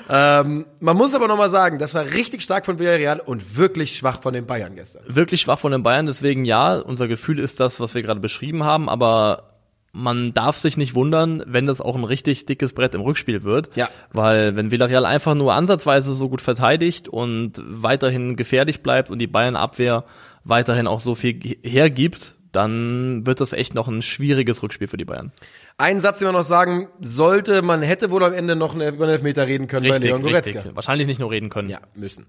ähm, 0.09 0.65
man 0.79 0.97
muss 0.97 1.15
aber 1.15 1.27
nochmal 1.27 1.49
sagen, 1.49 1.79
das 1.79 1.93
war 1.93 2.05
richtig 2.05 2.41
stark 2.41 2.65
von 2.65 2.79
Villarreal 2.79 3.19
und 3.19 3.57
wirklich 3.57 3.95
schwach 3.95 4.21
von 4.21 4.33
den 4.33 4.45
Bayern 4.45 4.75
gestern. 4.75 5.03
Wirklich 5.07 5.41
schwach 5.41 5.59
von 5.59 5.71
den 5.71 5.83
Bayern, 5.83 6.05
deswegen 6.05 6.45
ja, 6.45 6.75
unser 6.77 7.07
Gefühl 7.07 7.39
ist 7.39 7.59
das, 7.59 7.79
was 7.79 7.95
wir 7.95 8.01
gerade 8.01 8.19
beschrieben 8.19 8.63
haben, 8.63 8.89
aber 8.89 9.55
man 9.95 10.33
darf 10.33 10.57
sich 10.57 10.75
nicht 10.75 10.93
wundern, 10.93 11.41
wenn 11.47 11.65
das 11.65 11.79
auch 11.79 11.95
ein 11.95 12.03
richtig 12.03 12.45
dickes 12.45 12.73
Brett 12.73 12.93
im 12.93 13.01
Rückspiel 13.01 13.43
wird. 13.43 13.69
Ja. 13.75 13.89
Weil 14.11 14.55
wenn 14.55 14.69
Villarreal 14.69 15.05
einfach 15.05 15.35
nur 15.35 15.53
ansatzweise 15.53 16.13
so 16.13 16.29
gut 16.29 16.41
verteidigt 16.41 17.07
und 17.07 17.53
weiterhin 17.65 18.35
gefährlich 18.35 18.83
bleibt 18.83 19.09
und 19.09 19.19
die 19.19 19.27
Bayern 19.27 19.55
Abwehr 19.55 20.03
weiterhin 20.45 20.87
auch 20.87 21.01
so 21.01 21.15
viel 21.15 21.57
hergibt, 21.63 22.35
dann 22.53 23.25
wird 23.25 23.41
das 23.41 23.51
echt 23.51 23.75
noch 23.75 23.89
ein 23.89 24.01
schwieriges 24.01 24.63
Rückspiel 24.63 24.87
für 24.87 24.95
die 24.95 25.03
Bayern. 25.03 25.33
Einen 25.77 25.99
Satz, 25.99 26.19
den 26.19 26.27
man 26.27 26.35
noch 26.35 26.43
sagen 26.43 26.87
sollte, 27.01 27.61
man 27.61 27.81
hätte 27.81 28.11
wohl 28.11 28.23
am 28.23 28.33
Ende 28.33 28.55
noch 28.55 28.73
über 28.75 28.85
einen 28.85 29.09
Elfmeter 29.09 29.45
reden 29.45 29.67
können 29.67 29.85
richtig, 29.85 30.03
bei 30.03 30.07
Leon 30.07 30.21
Goretzka. 30.21 30.59
Richtig. 30.59 30.75
Wahrscheinlich 30.75 31.07
nicht 31.07 31.19
nur 31.19 31.31
reden 31.31 31.49
können. 31.49 31.67
Ja, 31.67 31.79
müssen. 31.95 32.27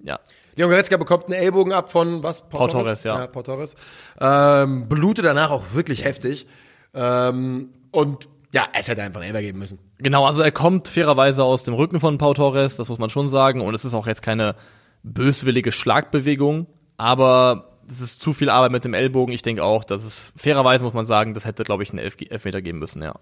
Ja. 0.00 0.18
Leon 0.56 0.70
Goretzka 0.70 0.96
bekommt 0.96 1.26
einen 1.26 1.34
Ellbogen 1.34 1.72
ab 1.72 1.92
von 1.92 2.24
was? 2.24 2.48
Pau, 2.48 2.58
Pau 2.58 2.66
Torres? 2.66 2.84
Torres, 2.84 3.04
ja. 3.04 3.20
ja 3.20 3.26
Pau 3.28 3.42
Torres. 3.42 3.76
Ähm, 4.20 4.88
blute 4.88 5.22
danach 5.22 5.50
auch 5.50 5.72
wirklich 5.72 6.04
heftig. 6.04 6.48
Ähm, 6.92 7.68
und 7.92 8.28
ja, 8.52 8.66
es 8.76 8.88
hätte 8.88 9.02
einfach 9.02 9.20
einen 9.20 9.28
Elber 9.28 9.42
geben 9.42 9.60
müssen. 9.60 9.78
Genau, 9.98 10.26
also 10.26 10.42
er 10.42 10.50
kommt 10.50 10.88
fairerweise 10.88 11.44
aus 11.44 11.62
dem 11.62 11.74
Rücken 11.74 12.00
von 12.00 12.18
Pau 12.18 12.34
Torres, 12.34 12.76
das 12.76 12.88
muss 12.88 12.98
man 12.98 13.10
schon 13.10 13.28
sagen. 13.28 13.60
Und 13.60 13.74
es 13.74 13.84
ist 13.84 13.94
auch 13.94 14.08
jetzt 14.08 14.22
keine 14.22 14.56
böswillige 15.04 15.70
Schlagbewegung 15.70 16.66
aber 17.00 17.78
es 17.90 18.02
ist 18.02 18.20
zu 18.20 18.34
viel 18.34 18.50
Arbeit 18.50 18.72
mit 18.72 18.84
dem 18.84 18.92
Ellbogen. 18.92 19.34
Ich 19.34 19.40
denke 19.40 19.64
auch, 19.64 19.84
dass 19.84 20.04
es 20.04 20.32
fairerweise 20.36 20.84
muss 20.84 20.92
man 20.92 21.06
sagen, 21.06 21.32
das 21.32 21.46
hätte, 21.46 21.62
glaube 21.64 21.82
ich, 21.82 21.90
einen 21.90 21.98
Elf 21.98 22.16
Elfmeter 22.28 22.60
geben 22.60 22.78
müssen, 22.78 23.02
ja. 23.02 23.14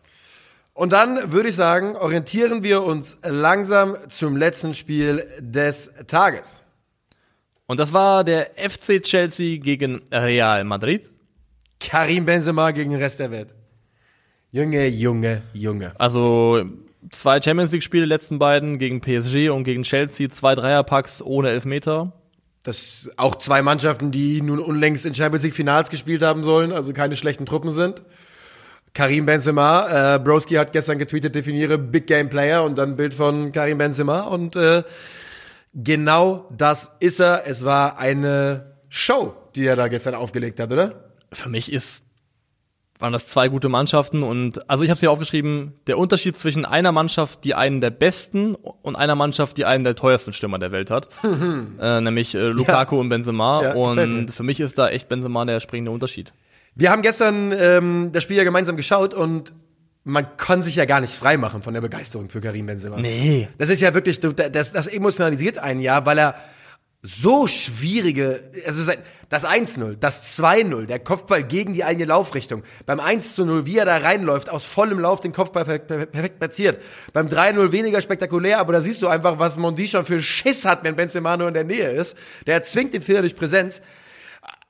Und 0.75 0.93
dann 0.93 1.33
würde 1.33 1.49
ich 1.49 1.55
sagen, 1.55 1.97
orientieren 1.97 2.63
wir 2.65 2.83
uns 2.83 3.19
langsam 3.23 3.97
zum 4.09 4.37
letzten 4.37 4.75
Spiel 4.75 5.27
des 5.39 5.91
Tages. 6.09 6.63
Und 7.67 7.79
das 7.79 7.93
war 7.93 8.25
der 8.25 8.51
FC 8.57 9.01
Chelsea 9.03 9.59
gegen 9.59 10.03
Real 10.13 10.65
Madrid. 10.65 11.11
Karim 11.81 12.27
Benzema 12.27 12.73
gegen 12.73 12.91
den 12.91 13.01
Rest 13.01 13.21
der 13.21 13.31
Welt. 13.31 13.55
Junge, 14.51 14.89
Junge, 14.89 15.43
Junge. 15.53 15.93
Also 15.99 16.65
zwei 17.13 17.41
Champions 17.41 17.73
League 17.73 17.83
Spiele, 17.85 18.07
letzten 18.07 18.39
beiden 18.39 18.79
gegen 18.79 19.01
PSG 19.01 19.51
und 19.51 19.65
gegen 19.65 19.83
Chelsea, 19.85 20.29
zwei 20.31 20.55
Dreierpacks 20.55 21.23
ohne 21.23 21.51
Elfmeter. 21.51 22.13
Das 22.69 23.09
auch 23.17 23.37
zwei 23.37 23.63
Mannschaften, 23.63 24.11
die 24.11 24.43
nun 24.43 24.59
unlängst 24.59 25.07
in 25.07 25.15
Champions 25.15 25.43
League 25.43 25.55
Finals 25.55 25.89
gespielt 25.89 26.21
haben 26.21 26.45
sollen, 26.45 26.71
also 26.71 26.93
keine 26.93 27.17
schlechten 27.17 27.47
Truppen 27.47 27.71
sind. 27.71 28.03
Karim 28.93 29.25
Benzema, 29.25 30.17
äh, 30.17 30.19
Broski 30.19 30.57
hat 30.57 30.73
gestern 30.73 30.99
getweetet, 30.99 31.35
definiere 31.35 31.79
Big 31.79 32.07
Game 32.07 32.29
Player 32.29 32.63
und 32.63 32.77
dann 32.77 32.91
ein 32.91 32.97
Bild 32.97 33.15
von 33.15 33.53
Karim 33.53 33.79
Benzema 33.79 34.21
und 34.21 34.55
äh, 34.55 34.83
genau 35.73 36.47
das 36.55 36.91
ist 37.01 37.21
er. 37.21 37.47
Es 37.47 37.65
war 37.65 37.99
eine 37.99 38.75
Show, 38.91 39.35
die 39.55 39.65
er 39.65 39.77
da 39.77 39.89
gestern 39.89 40.15
aufgelegt 40.15 40.61
hat, 40.61 40.71
oder? 40.71 41.09
Für 41.33 41.49
mich 41.49 41.73
ist 41.73 42.05
waren 42.99 43.13
das 43.13 43.29
zwei 43.29 43.49
gute 43.49 43.69
Mannschaften 43.69 44.23
und 44.23 44.69
also 44.69 44.83
ich 44.85 44.91
habe 44.91 44.99
hier 45.01 45.11
aufgeschrieben, 45.13 45.75
der 45.87 45.99
Unterschied 45.99 46.37
zwischen 46.37 46.65
einer 46.65 46.91
Mannschaft, 46.93 47.45
die 47.45 47.55
einen 47.55 47.81
der 47.81 47.91
besten 47.91 48.55
und 48.57 48.97
einer 48.97 49.15
Mannschaft, 49.15 49.57
die 49.57 49.65
einen 49.65 49.85
der 49.85 49.95
teuersten 49.95 50.33
Stürmer 50.33 50.59
der 50.59 50.73
Welt 50.73 50.91
hat, 50.91 51.09
äh, 51.25 52.01
nämlich 52.01 52.35
äh, 52.35 52.49
Lukaku 52.49 52.97
Ja. 52.97 53.01
und 53.01 53.09
Benzema 53.09 53.63
Ja, 53.63 53.75
und 53.75 54.31
für 54.33 54.43
mich 54.43 54.59
ist 54.61 54.79
da 54.79 54.89
echt 54.89 55.09
Benzema 55.09 55.45
der 55.45 55.61
springende 55.61 55.91
Unterschied. 55.93 56.33
Wir 56.75 56.91
haben 56.91 57.03
gestern 57.03 57.53
ähm, 57.57 58.11
das 58.13 58.23
Spiel 58.25 58.37
ja 58.37 58.45
gemeinsam 58.45 58.77
geschaut 58.77 59.15
und 59.15 59.53
man 60.05 60.37
kann 60.37 60.63
sich 60.63 60.77
ja 60.77 60.85
gar 60.85 61.01
nicht 61.01 61.13
freimachen 61.15 61.61
von 61.63 61.75
der 61.75 61.81
Begeisterung 61.83 62.31
für 62.31 62.41
Karim 62.41 62.67
Benzema. 62.67 62.97
Nee. 62.99 63.49
Das 63.59 63.69
ist 63.69 63.81
ja 63.81 63.93
wirklich, 63.95 64.19
das, 64.21 64.73
das 64.73 64.87
emotionalisiert 64.87 65.59
einen 65.59 65.81
ja, 65.81 66.07
weil 66.07 66.19
er 66.19 66.35
so 67.09 67.47
schwierige, 67.47 68.51
also 68.67 68.93
das 69.31 69.47
1-0, 69.47 69.97
das 69.97 70.39
2-0, 70.39 70.85
der 70.85 70.99
Kopfball 70.99 71.43
gegen 71.43 71.73
die 71.73 71.83
eigene 71.83 72.05
Laufrichtung. 72.05 72.63
Beim 72.85 73.01
1-0, 73.01 73.65
wie 73.65 73.79
er 73.79 73.87
da 73.87 73.97
reinläuft, 73.97 74.51
aus 74.51 74.67
vollem 74.67 74.99
Lauf 74.99 75.21
den 75.21 75.33
Kopfball 75.33 75.65
per, 75.65 75.79
per, 75.79 76.05
perfekt 76.05 76.39
platziert. 76.39 76.81
Beim 77.15 77.29
3-0 77.29 77.73
weniger 77.73 78.03
spektakulär, 78.03 78.59
aber 78.59 78.75
da 78.75 78.83
siehst 78.83 79.01
du 79.01 79.09
einfach, 79.09 79.39
was 79.39 79.57
Mondi 79.57 79.89
schon 79.89 80.05
für 80.05 80.21
Schiss 80.21 80.67
hat, 80.67 80.85
wenn 80.85 80.97
Benzema 80.97 81.37
nur 81.39 81.49
in 81.49 81.55
der 81.55 81.65
Nähe 81.65 81.91
ist. 81.93 82.15
Der 82.47 82.55
erzwingt 82.55 82.93
den 82.93 83.01
Fehler 83.01 83.23
durch 83.23 83.37
Präsenz. 83.37 83.81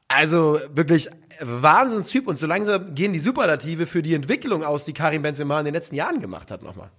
Also 0.06 0.60
wirklich 0.72 1.08
Wahnsinnstyp 1.40 2.28
und 2.28 2.36
so 2.36 2.46
langsam 2.46 2.94
gehen 2.94 3.12
die 3.12 3.20
Superlative 3.20 3.86
für 3.86 4.02
die 4.02 4.14
Entwicklung 4.14 4.62
aus, 4.62 4.84
die 4.84 4.92
Karim 4.92 5.22
Benzema 5.22 5.58
in 5.58 5.64
den 5.64 5.74
letzten 5.74 5.96
Jahren 5.96 6.20
gemacht 6.20 6.52
hat 6.52 6.62
nochmal. 6.62 6.90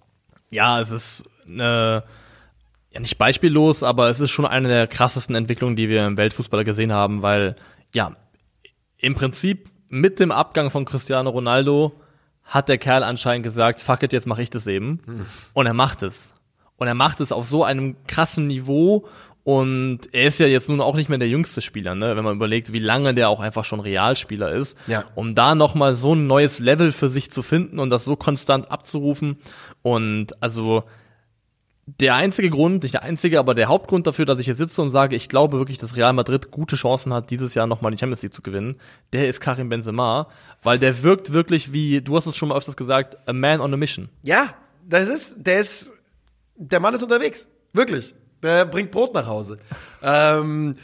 Ja, 0.50 0.82
es 0.82 0.92
ist 0.92 1.24
eine, 1.48 2.04
ja 2.92 3.00
nicht 3.00 3.18
beispiellos, 3.18 3.84
aber 3.84 4.10
es 4.10 4.20
ist 4.20 4.32
schon 4.32 4.46
eine 4.46 4.68
der 4.68 4.88
krassesten 4.88 5.36
Entwicklungen, 5.36 5.76
die 5.76 5.90
wir 5.90 6.06
im 6.06 6.18
Weltfußballer 6.18 6.64
gesehen 6.64 6.92
haben, 6.92 7.22
weil 7.22 7.56
ja, 7.94 8.16
im 8.98 9.16
Prinzip 9.16 9.70
mit 9.88 10.20
dem 10.20 10.32
Abgang 10.32 10.70
von 10.70 10.86
Cristiano 10.86 11.30
Ronaldo 11.30 11.94
hat 12.44 12.68
der 12.68 12.78
Kerl 12.78 13.04
anscheinend 13.04 13.44
gesagt, 13.44 13.82
fuck 13.82 14.04
it, 14.04 14.14
jetzt 14.14 14.28
mache 14.28 14.42
ich 14.42 14.50
das 14.50 14.68
eben. 14.68 15.02
Und 15.54 15.66
er 15.68 15.74
macht 15.74 16.04
es. 16.04 16.34
Und 16.78 16.88
er 16.88 16.96
macht 16.96 17.20
es 17.20 17.32
auf 17.32 17.46
so 17.46 17.64
einem 17.64 17.96
krassen 18.08 18.48
Niveau 18.48 19.08
und 19.44 20.02
er 20.12 20.28
ist 20.28 20.40
ja 20.40 20.48
jetzt 20.48 20.70
nun 20.70 20.82
auch 20.82 20.96
nicht 20.96 21.10
mehr 21.10 21.18
der 21.18 21.28
jüngste 21.28 21.62
Spieler, 21.62 21.96
ne? 21.96 22.16
wenn 22.16 22.24
man 22.24 22.36
überlegt, 22.36 22.74
wie 22.74 22.80
lange 22.80 23.14
der 23.14 23.30
auch 23.30 23.40
einfach 23.40 23.64
schon 23.64 23.80
Realspieler 23.80 24.52
ist. 24.52 24.78
Ja. 24.88 25.06
Um 25.16 25.34
da 25.34 25.56
nochmal 25.56 25.96
so 25.96 26.14
ein 26.14 26.28
neues 26.28 26.60
Level 26.60 26.92
für 26.92 27.10
sich 27.10 27.32
zu 27.32 27.42
finden 27.42 27.80
und 27.80 27.90
das 27.90 28.06
so 28.06 28.16
konstant 28.16 28.70
abzurufen. 28.70 29.38
Und 29.82 30.42
also 30.44 30.84
der 32.00 32.16
einzige 32.16 32.50
Grund, 32.50 32.84
nicht 32.84 32.94
der 32.94 33.04
einzige, 33.04 33.40
aber 33.40 33.56
der 33.56 33.68
Hauptgrund 33.68 34.06
dafür, 34.06 34.26
dass 34.26 34.40
ich 34.40 34.46
hier 34.46 34.56
sitze 34.56 34.82
und 34.82 34.90
sage, 34.90 35.16
ich 35.16 35.30
glaube 35.30 35.58
wirklich, 35.58 35.78
dass 35.78 35.96
Real 35.96 36.14
Madrid 36.14 36.52
gute 36.52 36.76
Chancen 36.76 37.14
hat, 37.14 37.32
dieses 37.32 37.54
Jahr 37.56 37.68
nochmal 37.68 37.92
die 37.92 37.98
Champions 37.98 38.22
League 38.22 38.34
zu 38.34 38.42
gewinnen, 38.42 38.80
der 39.14 39.28
ist 39.28 39.40
Karim 39.40 39.70
Benzema, 39.70 40.28
weil 40.62 40.78
der 40.78 41.04
wirkt 41.04 41.34
wirklich 41.34 41.74
wie, 41.74 42.02
du 42.02 42.16
hast 42.16 42.26
es 42.26 42.36
schon 42.36 42.50
mal 42.50 42.58
öfters 42.58 42.78
gesagt, 42.78 43.18
a 43.28 43.34
man 43.34 43.62
on 43.62 43.74
a 43.74 43.78
mission. 43.78 44.10
Ja, 44.24 44.54
das 44.88 45.10
ist, 45.10 45.36
der 45.38 45.62
ist, 45.62 45.92
der 46.56 46.80
Mann 46.80 46.94
ist 46.94 47.04
unterwegs. 47.04 47.48
Wirklich. 47.74 48.14
Der 48.44 48.66
bringt 48.66 48.92
Brot 48.92 49.14
nach 49.14 49.28
Hause. 49.28 49.60
ähm, 50.04 50.76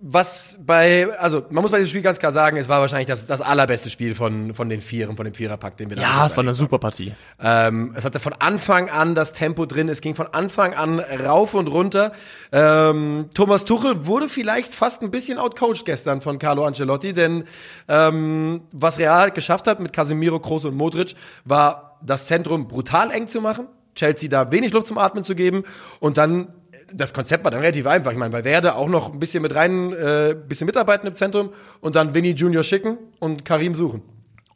was 0.00 0.60
bei, 0.64 1.08
also 1.18 1.44
man 1.50 1.62
muss 1.62 1.70
bei 1.70 1.78
diesem 1.78 1.90
Spiel 1.90 2.02
ganz 2.02 2.18
klar 2.18 2.32
sagen, 2.32 2.56
es 2.56 2.68
war 2.68 2.80
wahrscheinlich 2.80 3.06
das, 3.06 3.26
das 3.26 3.40
allerbeste 3.40 3.90
Spiel 3.90 4.14
von, 4.14 4.54
von 4.54 4.68
den 4.68 4.80
Vieren, 4.80 5.16
von 5.16 5.24
dem 5.24 5.34
Viererpack, 5.34 5.76
den 5.76 5.90
wir 5.90 5.96
da 5.96 6.02
Ja, 6.02 6.08
bisher 6.08 6.26
es 6.26 6.36
war 6.36 6.44
eine 6.44 6.54
super 6.54 6.78
Partie. 6.78 7.14
Ähm, 7.40 7.94
es 7.96 8.04
hatte 8.04 8.20
von 8.20 8.34
Anfang 8.38 8.90
an 8.90 9.14
das 9.14 9.32
Tempo 9.32 9.66
drin, 9.66 9.88
es 9.88 10.00
ging 10.00 10.14
von 10.14 10.26
Anfang 10.26 10.74
an 10.74 11.00
rauf 11.00 11.54
und 11.54 11.68
runter. 11.68 12.12
Ähm, 12.52 13.26
Thomas 13.34 13.64
Tuchel 13.64 14.06
wurde 14.06 14.28
vielleicht 14.28 14.74
fast 14.74 15.02
ein 15.02 15.10
bisschen 15.10 15.38
outcoached 15.38 15.84
gestern 15.84 16.20
von 16.20 16.38
Carlo 16.38 16.64
Ancelotti, 16.64 17.12
denn 17.12 17.44
ähm, 17.88 18.62
was 18.72 18.98
Real 18.98 19.30
geschafft 19.30 19.66
hat 19.66 19.80
mit 19.80 19.92
Casemiro, 19.92 20.40
Kroos 20.40 20.64
und 20.64 20.76
Modric, 20.76 21.14
war 21.44 21.98
das 22.02 22.26
Zentrum 22.26 22.68
brutal 22.68 23.10
eng 23.10 23.26
zu 23.26 23.40
machen, 23.40 23.68
Chelsea 23.94 24.28
da 24.28 24.50
wenig 24.50 24.72
Luft 24.72 24.88
zum 24.88 24.98
Atmen 24.98 25.24
zu 25.24 25.34
geben 25.34 25.64
und 26.00 26.18
dann 26.18 26.48
das 26.96 27.12
Konzept 27.12 27.44
war 27.44 27.50
dann 27.50 27.60
relativ 27.60 27.86
einfach. 27.86 28.12
Ich 28.12 28.18
meine, 28.18 28.30
bei 28.32 28.44
Werde 28.44 28.74
auch 28.76 28.88
noch 28.88 29.12
ein 29.12 29.18
bisschen 29.18 29.42
mit 29.42 29.54
rein, 29.54 29.92
äh, 29.92 30.34
bisschen 30.48 30.66
mitarbeiten 30.66 31.06
im 31.06 31.14
Zentrum 31.14 31.50
und 31.80 31.96
dann 31.96 32.14
Vinny 32.14 32.30
Junior 32.30 32.62
schicken 32.62 32.98
und 33.20 33.44
Karim 33.44 33.74
suchen. 33.74 34.02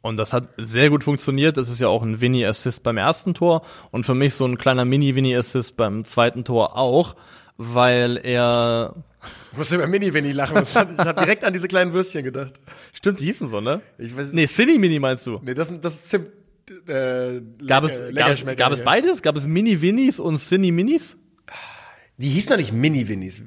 Und 0.01 0.15
das 0.17 0.31
hat 0.31 0.47
sehr 0.57 0.89
gut 0.89 1.03
funktioniert. 1.03 1.57
Das 1.57 1.69
ist 1.69 1.79
ja 1.81 1.89
auch 1.89 2.01
ein 2.03 2.21
Winnie-Assist 2.21 2.83
beim 2.83 2.95
ersten 2.97 3.33
Tor 3.33 3.63
und 3.91 4.05
für 4.05 4.15
mich 4.15 4.33
so 4.33 4.45
ein 4.45 4.57
kleiner 4.57 4.85
Mini-Winnie-Assist 4.85 5.75
beim 5.75 6.05
zweiten 6.05 6.45
Tor 6.45 6.77
auch, 6.77 7.15
weil 7.57 8.17
er, 8.23 8.95
Ich 9.51 9.57
musste 9.57 9.75
über 9.75 9.87
Mini-Winnie 9.87 10.31
lachen. 10.31 10.63
Ich 10.63 10.73
habe 10.75 10.93
direkt 11.19 11.43
an 11.43 11.51
diese 11.51 11.67
kleinen 11.67 11.91
Würstchen 11.91 12.23
gedacht. 12.23 12.53
stimmt, 12.93 13.19
die 13.19 13.25
hießen 13.25 13.49
so, 13.49 13.59
ne? 13.59 13.81
Ich 13.97 14.15
weiß, 14.15 14.31
Nee, 14.31 14.47
Cine-Mini 14.47 14.99
meinst 14.99 15.27
du? 15.27 15.41
nee, 15.43 15.53
das, 15.53 15.67
sind- 15.67 15.83
das 15.83 15.95
ist 15.95 16.07
Zimt. 16.09 16.27
Äh, 16.87 17.41
Gab 17.67 17.83
es, 17.83 17.99
gab, 18.15 18.55
gab 18.57 18.71
es 18.71 18.81
beides? 18.83 19.21
Gab 19.21 19.35
es 19.35 19.45
Mini-Winnies 19.47 20.19
und 20.21 20.37
Cine-Minis? 20.37 21.17
Die 22.19 22.27
hießen 22.27 22.49
doch 22.49 22.57
nicht 22.57 22.73
Mini-Winnies. 22.73 23.41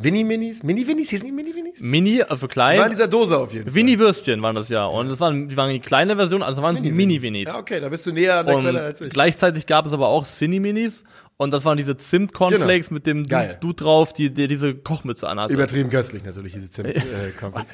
Winnie-Minis? 0.00 0.62
Mini-Winnies? 0.64 1.10
Hießen 1.10 1.24
die 1.26 1.32
Mini-Winnies? 1.32 1.80
Mini, 1.80 2.20
also 2.22 2.42
War 2.42 2.48
klein. 2.48 2.82
in 2.82 2.90
dieser 2.90 3.06
Dose 3.06 3.38
auf 3.38 3.52
jeden 3.52 3.66
Fall. 3.66 3.74
Winnie-Würstchen 3.74 4.42
waren 4.42 4.56
das 4.56 4.68
ja. 4.68 4.86
Und 4.86 5.08
das 5.08 5.20
waren, 5.20 5.48
die 5.48 5.56
waren 5.56 5.70
die 5.72 5.78
kleine 5.78 6.16
Version, 6.16 6.42
also 6.42 6.60
waren 6.60 6.74
es 6.74 6.82
Mini-Winnies. 6.82 7.48
Ja, 7.48 7.58
okay, 7.58 7.78
da 7.80 7.88
bist 7.88 8.04
du 8.06 8.12
näher 8.12 8.38
an 8.40 8.46
der 8.46 8.56
Quelle 8.58 8.80
als 8.82 9.00
Und 9.00 9.06
ich. 9.08 9.12
gleichzeitig 9.12 9.66
gab 9.66 9.86
es 9.86 9.92
aber 9.92 10.08
auch 10.08 10.24
Cine-Minis. 10.26 11.04
Und 11.40 11.52
das 11.52 11.64
waren 11.64 11.76
diese 11.76 11.96
Zimt-Cornflakes 11.96 12.88
Genau. 12.88 12.96
mit 12.96 13.06
dem 13.06 13.24
Geil. 13.24 13.58
Dude 13.60 13.76
drauf, 13.84 14.12
die, 14.12 14.34
der 14.34 14.48
diese 14.48 14.74
Kochmütze 14.74 15.28
anhatte. 15.28 15.54
Übertrieben 15.54 15.88
köstlich 15.88 16.24
natürlich, 16.24 16.52
diese 16.52 16.68
Zimt. 16.68 16.88
Äh. 16.88 17.00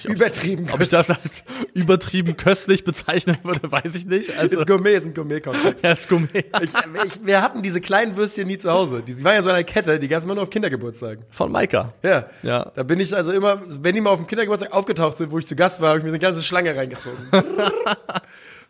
Übertrieben 0.05 0.67
Ob 0.71 0.83
ich 0.83 0.91
das 0.91 1.09
als 1.09 1.43
übertrieben 1.73 2.37
köstlich 2.37 2.85
bezeichnen 2.85 3.39
würde, 3.43 3.73
weiß 3.73 3.95
ich 3.95 4.05
nicht. 4.05 4.37
Also, 4.37 4.59
ist 4.59 4.67
Gourmet, 4.67 4.97
ist 4.97 5.07
ein 5.07 5.15
Gourmet-Konfekt. 5.15 5.83
ja, 5.83 5.93
ist 5.93 6.11
Gourmet. 6.11 6.45
Ich, 6.63 6.73
ich, 7.05 7.25
wir 7.27 7.41
hatten 7.41 7.63
diese 7.63 7.81
kleinen 7.81 8.17
Würstchen 8.19 8.47
nie 8.49 8.59
zu 8.59 8.71
Hause. 8.71 9.03
Die, 9.03 9.15
die 9.15 9.25
waren 9.25 9.35
ja 9.37 9.43
so 9.43 9.49
eine 9.49 9.65
Kette, 9.65 9.99
die 9.99 10.09
gab 10.09 10.19
es 10.19 10.25
immer 10.27 10.35
nur 10.35 10.43
auf 10.43 10.51
Kindergeburtstagen. 10.51 11.25
Von 11.31 11.51
Maika. 11.51 11.95
Ja. 12.03 12.27
Ja. 12.43 12.71
Da 12.75 12.83
bin 12.83 13.01
ich 13.01 13.17
also 13.17 13.33
immer, 13.33 13.63
wenn 13.81 13.95
die 13.95 14.03
mal 14.03 14.11
auf 14.11 14.19
dem 14.19 14.27
Kindergeburtstag 14.27 14.75
aufgetaucht 14.75 15.17
sind, 15.17 15.31
wo 15.33 15.39
ich 15.39 15.47
zu 15.47 15.57
Gast 15.57 15.81
war, 15.81 15.89
habe 15.89 16.01
ich 16.01 16.05
mir 16.05 16.11
eine 16.11 16.19
ganze 16.19 16.43
Schlange 16.43 16.77
reingezogen. 16.77 17.17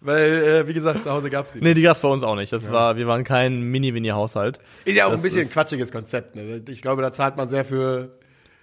Weil, 0.05 0.31
äh, 0.45 0.69
wie 0.69 0.75
gesagt, 0.75 1.03
zu 1.03 1.11
Hause 1.11 1.31
gab's 1.31 1.53
die. 1.55 1.61
Nee, 1.61 1.73
die 1.75 1.81
gab's 1.83 2.01
bei 2.01 2.09
uns 2.09 2.23
auch 2.23 2.37
nicht. 2.37 2.53
Das 2.53 2.71
war, 2.71 2.97
wir 2.97 3.07
waren 3.07 3.25
kein 3.25 3.61
Mini-Winnie-Haushalt. 3.63 4.59
Ist 4.85 4.97
ja 4.97 5.07
auch 5.07 5.13
Das 5.13 5.21
ein 5.21 5.23
bisschen 5.23 5.41
ein 5.43 5.51
quatschiges 5.51 5.91
Konzept. 5.91 6.37
Ne? 6.37 6.63
Ich 6.69 6.83
glaube, 6.83 7.01
da 7.01 7.11
zahlt 7.13 7.37
man 7.39 7.49
sehr 7.49 7.65
für. 7.65 8.11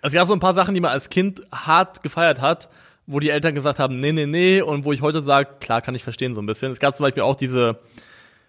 Es 0.03 0.13
gab 0.13 0.27
so 0.27 0.33
ein 0.33 0.39
paar 0.39 0.53
Sachen, 0.53 0.75
die 0.75 0.81
man 0.81 0.91
als 0.91 1.09
Kind 1.09 1.41
hart 1.51 2.03
gefeiert 2.03 2.41
hat, 2.41 2.69
wo 3.07 3.19
die 3.19 3.29
Eltern 3.31 3.55
gesagt 3.55 3.79
haben, 3.79 3.99
nee, 3.99 4.11
nee, 4.11 4.27
nee, 4.27 4.61
und 4.61 4.85
wo 4.85 4.93
ich 4.93 5.01
heute 5.01 5.21
sage, 5.21 5.49
klar, 5.59 5.81
kann 5.81 5.95
ich 5.95 6.03
verstehen 6.03 6.35
so 6.35 6.41
ein 6.41 6.45
bisschen. 6.45 6.71
Es 6.71 6.79
gab 6.79 6.95
zum 6.95 7.05
Beispiel 7.05 7.23
auch 7.23 7.35
diese, 7.35 7.79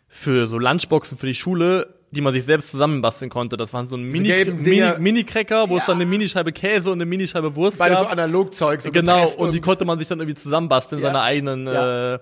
für 0.08 0.46
so 0.46 0.58
Lunchboxen 0.58 1.16
für 1.16 1.26
die 1.26 1.34
Schule, 1.34 1.94
die 2.10 2.20
man 2.20 2.34
sich 2.34 2.44
selbst 2.44 2.70
zusammenbasteln 2.70 3.30
konnte. 3.30 3.56
Das 3.56 3.72
waren 3.72 3.86
so 3.86 3.96
ein 3.96 4.02
Mini, 4.02 4.28
Mini, 4.28 4.62
Dinger. 4.62 4.98
Mini-Cracker, 4.98 5.70
wo 5.70 5.78
es 5.78 5.84
Ja. 5.84 5.86
dann 5.88 5.96
eine 5.96 6.04
Minischeibe 6.06 6.52
Käse 6.52 6.90
und 6.90 6.98
eine 6.98 7.06
Minischeibe 7.06 7.54
Wurst 7.56 7.78
Beides 7.78 7.98
so 8.00 8.04
gab. 8.04 8.12
Analogzeug, 8.12 8.82
so 8.82 8.92
genau, 8.92 9.26
und 9.38 9.54
die 9.54 9.60
konnte 9.62 9.86
man 9.86 9.98
sich 9.98 10.08
dann 10.08 10.20
irgendwie 10.20 10.38
zusammenbasteln, 10.38 11.00
Ja. 11.00 11.08
seine 11.08 11.22
eigenen 11.22 11.66
Ja. 11.66 12.14
äh, 12.16 12.18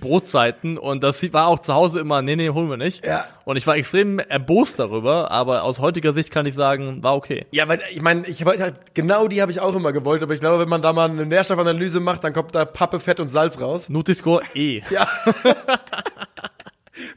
Brotzeiten. 0.00 0.78
Und 0.78 1.02
das 1.02 1.22
war 1.32 1.46
auch 1.46 1.58
zu 1.58 1.74
Hause 1.74 2.00
immer, 2.00 2.22
nee, 2.22 2.36
nee, 2.36 2.48
holen 2.50 2.70
wir 2.70 2.76
nicht. 2.76 3.04
Ja. 3.04 3.26
Und 3.44 3.56
ich 3.56 3.66
war 3.66 3.76
extrem 3.76 4.18
erbost 4.18 4.78
darüber, 4.78 5.30
aber 5.30 5.62
aus 5.62 5.78
heutiger 5.78 6.12
Sicht 6.12 6.30
kann 6.30 6.46
ich 6.46 6.54
sagen, 6.54 7.02
war 7.02 7.14
okay. 7.14 7.46
Ja, 7.50 7.68
weil 7.68 7.80
ich 7.92 8.00
meine, 8.00 8.26
ich 8.26 8.44
wollte 8.46 8.62
halt, 8.62 8.94
genau 8.94 9.28
die 9.28 9.42
habe 9.42 9.52
ich 9.52 9.60
auch 9.60 9.74
immer 9.74 9.92
gewollt, 9.92 10.22
aber 10.22 10.32
ich 10.34 10.40
glaube, 10.40 10.60
wenn 10.62 10.68
man 10.68 10.80
da 10.82 10.92
mal 10.92 11.10
eine 11.10 11.26
Nährstoffanalyse 11.26 12.00
macht, 12.00 12.24
dann 12.24 12.32
kommt 12.32 12.54
da 12.54 12.64
Pappe, 12.64 12.98
Fett 13.00 13.20
und 13.20 13.28
Salz 13.28 13.60
raus. 13.60 13.88
Nutri-Score 13.88 14.42
E. 14.54 14.80
Ja. 14.90 15.06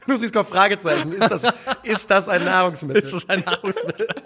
Nutri-Score 0.06 0.44
Fragezeichen. 0.44 1.12
Ist 1.12 1.30
das, 1.30 1.42
ist 1.84 2.10
das 2.10 2.28
ein 2.28 2.44
Nahrungsmittel? 2.44 3.02
Das 3.02 3.12
ist 3.12 3.28
ein 3.30 3.40
Nahrungsmittel. 3.44 4.08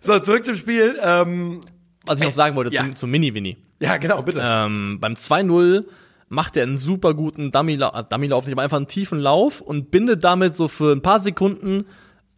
So, 0.00 0.16
zurück 0.20 0.44
zum 0.44 0.54
Spiel. 0.54 0.96
Ähm, 1.02 1.60
Was 2.06 2.18
ich 2.20 2.24
noch 2.24 2.32
sagen 2.32 2.54
wollte 2.54 2.72
Ja. 2.72 2.82
zum, 2.84 2.94
zum 2.94 3.10
Mini-Winnie. 3.10 3.56
ja, 3.80 3.96
genau, 3.96 4.22
bitte. 4.22 4.40
Ähm, 4.42 4.98
beim 5.00 5.14
2-0 5.14 5.84
macht 6.28 6.56
er 6.56 6.64
einen 6.64 6.76
super 6.76 7.14
guten 7.14 7.50
Dummy-Lauf, 7.50 7.94
äh, 7.94 8.04
Dummy-Lauf 8.08 8.44
nicht, 8.46 8.52
aber 8.52 8.62
einfach 8.62 8.76
einen 8.76 8.88
tiefen 8.88 9.18
Lauf 9.18 9.60
und 9.60 9.90
bindet 9.90 10.24
damit 10.24 10.54
so 10.54 10.68
für 10.68 10.92
ein 10.92 11.02
paar 11.02 11.20
Sekunden 11.20 11.84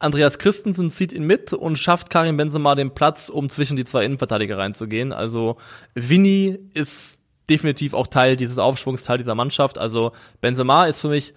Andreas 0.01 0.38
Christensen 0.38 0.91
zieht 0.91 1.12
ihn 1.12 1.24
mit 1.24 1.53
und 1.53 1.76
schafft 1.76 2.09
Karim 2.09 2.38
Benzema 2.38 2.74
den 2.74 2.95
Platz, 2.95 3.28
um 3.28 3.51
zwischen 3.51 3.76
die 3.76 3.84
zwei 3.84 4.05
Innenverteidiger 4.05 4.57
reinzugehen. 4.57 5.12
Also 5.12 5.59
Vinny 5.95 6.59
ist 6.72 7.20
definitiv 7.51 7.93
auch 7.93 8.07
Teil 8.07 8.36
dieses 8.36 8.59
Aufschwungs, 8.59 9.03
Teil 9.03 9.18
dieser 9.18 9.34
Mannschaft. 9.34 9.76
Also 9.76 10.12
Benzema 10.41 10.86
ist 10.86 11.03
für 11.03 11.09
mich, 11.09 11.34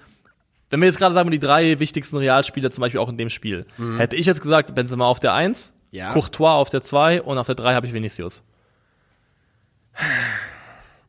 wenn 0.70 0.80
wir 0.80 0.88
jetzt 0.88 0.98
gerade 0.98 1.14
sagen, 1.14 1.30
die 1.30 1.40
drei 1.40 1.80
wichtigsten 1.80 2.16
Realspieler 2.16 2.72
zum 2.72 2.82
Beispiel 2.82 3.02
auch 3.02 3.10
in 3.10 3.18
dem 3.18 3.30
Spiel, 3.30 3.66
mhm. 3.78 3.98
hätte 3.98 4.16
ich 4.16 4.26
jetzt 4.26 4.42
gesagt, 4.42 4.74
Benzema 4.74 5.08
auf 5.08 5.20
der 5.20 5.34
Eins, 5.34 5.74
ja. 5.92 6.14
Courtois 6.14 6.54
auf 6.54 6.70
der 6.70 6.82
Zwei 6.82 7.22
und 7.22 7.38
auf 7.38 7.48
der 7.48 7.56
Drei 7.56 7.76
habe 7.76 7.86
ich 7.86 7.94
Vinicius. 7.94 8.44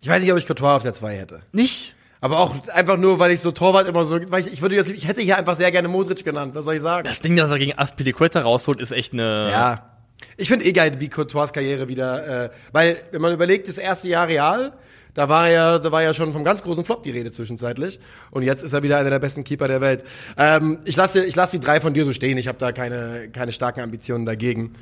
Ich 0.04 0.10
weiß 0.10 0.22
nicht, 0.22 0.30
ob 0.30 0.36
ich 0.36 0.46
Courtois 0.46 0.76
auf 0.76 0.82
der 0.82 0.92
2 0.92 1.16
hätte. 1.16 1.40
Nicht? 1.52 1.94
Aber 2.20 2.38
auch 2.38 2.68
einfach 2.68 2.98
nur, 2.98 3.18
weil 3.18 3.30
ich 3.30 3.40
so 3.40 3.52
Torwart 3.52 3.88
immer 3.88 4.04
so, 4.04 4.20
weil 4.30 4.42
ich, 4.42 4.52
ich 4.52 4.60
würde 4.60 4.74
jetzt, 4.74 4.90
ich 4.90 5.08
hätte 5.08 5.22
hier 5.22 5.38
einfach 5.38 5.54
sehr 5.56 5.72
gerne 5.72 5.88
Modric 5.88 6.22
genannt. 6.22 6.54
Was 6.54 6.66
soll 6.66 6.74
ich 6.74 6.82
sagen? 6.82 7.04
Das 7.04 7.22
Ding, 7.22 7.36
das 7.36 7.50
er 7.50 7.58
gegen 7.58 7.78
Aspilicueta 7.78 8.42
rausholt, 8.42 8.82
ist 8.82 8.92
echt 8.92 9.14
eine. 9.14 9.50
Ja. 9.50 9.96
Ich 10.36 10.48
finde 10.48 10.66
eh 10.66 10.72
geil, 10.72 10.92
wie 10.98 11.08
Courtois 11.08 11.46
Karriere 11.54 11.88
wieder, 11.88 12.44
äh, 12.44 12.50
weil, 12.72 12.98
wenn 13.12 13.22
man 13.22 13.32
überlegt, 13.32 13.66
das 13.66 13.78
erste 13.78 14.08
Jahr 14.08 14.28
Real, 14.28 14.74
da 15.14 15.30
war 15.30 15.48
ja, 15.48 15.78
da 15.78 15.90
war 15.90 16.02
ja 16.02 16.12
schon 16.12 16.34
vom 16.34 16.44
ganz 16.44 16.62
großen 16.62 16.84
Flop 16.84 17.02
die 17.02 17.10
Rede 17.10 17.30
zwischenzeitlich. 17.30 17.98
Und 18.30 18.42
jetzt 18.42 18.62
ist 18.62 18.74
er 18.74 18.82
wieder 18.82 18.98
einer 18.98 19.08
der 19.08 19.20
besten 19.20 19.42
Keeper 19.42 19.68
der 19.68 19.80
Welt. 19.80 20.04
Ähm, 20.36 20.80
ich 20.84 20.96
lasse, 20.96 21.24
ich 21.24 21.34
lasse 21.34 21.58
die 21.58 21.64
drei 21.64 21.80
von 21.80 21.94
dir 21.94 22.04
so 22.04 22.12
stehen. 22.12 22.36
Ich 22.36 22.46
habe 22.46 22.58
da 22.58 22.72
keine, 22.72 23.30
keine 23.32 23.52
starken 23.52 23.80
Ambitionen 23.80 24.26
dagegen. 24.26 24.74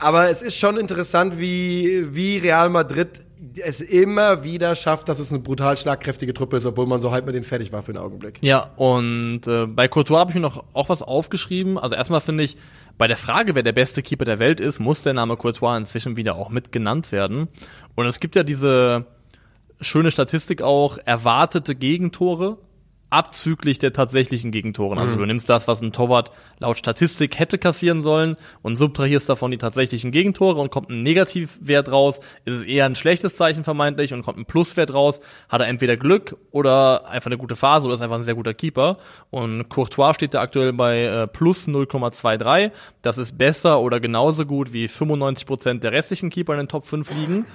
Aber 0.00 0.30
es 0.30 0.40
ist 0.40 0.56
schon 0.56 0.78
interessant, 0.78 1.38
wie, 1.38 2.14
wie 2.14 2.38
Real 2.38 2.70
Madrid 2.70 3.27
es 3.62 3.80
immer 3.80 4.42
wieder 4.44 4.74
schafft, 4.74 5.08
dass 5.08 5.18
es 5.18 5.30
eine 5.30 5.40
brutal 5.40 5.76
schlagkräftige 5.76 6.34
Truppe 6.34 6.56
ist, 6.56 6.66
obwohl 6.66 6.86
man 6.86 7.00
so 7.00 7.10
halb 7.10 7.26
mit 7.26 7.34
denen 7.34 7.44
fertig 7.44 7.72
war 7.72 7.82
für 7.82 7.92
den 7.92 8.02
Augenblick. 8.02 8.38
Ja, 8.42 8.70
und 8.76 9.46
äh, 9.46 9.66
bei 9.66 9.88
Courtois 9.88 10.18
habe 10.18 10.30
ich 10.30 10.34
mir 10.34 10.40
noch 10.40 10.64
auch 10.72 10.88
was 10.88 11.02
aufgeschrieben. 11.02 11.78
Also 11.78 11.94
erstmal 11.94 12.20
finde 12.20 12.44
ich, 12.44 12.56
bei 12.96 13.06
der 13.06 13.16
Frage, 13.16 13.54
wer 13.54 13.62
der 13.62 13.72
beste 13.72 14.02
Keeper 14.02 14.24
der 14.24 14.40
Welt 14.40 14.60
ist, 14.60 14.80
muss 14.80 15.02
der 15.02 15.14
Name 15.14 15.36
Courtois 15.36 15.76
inzwischen 15.76 16.16
wieder 16.16 16.34
auch 16.34 16.50
mit 16.50 16.72
genannt 16.72 17.12
werden. 17.12 17.48
Und 17.94 18.06
es 18.06 18.18
gibt 18.18 18.34
ja 18.34 18.42
diese 18.42 19.06
schöne 19.80 20.10
Statistik 20.10 20.62
auch, 20.62 20.98
erwartete 21.04 21.74
Gegentore 21.76 22.58
abzüglich 23.10 23.78
der 23.78 23.92
tatsächlichen 23.92 24.50
Gegentoren. 24.50 24.98
Also 24.98 25.14
mhm. 25.14 25.20
du 25.20 25.26
nimmst 25.26 25.48
das, 25.48 25.66
was 25.66 25.80
ein 25.80 25.92
Torwart 25.92 26.30
laut 26.58 26.78
Statistik 26.78 27.38
hätte 27.38 27.56
kassieren 27.56 28.02
sollen 28.02 28.36
und 28.62 28.76
subtrahierst 28.76 29.28
davon 29.28 29.50
die 29.50 29.58
tatsächlichen 29.58 30.10
Gegentore 30.10 30.60
und 30.60 30.70
kommt 30.70 30.90
ein 30.90 31.02
Negativwert 31.02 31.90
raus, 31.90 32.20
ist 32.44 32.56
es 32.58 32.62
eher 32.64 32.84
ein 32.84 32.94
schlechtes 32.94 33.36
Zeichen 33.36 33.64
vermeintlich 33.64 34.12
und 34.12 34.22
kommt 34.22 34.38
ein 34.38 34.44
Pluswert 34.44 34.92
raus, 34.92 35.20
hat 35.48 35.60
er 35.60 35.68
entweder 35.68 35.96
Glück 35.96 36.36
oder 36.50 37.08
einfach 37.08 37.30
eine 37.30 37.38
gute 37.38 37.56
Phase 37.56 37.86
oder 37.86 37.94
ist 37.94 38.02
einfach 38.02 38.16
ein 38.16 38.22
sehr 38.22 38.34
guter 38.34 38.54
Keeper. 38.54 38.98
Und 39.30 39.68
Courtois 39.68 40.14
steht 40.14 40.34
da 40.34 40.40
aktuell 40.40 40.72
bei 40.72 41.02
äh, 41.04 41.26
plus 41.26 41.66
0,23. 41.66 42.72
Das 43.00 43.16
ist 43.16 43.38
besser 43.38 43.80
oder 43.80 44.00
genauso 44.00 44.44
gut 44.44 44.72
wie 44.72 44.86
95 44.86 45.46
Prozent 45.46 45.84
der 45.84 45.92
restlichen 45.92 46.28
Keeper 46.30 46.52
in 46.52 46.58
den 46.58 46.68
Top 46.68 46.86
5 46.86 47.14
liegen. 47.14 47.46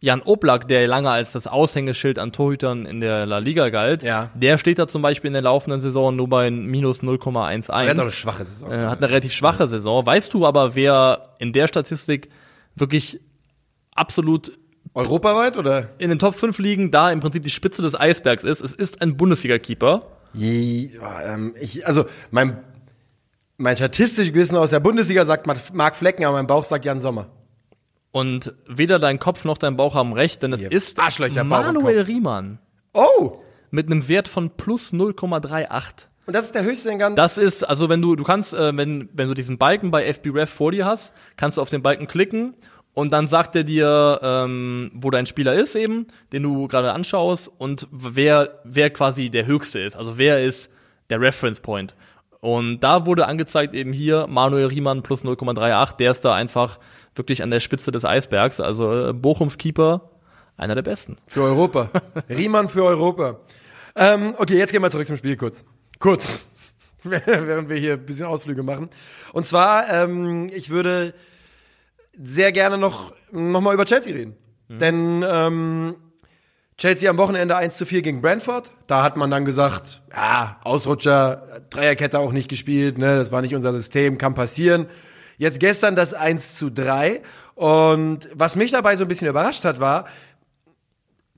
Jan 0.00 0.22
Oblak, 0.22 0.68
der 0.68 0.86
lange 0.86 1.10
als 1.10 1.32
das 1.32 1.48
Aushängeschild 1.48 2.20
an 2.20 2.30
Torhütern 2.30 2.86
in 2.86 3.00
der 3.00 3.26
La 3.26 3.38
Liga 3.38 3.68
galt, 3.70 4.04
ja. 4.04 4.30
der 4.34 4.56
steht 4.56 4.78
da 4.78 4.86
zum 4.86 5.02
Beispiel 5.02 5.28
in 5.28 5.32
der 5.32 5.42
laufenden 5.42 5.80
Saison 5.80 6.14
nur 6.14 6.28
bei 6.28 6.50
minus 6.52 7.02
0,11. 7.02 7.68
Er 7.68 7.90
hat 7.90 7.98
eine 7.98 8.12
schwache 8.12 8.44
Saison. 8.44 8.70
Äh, 8.70 8.86
hat 8.86 8.98
eine 8.98 9.08
relativ 9.08 9.32
schwache 9.32 9.66
Saison. 9.66 10.06
Weißt 10.06 10.32
du 10.32 10.46
aber, 10.46 10.76
wer 10.76 11.24
in 11.40 11.52
der 11.52 11.66
Statistik 11.66 12.28
wirklich 12.76 13.20
absolut 13.92 14.56
Europaweit 14.94 15.56
oder? 15.56 15.90
In 15.98 16.10
den 16.10 16.20
Top 16.20 16.36
5 16.36 16.58
liegen, 16.58 16.90
da 16.92 17.10
im 17.10 17.18
Prinzip 17.18 17.42
die 17.42 17.50
Spitze 17.50 17.82
des 17.82 17.98
Eisbergs 17.98 18.44
ist. 18.44 18.60
Es 18.60 18.72
ist 18.72 19.02
ein 19.02 19.16
Bundesliga-Keeper. 19.16 20.06
Ähm, 21.24 21.54
ich, 21.60 21.84
also 21.86 22.04
mein, 22.30 22.62
mein 23.56 23.76
statistisches 23.76 24.32
Wissen 24.32 24.56
aus 24.56 24.70
der 24.70 24.80
Bundesliga 24.80 25.24
sagt 25.24 25.48
Marc 25.72 25.96
Flecken, 25.96 26.24
aber 26.24 26.36
mein 26.36 26.46
Bauch 26.46 26.62
sagt 26.62 26.84
Jan 26.84 27.00
Sommer. 27.00 27.26
Und 28.10 28.54
weder 28.66 28.98
dein 28.98 29.18
Kopf 29.18 29.44
noch 29.44 29.58
dein 29.58 29.76
Bauch 29.76 29.94
haben 29.94 30.12
recht, 30.12 30.42
denn 30.42 30.52
es 30.52 30.62
Hier. 30.62 30.72
ist 30.72 30.98
Arschlöcher, 30.98 31.44
Manuel 31.44 32.00
Riemann. 32.00 32.58
Oh! 32.94 33.38
Mit 33.70 33.86
einem 33.86 34.08
Wert 34.08 34.28
von 34.28 34.50
plus 34.50 34.92
0,38. 34.92 36.06
Und 36.26 36.34
das 36.34 36.46
ist 36.46 36.54
der 36.54 36.64
höchste 36.64 36.90
in 36.90 36.98
ganz. 36.98 37.16
Das 37.16 37.38
ist, 37.38 37.64
also 37.64 37.88
wenn 37.88 38.02
du, 38.02 38.16
du 38.16 38.24
kannst, 38.24 38.54
äh, 38.54 38.76
wenn, 38.76 39.08
wenn 39.12 39.28
du 39.28 39.34
diesen 39.34 39.58
Balken 39.58 39.90
bei 39.90 40.12
FBref 40.12 40.50
vor 40.50 40.72
dir 40.72 40.86
hast, 40.86 41.12
kannst 41.36 41.56
du 41.56 41.62
auf 41.62 41.70
den 41.70 41.82
Balken 41.82 42.06
klicken 42.06 42.54
und 42.94 43.12
dann 43.12 43.26
sagt 43.26 43.56
er 43.56 43.64
dir, 43.64 44.20
ähm, 44.22 44.90
wo 44.94 45.10
dein 45.10 45.26
Spieler 45.26 45.54
ist 45.54 45.76
eben, 45.76 46.06
den 46.32 46.42
du 46.42 46.66
gerade 46.68 46.92
anschaust 46.92 47.50
und 47.58 47.86
wer, 47.90 48.60
wer 48.64 48.90
quasi 48.90 49.30
der 49.30 49.46
höchste 49.46 49.80
ist. 49.80 49.96
Also 49.96 50.18
wer 50.18 50.44
ist 50.44 50.70
der 51.08 51.20
Reference 51.20 51.60
Point. 51.60 51.94
Und 52.40 52.80
da 52.80 53.06
wurde 53.06 53.26
angezeigt 53.26 53.74
eben 53.74 53.92
hier 53.92 54.26
Manuel 54.26 54.66
Riemann 54.66 55.02
plus 55.02 55.24
0,38, 55.24 55.96
der 55.96 56.10
ist 56.10 56.24
da 56.24 56.34
einfach 56.34 56.78
wirklich 57.18 57.42
an 57.42 57.50
der 57.50 57.60
Spitze 57.60 57.90
des 57.90 58.04
Eisbergs. 58.04 58.60
Also 58.60 59.08
äh, 59.08 59.12
Bochums 59.12 59.58
Keeper, 59.58 60.10
einer 60.56 60.74
der 60.74 60.82
besten. 60.82 61.16
Für 61.26 61.42
Europa. 61.42 61.90
Riemann 62.28 62.68
für 62.68 62.84
Europa. 62.84 63.40
Ähm, 63.96 64.34
okay, 64.38 64.58
jetzt 64.58 64.72
gehen 64.72 64.82
wir 64.82 64.90
zurück 64.90 65.06
zum 65.06 65.16
Spiel 65.16 65.36
kurz. 65.36 65.64
Kurz. 65.98 66.46
Während 67.02 67.68
wir 67.68 67.76
hier 67.76 67.94
ein 67.94 68.06
bisschen 68.06 68.26
Ausflüge 68.26 68.62
machen. 68.62 68.88
Und 69.32 69.46
zwar, 69.46 69.88
ähm, 69.88 70.48
ich 70.52 70.70
würde 70.70 71.14
sehr 72.20 72.52
gerne 72.52 72.78
noch, 72.78 73.12
noch 73.30 73.60
mal 73.60 73.74
über 73.74 73.84
Chelsea 73.84 74.14
reden. 74.14 74.36
Mhm. 74.68 74.78
Denn 74.78 75.24
ähm, 75.28 75.94
Chelsea 76.76 77.10
am 77.10 77.18
Wochenende 77.18 77.56
1 77.56 77.76
zu 77.76 77.86
4 77.86 78.02
gegen 78.02 78.20
Brentford. 78.20 78.72
Da 78.86 79.02
hat 79.02 79.16
man 79.16 79.30
dann 79.30 79.44
gesagt, 79.44 80.02
ja, 80.12 80.60
Ausrutscher, 80.62 81.62
Dreierkette 81.70 82.20
auch 82.20 82.32
nicht 82.32 82.48
gespielt, 82.48 82.98
ne, 82.98 83.16
das 83.16 83.32
war 83.32 83.42
nicht 83.42 83.54
unser 83.54 83.72
System, 83.72 84.16
kann 84.16 84.34
passieren. 84.34 84.86
Jetzt 85.38 85.60
gestern 85.60 85.96
das 85.96 86.12
1 86.12 86.56
zu 86.56 86.70
3. 86.70 87.22
Und 87.54 88.28
was 88.34 88.56
mich 88.56 88.72
dabei 88.72 88.96
so 88.96 89.04
ein 89.04 89.08
bisschen 89.08 89.28
überrascht 89.28 89.64
hat, 89.64 89.80
war, 89.80 90.06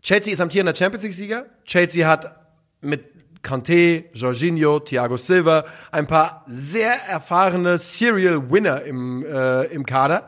Chelsea 0.03 0.33
ist 0.33 0.41
amtierender 0.41 0.75
Champions 0.75 1.05
League-Sieger. 1.05 1.47
Chelsea 1.65 2.09
hat 2.09 2.35
mit 2.81 3.05
Kanté, 3.43 4.05
Jorginho, 4.13 4.81
Thiago 4.81 5.17
Silva 5.17 5.65
ein 5.93 6.07
paar 6.07 6.45
sehr 6.47 6.93
erfahrene 7.09 7.79
Serial 7.79 8.51
Winner 8.51 8.83
im, 8.83 9.25
äh, 9.25 9.65
im 9.65 9.85
Kader. 9.85 10.27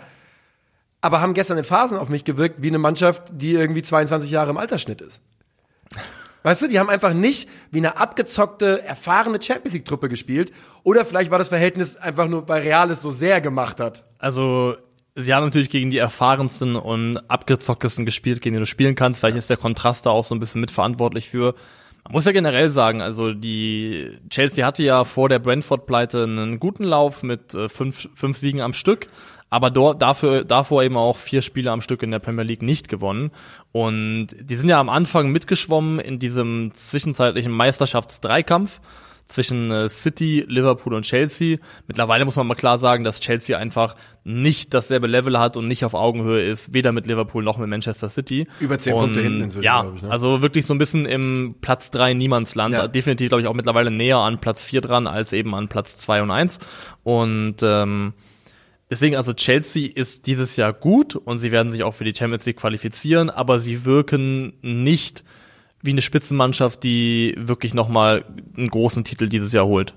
Aber 1.01 1.21
haben 1.21 1.35
gestern 1.35 1.59
in 1.59 1.65
Phasen 1.65 1.99
auf 1.99 2.09
mich 2.09 2.25
gewirkt 2.25 2.63
wie 2.63 2.69
eine 2.69 2.79
Mannschaft, 2.79 3.25
die 3.33 3.53
irgendwie 3.53 3.83
22 3.83 4.31
Jahre 4.31 4.51
im 4.51 4.57
Altersschnitt 4.57 5.01
ist. 5.01 5.21
Weißt 6.43 6.63
du, 6.63 6.69
die 6.69 6.79
haben 6.79 6.91
einfach 6.91 7.15
nicht 7.15 7.49
wie 7.71 7.79
eine 7.79 7.97
abgezockte, 7.97 8.83
erfahrene 8.85 9.41
Champions 9.41 9.75
League-Truppe 9.75 10.09
gespielt. 10.09 10.53
Oder 10.83 11.05
vielleicht 11.05 11.31
war 11.31 11.39
das 11.39 11.49
Verhältnis 11.49 11.97
einfach 11.97 12.29
nur, 12.29 12.49
weil 12.49 12.63
Real 12.63 12.91
es 12.91 13.03
so 13.03 13.11
sehr 13.11 13.41
gemacht 13.41 13.81
hat. 13.81 14.05
Also, 14.19 14.77
sie 15.15 15.33
haben 15.33 15.45
natürlich 15.45 15.71
gegen 15.71 15.91
die 15.91 15.99
erfahrensten 15.99 16.77
und 16.77 17.19
abgezocktesten 17.31 18.05
gespielt, 18.05 18.43
gegen 18.43 18.55
die 18.55 18.61
du 18.61 18.67
spielen 18.67 18.95
kannst. 18.95 19.21
Vielleicht 19.21 19.37
ist 19.37 19.51
der 19.51 19.57
Kontrast 19.57 20.07
da 20.07 20.11
auch 20.11 20.25
so 20.25 20.35
ein 20.35 20.41
bisschen 20.41 20.61
mitverantwortlich 20.61 21.29
für. 21.29 21.55
Man 22.05 22.15
muss 22.15 22.25
ja 22.25 22.33
generell 22.33 22.73
sagen, 22.73 23.01
also 23.01 23.33
die 23.33 24.19
Chelsea 24.29 24.67
hatte 24.67 24.83
ja 24.83 25.05
vor 25.05 25.29
der 25.29 25.39
Brentford-Pleite 25.39 26.25
einen 26.25 26.59
guten 26.59 26.83
Lauf 26.83 27.23
mit 27.23 27.55
äh, 27.55 27.69
fünf, 27.69 28.09
fünf 28.15 28.37
Siegen 28.37 28.61
am 28.61 28.73
Stück 28.73 29.07
aber 29.53 29.69
dort, 29.69 30.01
dafür, 30.01 30.45
davor 30.45 30.83
eben 30.83 30.97
auch 30.97 31.19
vier 31.19 31.43
Spiele 31.43 31.71
am 31.71 31.83
Stück 31.83 32.03
in 32.03 32.11
der 32.11 32.21
Premier 32.21 32.43
League 32.43 32.63
nicht 32.63 32.89
gewonnen. 32.89 33.33
Und 33.71 34.29
die 34.41 34.57
sind 34.57 34.71
ja 34.71 34.81
am 34.81 34.89
Anfang 34.89 35.29
mitgeschwommen 35.29 35.99
in 35.99 36.19
diesem 36.19 36.71
zwischenzeitlichen 36.73 37.53
Meisterschaftsdreikampf 37.53 38.81
zwischen 39.27 39.71
äh, 39.71 39.91
City, 39.91 40.43
Liverpool 40.49 40.95
und 40.95 41.03
Chelsea. 41.03 41.59
Mittlerweile 41.87 42.25
muss 42.25 42.37
man 42.37 42.47
mal 42.47 42.55
klar 42.55 42.79
sagen, 42.79 43.05
dass 43.05 43.21
Chelsea 43.21 43.59
einfach 43.59 43.95
nicht 44.25 44.73
dasselbe 44.73 45.07
Level 45.07 45.39
hat 45.39 45.59
und 45.59 45.69
nicht 45.69 45.85
auf 45.85 45.93
Augenhöhe 45.93 46.43
ist, 46.43 46.73
weder 46.73 46.93
mit 46.93 47.07
Liverpool 47.07 47.45
noch 47.45 47.59
mit 47.59 47.69
Manchester 47.69 48.09
City. 48.09 48.49
Über 48.59 48.79
zehn 48.79 48.95
Punkte 48.95 49.21
hinten 49.21 49.43
inzwischen, 49.43 49.67
Ja, 49.67 49.85
ich, 49.95 50.01
ne? 50.01 50.11
also 50.11 50.41
wirklich 50.41 50.65
so 50.65 50.73
ein 50.73 50.79
bisschen 50.79 51.05
im 51.05 51.57
Platz 51.61 51.91
drei 51.91 52.15
Niemandsland. 52.15 52.75
Ja. 52.75 52.89
Definitiv, 52.89 53.29
glaube 53.29 53.43
ich, 53.43 53.49
auch 53.49 53.55
mittlerweile 53.55 53.91
näher 53.91 54.17
an 54.17 54.39
Platz 54.39 54.65
vier 54.65 54.81
dran 54.81 55.07
als 55.07 55.35
eben 55.35 55.55
an 55.55 55.69
Platz 55.69 55.99
zwei 55.99 56.23
und 56.23 56.31
eins. 56.31 56.59
Und 57.03 57.57
ähm, 57.63 58.15
Deswegen 58.93 59.17
also 59.17 59.33
Chelsea 59.33 59.91
ist 59.91 60.27
dieses 60.27 60.57
Jahr 60.57 60.75
gut 60.75 61.17
und 61.17 61.39
sie 61.39 61.51
werden 61.51 61.73
sich 61.73 61.83
auch 61.83 61.95
für 61.95 62.05
die 62.05 62.15
Champions 62.15 62.45
League 62.45 62.59
qualifizieren, 62.59 63.31
aber 63.31 63.59
sie 63.59 63.87
wirken 63.87 64.53
nicht 64.61 65.25
wie 65.81 65.93
eine 65.93 66.03
Spitzenmannschaft, 66.03 66.83
die 66.83 67.35
wirklich 67.39 67.73
nochmal 67.73 68.27
einen 68.55 68.69
großen 68.69 69.03
Titel 69.03 69.31
dieses 69.31 69.55
Jahr 69.55 69.65
holt. 69.65 69.95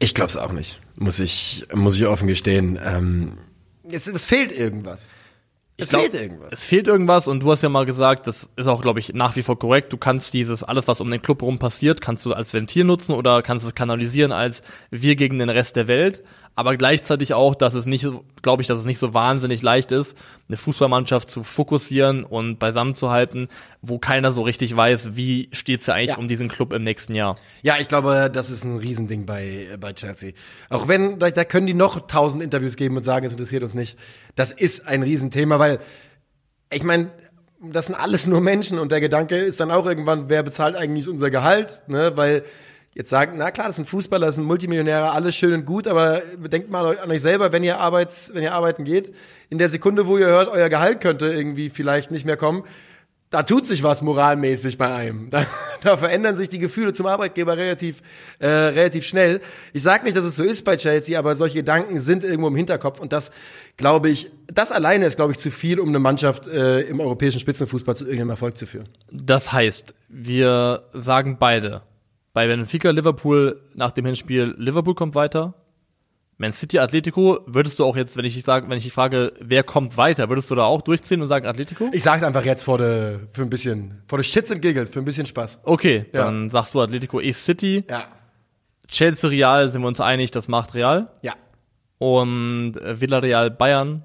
Ich 0.00 0.16
glaube 0.16 0.30
es 0.30 0.36
auch 0.36 0.50
nicht, 0.50 0.80
muss 0.96 1.20
ich, 1.20 1.64
muss 1.72 1.96
ich 1.96 2.08
offen 2.08 2.26
gestehen. 2.26 2.76
Ähm, 2.84 3.38
es, 3.88 4.08
es 4.08 4.24
fehlt 4.24 4.50
irgendwas. 4.50 5.08
Es 5.76 5.90
glaub, 5.90 6.02
fehlt 6.02 6.14
irgendwas. 6.14 6.52
Es 6.52 6.64
fehlt 6.64 6.88
irgendwas 6.88 7.28
und 7.28 7.38
du 7.38 7.52
hast 7.52 7.62
ja 7.62 7.68
mal 7.68 7.86
gesagt, 7.86 8.26
das 8.26 8.50
ist 8.56 8.66
auch, 8.66 8.82
glaube 8.82 8.98
ich, 8.98 9.14
nach 9.14 9.36
wie 9.36 9.42
vor 9.42 9.58
korrekt. 9.60 9.92
Du 9.92 9.96
kannst 9.96 10.34
dieses, 10.34 10.64
alles, 10.64 10.88
was 10.88 11.00
um 11.00 11.08
den 11.08 11.22
Club 11.22 11.40
rum 11.40 11.60
passiert, 11.60 12.00
kannst 12.00 12.26
du 12.26 12.32
als 12.32 12.52
Ventil 12.52 12.82
nutzen 12.82 13.14
oder 13.14 13.42
kannst 13.42 13.64
es 13.64 13.76
kanalisieren 13.76 14.32
als 14.32 14.64
wir 14.90 15.14
gegen 15.14 15.38
den 15.38 15.50
Rest 15.50 15.76
der 15.76 15.86
Welt. 15.86 16.24
Aber 16.60 16.76
gleichzeitig 16.76 17.32
auch, 17.32 17.54
dass 17.54 17.72
es 17.72 17.86
nicht, 17.86 18.06
glaube 18.42 18.60
ich, 18.60 18.68
dass 18.68 18.78
es 18.78 18.84
nicht 18.84 18.98
so 18.98 19.14
wahnsinnig 19.14 19.62
leicht 19.62 19.92
ist, 19.92 20.16
eine 20.46 20.58
Fußballmannschaft 20.58 21.30
zu 21.30 21.42
fokussieren 21.42 22.22
und 22.22 22.58
beisammen 22.58 22.94
zu 22.94 23.10
halten, 23.10 23.48
wo 23.80 23.98
keiner 23.98 24.30
so 24.30 24.42
richtig 24.42 24.76
weiß, 24.76 25.16
wie 25.16 25.48
steht's 25.52 25.86
ja 25.86 25.94
eigentlich 25.94 26.10
Ja. 26.10 26.18
um 26.18 26.28
diesen 26.28 26.48
Club 26.48 26.74
im 26.74 26.84
nächsten 26.84 27.14
Jahr. 27.14 27.36
Ja, 27.62 27.76
ich 27.80 27.88
glaube, 27.88 28.30
das 28.30 28.50
ist 28.50 28.64
ein 28.64 28.76
Riesending 28.76 29.24
bei, 29.24 29.68
bei 29.80 29.94
Chelsea. 29.94 30.32
Auch 30.68 30.86
wenn, 30.86 31.18
da, 31.18 31.30
da 31.30 31.44
können 31.44 31.66
die 31.66 31.72
noch 31.72 32.06
tausend 32.06 32.42
Interviews 32.42 32.76
geben 32.76 32.96
und 32.98 33.04
sagen, 33.04 33.24
es 33.24 33.32
interessiert 33.32 33.62
uns 33.62 33.72
nicht. 33.72 33.98
Das 34.34 34.52
ist 34.52 34.86
ein 34.86 35.02
Riesenthema, 35.02 35.58
weil, 35.58 35.78
ich 36.70 36.82
meine, 36.82 37.10
das 37.62 37.86
sind 37.86 37.94
alles 37.94 38.26
nur 38.26 38.42
Menschen 38.42 38.78
und 38.78 38.92
der 38.92 39.00
Gedanke 39.00 39.36
ist 39.36 39.60
dann 39.60 39.70
auch 39.70 39.86
irgendwann, 39.86 40.28
wer 40.28 40.42
bezahlt 40.42 40.76
eigentlich 40.76 41.08
unser 41.08 41.30
Gehalt, 41.30 41.82
ne, 41.88 42.12
weil 42.16 42.44
jetzt 43.00 43.10
sagen, 43.10 43.36
na 43.38 43.50
klar, 43.50 43.68
das 43.68 43.76
sind 43.76 43.88
Fußballer, 43.88 44.26
das 44.26 44.36
sind 44.36 44.44
Multimillionäre, 44.44 45.10
alles 45.10 45.34
schön 45.34 45.54
und 45.54 45.64
gut, 45.64 45.86
aber 45.86 46.20
denkt 46.36 46.70
mal 46.70 46.98
an 46.98 47.10
euch 47.10 47.22
selber, 47.22 47.50
wenn 47.50 47.64
ihr 47.64 47.78
arbeits, 47.78 48.30
wenn 48.34 48.42
ihr 48.42 48.52
arbeiten 48.52 48.84
geht, 48.84 49.14
in 49.48 49.56
der 49.56 49.68
Sekunde, 49.68 50.06
wo 50.06 50.18
ihr 50.18 50.26
hört, 50.26 50.48
euer 50.48 50.68
Gehalt 50.68 51.00
könnte 51.00 51.26
irgendwie 51.26 51.70
vielleicht 51.70 52.10
nicht 52.10 52.26
mehr 52.26 52.36
kommen, 52.36 52.62
da 53.30 53.44
tut 53.44 53.64
sich 53.64 53.82
was 53.82 54.02
moralmäßig 54.02 54.76
bei 54.76 54.92
einem. 54.94 55.30
Da, 55.40 55.46
da 55.82 55.96
verändern 55.96 56.36
sich 56.36 56.50
die 56.50 56.58
Gefühle 56.58 56.92
zum 56.92 57.06
Arbeitgeber 57.06 57.56
relativ, 57.56 58.02
äh, 58.38 58.46
relativ 58.46 59.06
schnell. 59.06 59.40
Ich 59.72 59.82
sage 59.82 60.04
nicht, 60.04 60.14
dass 60.14 60.26
es 60.26 60.36
so 60.36 60.44
ist 60.44 60.62
bei 60.66 60.76
Chelsea, 60.76 61.18
aber 61.18 61.34
solche 61.36 61.60
Gedanken 61.60 62.00
sind 62.00 62.22
irgendwo 62.22 62.48
im 62.48 62.56
Hinterkopf 62.56 63.00
und 63.00 63.14
das, 63.14 63.30
glaube 63.78 64.10
ich, 64.10 64.30
das 64.52 64.72
alleine 64.72 65.06
ist, 65.06 65.16
glaube 65.16 65.32
ich, 65.32 65.38
zu 65.38 65.50
viel, 65.50 65.80
um 65.80 65.88
eine 65.88 66.00
Mannschaft 66.00 66.48
äh, 66.48 66.80
im 66.80 67.00
europäischen 67.00 67.40
Spitzenfußball 67.40 67.96
zu 67.96 68.04
irgendeinem 68.04 68.30
Erfolg 68.30 68.58
zu 68.58 68.66
führen. 68.66 68.90
Das 69.10 69.52
heißt, 69.52 69.94
wir 70.08 70.82
sagen 70.92 71.38
beide, 71.40 71.80
bei 72.32 72.46
Benfica 72.46 72.90
Liverpool 72.90 73.60
nach 73.74 73.92
dem 73.92 74.06
Hinspiel, 74.06 74.54
Liverpool 74.58 74.94
kommt 74.94 75.14
weiter. 75.14 75.54
Man 76.38 76.52
City 76.52 76.78
Atletico, 76.78 77.40
würdest 77.46 77.78
du 77.78 77.84
auch 77.84 77.96
jetzt, 77.96 78.16
wenn 78.16 78.24
ich 78.24 78.32
dich 78.34 78.44
sage, 78.44 78.66
wenn 78.70 78.78
ich 78.78 78.84
dich 78.84 78.92
frage, 78.94 79.34
wer 79.40 79.62
kommt 79.62 79.98
weiter, 79.98 80.30
würdest 80.30 80.50
du 80.50 80.54
da 80.54 80.64
auch 80.64 80.80
durchziehen 80.80 81.20
und 81.20 81.28
sagen 81.28 81.46
Atletico? 81.46 81.90
Ich 81.92 82.02
sage 82.02 82.18
es 82.18 82.22
einfach 82.24 82.44
jetzt 82.46 82.62
vor 82.64 82.78
der, 82.78 83.20
für 83.32 83.42
ein 83.42 83.50
bisschen, 83.50 84.02
vor 84.08 84.16
der 84.18 84.22
Shits 84.22 84.50
and 84.50 84.62
Giggles, 84.62 84.88
für 84.88 85.00
ein 85.00 85.04
bisschen 85.04 85.26
Spaß. 85.26 85.60
Okay, 85.64 86.06
Ja. 86.14 86.24
dann 86.24 86.48
sagst 86.48 86.74
du 86.74 86.80
Atletico 86.80 87.20
E 87.20 87.32
City. 87.32 87.84
Ja. 87.90 88.04
Chelsea 88.88 89.28
Real 89.28 89.68
sind 89.68 89.82
wir 89.82 89.88
uns 89.88 90.00
einig, 90.00 90.30
das 90.30 90.48
macht 90.48 90.74
Real. 90.74 91.10
Ja. 91.20 91.34
Und 91.98 92.72
Villarreal 92.82 93.50
Bayern. 93.50 94.02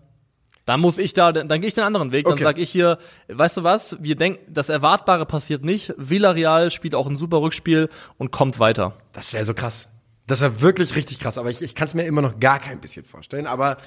Dann 0.65 0.79
muss 0.79 0.97
ich 0.97 1.13
da, 1.13 1.31
dann, 1.31 1.47
dann 1.47 1.61
gehe 1.61 1.67
ich 1.67 1.73
den 1.75 1.83
anderen 1.83 2.11
Weg. 2.11 2.25
Dann 2.25 2.33
Okay. 2.33 2.43
sage 2.43 2.61
ich 2.61 2.69
hier, 2.71 2.97
weißt 3.27 3.57
du 3.57 3.63
was? 3.63 3.97
Wir 4.01 4.15
denken, 4.15 4.39
das 4.51 4.69
Erwartbare 4.69 5.25
passiert 5.25 5.63
nicht. 5.63 5.93
Villarreal 5.97 6.71
spielt 6.71 6.95
auch 6.95 7.07
ein 7.07 7.15
super 7.17 7.41
Rückspiel 7.41 7.89
und 8.17 8.31
kommt 8.31 8.59
weiter. 8.59 8.93
Das 9.13 9.33
wäre 9.33 9.45
so 9.45 9.53
krass. 9.53 9.89
Das 10.27 10.41
wäre 10.41 10.61
wirklich 10.61 10.95
richtig 10.95 11.19
krass, 11.19 11.37
aber 11.37 11.51
ich, 11.51 11.61
ich 11.61 11.75
kann 11.75 11.85
es 11.85 11.93
mir 11.93 12.03
immer 12.05 12.23
noch 12.23 12.39
gar 12.39 12.57
kein 12.59 12.81
bisschen 12.81 13.05
vorstellen. 13.05 13.45
Aber 13.45 13.77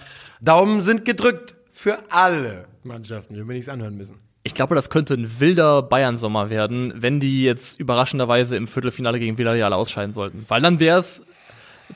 Daumen 0.40 0.80
sind 0.82 1.04
gedrückt 1.04 1.56
für 1.72 1.98
alle 2.10 2.66
Mannschaften, 2.84 3.34
wir 3.34 3.44
nichts 3.44 3.68
anhören 3.68 3.96
müssen. 3.96 4.20
Ich 4.44 4.54
glaube, 4.54 4.76
das 4.76 4.88
könnte 4.88 5.14
ein 5.14 5.40
wilder 5.40 5.82
Bayern-Sommer 5.82 6.48
werden, 6.48 6.92
wenn 6.96 7.18
die 7.18 7.42
jetzt 7.42 7.80
überraschenderweise 7.80 8.54
im 8.56 8.68
Viertelfinale 8.68 9.18
gegen 9.18 9.36
Villarreal 9.36 9.72
ausscheiden 9.72 10.12
sollten. 10.12 10.44
Weil 10.46 10.62
dann 10.62 10.78
wäre 10.78 11.00
es 11.00 11.22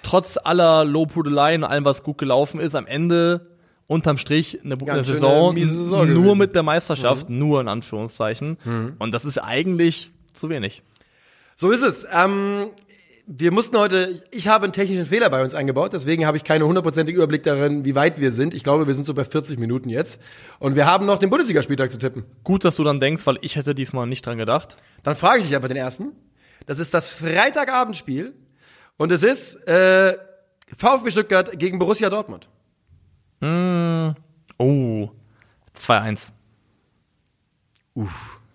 trotz 0.03 0.39
aller 0.43 0.85
Lobhudeleien 0.85 1.63
und 1.63 1.71
allem, 1.71 1.85
was 1.85 2.03
gut 2.03 2.19
gelaufen 2.19 2.59
ist, 2.61 2.75
am 2.75 2.87
Ende 2.87 3.52
unterm 3.93 4.19
Strich 4.19 4.61
eine, 4.65 4.75
eine 4.75 5.05
Saison, 5.05 5.57
Saison 5.57 6.07
nur 6.07 6.07
gewesen. 6.07 6.33
Mhm. 6.33 6.39
mit 6.39 6.55
der 6.55 6.63
Meisterschaft, 6.63 7.29
nur 7.31 7.61
in 7.61 7.69
Anführungszeichen. 7.69 8.59
Und 8.99 9.13
das 9.13 9.25
ist 9.25 9.39
eigentlich 9.39 10.11
zu 10.33 10.49
wenig. 10.49 10.83
So 11.55 11.71
ist 11.71 11.83
es. 11.83 12.07
Ähm, 12.13 12.71
wir 13.27 13.53
mussten 13.53 13.79
heute, 13.79 14.23
ich 14.31 14.49
habe 14.49 14.65
einen 14.65 14.73
technischen 14.73 15.07
Fehler 15.07 15.31
bei 15.31 15.43
uns 15.43 15.55
eingebaut, 15.55 15.93
deswegen 15.93 16.27
habe 16.27 16.37
ich 16.37 16.45
keinen 16.45 16.65
hundertprozentigen 16.65 17.17
Überblick 17.17 17.45
darin, 17.45 17.85
wie 17.85 17.95
weit 17.95 18.21
wir 18.21 18.33
sind. 18.33 18.53
Ich 18.53 18.65
glaube, 18.65 18.87
wir 18.87 18.95
sind 18.95 19.05
so 19.05 19.15
bei 19.15 19.25
40 19.25 19.59
Minuten 19.59 19.89
jetzt. 19.89 20.21
Und 20.59 20.75
wir 20.75 20.87
haben 20.87 21.07
noch 21.07 21.19
den 21.19 21.31
Bundesligaspieltag 21.31 21.93
zu 21.93 21.99
tippen. 21.99 22.25
Gut, 22.43 22.65
dass 22.65 22.77
du 22.77 22.85
dann 22.85 22.99
denkst, 22.99 23.25
weil 23.27 23.39
ich 23.43 23.57
hätte 23.57 23.75
diesmal 23.75 24.07
nicht 24.07 24.27
dran 24.27 24.39
gedacht. 24.39 24.77
Dann 25.03 25.15
frage 25.15 25.39
ich 25.39 25.47
dich 25.47 25.55
einfach 25.55 25.69
den 25.69 25.77
ersten. 25.77 26.13
Das 26.67 26.79
ist 26.79 26.95
das 26.95 27.11
Freitagabendspiel 27.11 28.35
und 28.97 29.13
es 29.13 29.23
ist 29.23 29.57
äh, 29.67 30.17
VfB 30.77 31.11
Stuttgart 31.11 31.59
gegen 31.59 31.79
Borussia 31.79 32.11
Dortmund. 32.11 32.49
Oh, 33.43 35.11
2-1. 35.77 36.31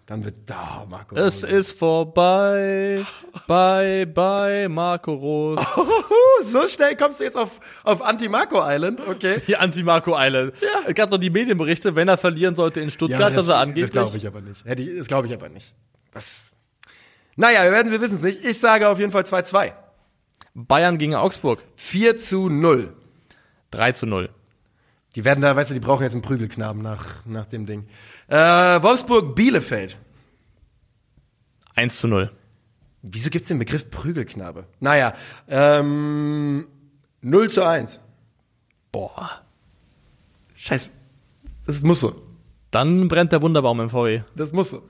Dann 0.05 0.23
wird 0.23 0.35
da, 0.45 0.85
Marco. 0.89 1.17
Es 1.17 1.43
ist 1.43 1.71
vorbei, 1.71 3.05
bye, 3.45 4.05
bye, 4.05 4.69
Marco 4.69 5.13
Rose. 5.13 5.61
Uh, 5.75 6.43
so 6.45 6.65
schnell 6.69 6.95
kommst 6.95 7.19
du 7.19 7.25
jetzt 7.25 7.35
auf, 7.35 7.59
auf 7.83 8.01
Anti-Marco 8.01 8.61
Island, 8.63 9.01
okay. 9.05 9.41
Die 9.47 9.57
Anti-Marco 9.57 10.15
Eile. 10.15 10.53
Ja. 10.61 10.93
Gab 10.93 11.11
doch 11.11 11.17
die 11.17 11.29
Medienberichte, 11.29 11.97
wenn 11.97 12.07
er 12.07 12.17
verlieren 12.17 12.55
sollte 12.55 12.79
in 12.79 12.89
Stuttgart, 12.89 13.35
dass 13.35 13.49
er 13.49 13.57
angeblich. 13.57 13.91
Das 13.91 14.03
glaube 14.05 14.17
ich 14.17 14.25
aber 14.25 14.39
nicht. 14.39 14.63
Hätte 14.63 14.81
ich, 14.81 14.97
das 14.97 15.07
glaube 15.07 15.27
ich 15.27 15.33
aber 15.33 15.49
nicht. 15.49 15.75
Das. 16.13 16.55
Naja, 17.35 17.65
wir 17.65 17.71
werden, 17.71 17.91
wir 17.91 17.99
wissen 17.99 18.15
es 18.15 18.23
nicht. 18.23 18.45
Ich 18.45 18.59
sage 18.59 18.87
auf 18.87 18.99
jeden 18.99 19.11
Fall 19.11 19.23
2-2. 19.23 19.73
Bayern 20.53 20.97
gegen 20.97 21.15
Augsburg. 21.15 21.61
4 21.75 22.15
zu 22.15 22.47
0. 22.47 22.93
3 23.71 23.91
zu 23.91 24.05
0. 24.05 24.29
Die 25.17 25.25
werden 25.25 25.41
da, 25.41 25.55
weißt 25.55 25.71
du, 25.71 25.73
die 25.73 25.79
brauchen 25.79 26.03
jetzt 26.03 26.13
einen 26.13 26.21
Prügelknaben 26.21 26.79
nach, 26.83 27.25
nach 27.25 27.47
dem 27.47 27.65
Ding. 27.65 27.87
Äh, 28.27 28.35
Wolfsburg, 28.37 29.35
Bielefeld. 29.35 29.97
1 31.73 31.97
zu 31.97 32.07
0. 32.07 32.31
Wieso 33.01 33.31
gibt's 33.31 33.47
den 33.47 33.57
Begriff 33.57 33.89
Prügelknabe? 33.89 34.67
Naja, 34.79 35.15
ähm, 35.47 36.67
0 37.21 37.49
zu 37.49 37.65
1. 37.65 37.99
Boah. 38.91 39.41
Scheiße. 40.53 40.91
Das 41.65 41.81
muss 41.81 42.01
so. 42.01 42.21
Dann 42.69 43.07
brennt 43.07 43.31
der 43.31 43.41
Wunderbaum 43.41 43.79
im 43.79 43.89
VW. 43.89 44.21
Das 44.35 44.51
muss 44.51 44.69
so. 44.69 44.87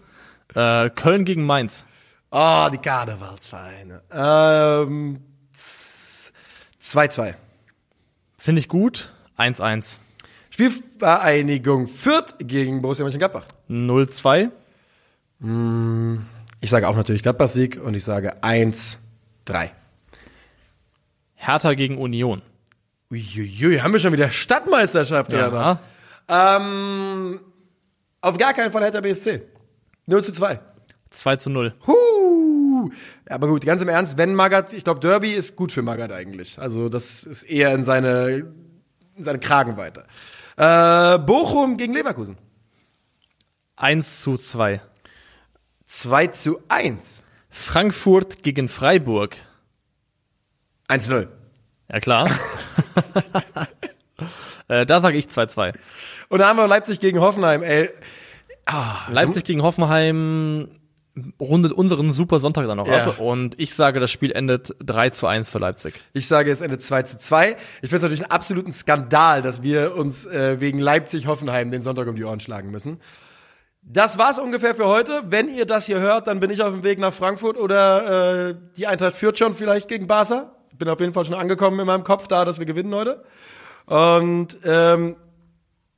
Äh, 0.53 0.89
Köln 0.89 1.23
gegen 1.23 1.45
Mainz. 1.45 1.85
Oh, 2.31 2.67
die 2.69 2.79
Karnevalsvereine. 2.79 4.01
Ähm, 4.11 5.21
2-2. 6.81 7.35
Finde 8.37 8.59
ich 8.59 8.67
gut. 8.67 9.13
1-1. 9.37 9.99
Spielvereinigung 10.57 11.85
Fürth 11.85 12.33
gegen 12.39 12.81
Borussia 12.81 13.03
Mönchengladbach. 13.03 13.45
0-2. 13.69 14.49
Ich 16.61 16.69
sage 16.71 16.89
auch 16.89 16.95
natürlich 16.95 17.21
Gladbach-Sieg 17.21 17.79
und 17.79 17.93
ich 17.93 18.03
sage 18.03 18.37
1-3. 18.41 18.95
Hertha 21.35 21.73
gegen 21.75 21.99
Union. 21.99 22.41
Uiuiui, 23.11 23.81
haben 23.81 23.93
wir 23.93 23.99
schon 23.99 24.13
wieder 24.13 24.31
Stadtmeisterschaft 24.31 25.31
oder 25.31 25.53
was? 25.53 25.77
Ähm, 26.27 27.39
auf 28.21 28.35
gar 28.39 28.55
keinen 28.55 28.71
Fall 28.71 28.81
Hertha 28.81 29.01
BSC. 29.01 29.43
0 30.07 30.23
zu 30.23 30.33
2. 30.33 30.59
2 31.11 31.35
zu 31.35 31.51
0. 31.51 31.73
Huh. 31.85 32.89
Ja, 33.29 33.35
aber 33.35 33.47
gut, 33.47 33.63
ganz 33.63 33.83
im 33.83 33.89
Ernst, 33.89 34.17
wenn 34.17 34.33
Magath, 34.33 34.73
ich 34.73 34.83
glaube, 34.83 35.01
Derby 35.01 35.33
ist 35.33 35.55
gut 35.55 35.71
für 35.71 35.83
Magath 35.83 36.11
eigentlich. 36.11 36.57
Also 36.57 36.89
das 36.89 37.25
ist 37.25 37.43
eher 37.43 37.75
in 37.75 37.83
seine, 37.83 38.47
in 39.15 39.23
seine 39.23 39.37
Kragenweite. 39.37 40.05
Äh, 40.57 41.19
Bochum 41.19 41.77
gegen 41.77 41.93
Leverkusen. 41.93 42.37
1 43.75 44.21
zu 44.21 44.37
2. 44.37 44.81
2 45.85 46.27
zu 46.27 46.59
1. 46.67 47.23
Frankfurt 47.49 48.43
gegen 48.43 48.67
Freiburg. 48.67 49.37
1-0. 50.89 51.27
Ja 51.89 51.99
klar. 51.99 52.27
äh, 54.67 54.85
da 54.85 54.99
sage 54.99 55.17
ich 55.17 55.27
2-2. 55.27 55.73
Und 56.29 56.39
dann 56.39 56.49
haben 56.49 56.57
wir 56.57 56.67
Leipzig 56.67 56.99
gegen 56.99 57.21
Hoffenheim, 57.21 57.61
ey. 57.61 57.89
Leipzig 59.09 59.45
gegen 59.45 59.63
Hoffenheim 59.63 60.67
rundet 61.39 61.71
unseren 61.71 62.11
super 62.11 62.39
Sonntag 62.39 62.67
dann 62.67 62.77
noch 62.77 62.87
Ja. 62.87 63.07
ab. 63.07 63.19
Und 63.19 63.59
ich 63.59 63.73
sage, 63.75 63.99
das 63.99 64.11
Spiel 64.11 64.31
endet 64.31 64.75
3 64.85 65.09
zu 65.11 65.27
1 65.27 65.49
für 65.49 65.59
Leipzig. 65.59 65.93
Ich 66.13 66.27
sage, 66.27 66.51
es 66.51 66.61
endet 66.61 66.83
2 66.83 67.03
zu 67.03 67.17
2. 67.17 67.51
Ich 67.81 67.89
finde 67.89 67.95
es 67.97 68.01
natürlich 68.03 68.21
einen 68.23 68.31
absoluten 68.31 68.71
Skandal, 68.73 69.41
dass 69.41 69.63
wir 69.63 69.95
uns 69.95 70.25
äh, 70.25 70.59
wegen 70.59 70.79
Leipzig-Hoffenheim 70.79 71.71
den 71.71 71.81
Sonntag 71.81 72.07
um 72.07 72.15
die 72.15 72.23
Ohren 72.23 72.39
schlagen 72.39 72.71
müssen. 72.71 72.99
Das 73.81 74.17
war's 74.17 74.37
ungefähr 74.37 74.75
für 74.75 74.87
heute. 74.87 75.23
Wenn 75.29 75.47
ihr 75.47 75.65
das 75.65 75.85
hier 75.85 75.99
hört, 75.99 76.27
dann 76.27 76.39
bin 76.41 76.49
ich 76.51 76.61
auf 76.61 76.73
dem 76.73 76.83
Weg 76.83 76.99
nach 76.99 77.13
Frankfurt 77.13 77.57
oder 77.57 78.49
äh, 78.49 78.55
die 78.75 78.85
Eintracht 78.85 79.13
führt 79.15 79.37
schon 79.39 79.53
vielleicht 79.53 79.87
gegen 79.87 80.07
Barca. 80.07 80.51
Bin 80.77 80.89
auf 80.89 80.99
jeden 80.99 81.13
Fall 81.13 81.25
schon 81.25 81.35
angekommen 81.35 81.79
in 81.79 81.87
meinem 81.87 82.03
Kopf 82.03 82.27
da, 82.27 82.43
dass 82.45 82.59
wir 82.59 82.65
gewinnen 82.65 82.93
heute. 82.93 83.23
Und 83.85 84.57
ähm, 84.65 85.15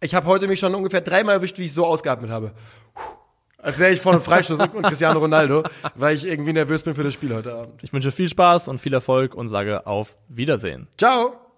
ich 0.01 0.15
habe 0.15 0.27
heute 0.27 0.47
mich 0.47 0.59
schon 0.59 0.75
ungefähr 0.75 1.01
dreimal 1.01 1.35
erwischt, 1.35 1.57
wie 1.57 1.65
ich 1.65 1.73
so 1.73 1.85
ausgeatmet 1.85 2.29
habe. 2.29 2.51
Als 3.61 3.77
wäre 3.79 3.91
ich 3.91 3.99
vor 3.99 4.13
einem 4.13 4.21
Freistoß 4.21 4.59
und 4.59 4.83
Cristiano 4.83 5.19
Ronaldo, 5.19 5.63
weil 5.95 6.15
ich 6.15 6.25
irgendwie 6.25 6.53
nervös 6.53 6.83
bin 6.83 6.95
für 6.95 7.03
das 7.03 7.13
Spiel 7.13 7.33
heute 7.33 7.53
Abend. 7.53 7.83
Ich 7.83 7.91
wünsche 7.91 8.11
viel 8.11 8.29
Spaß 8.29 8.67
und 8.69 8.79
viel 8.79 8.93
Erfolg 8.93 9.35
und 9.35 9.49
sage 9.49 9.85
auf 9.85 10.15
Wiedersehen. 10.29 10.87
Ciao! 10.97 11.48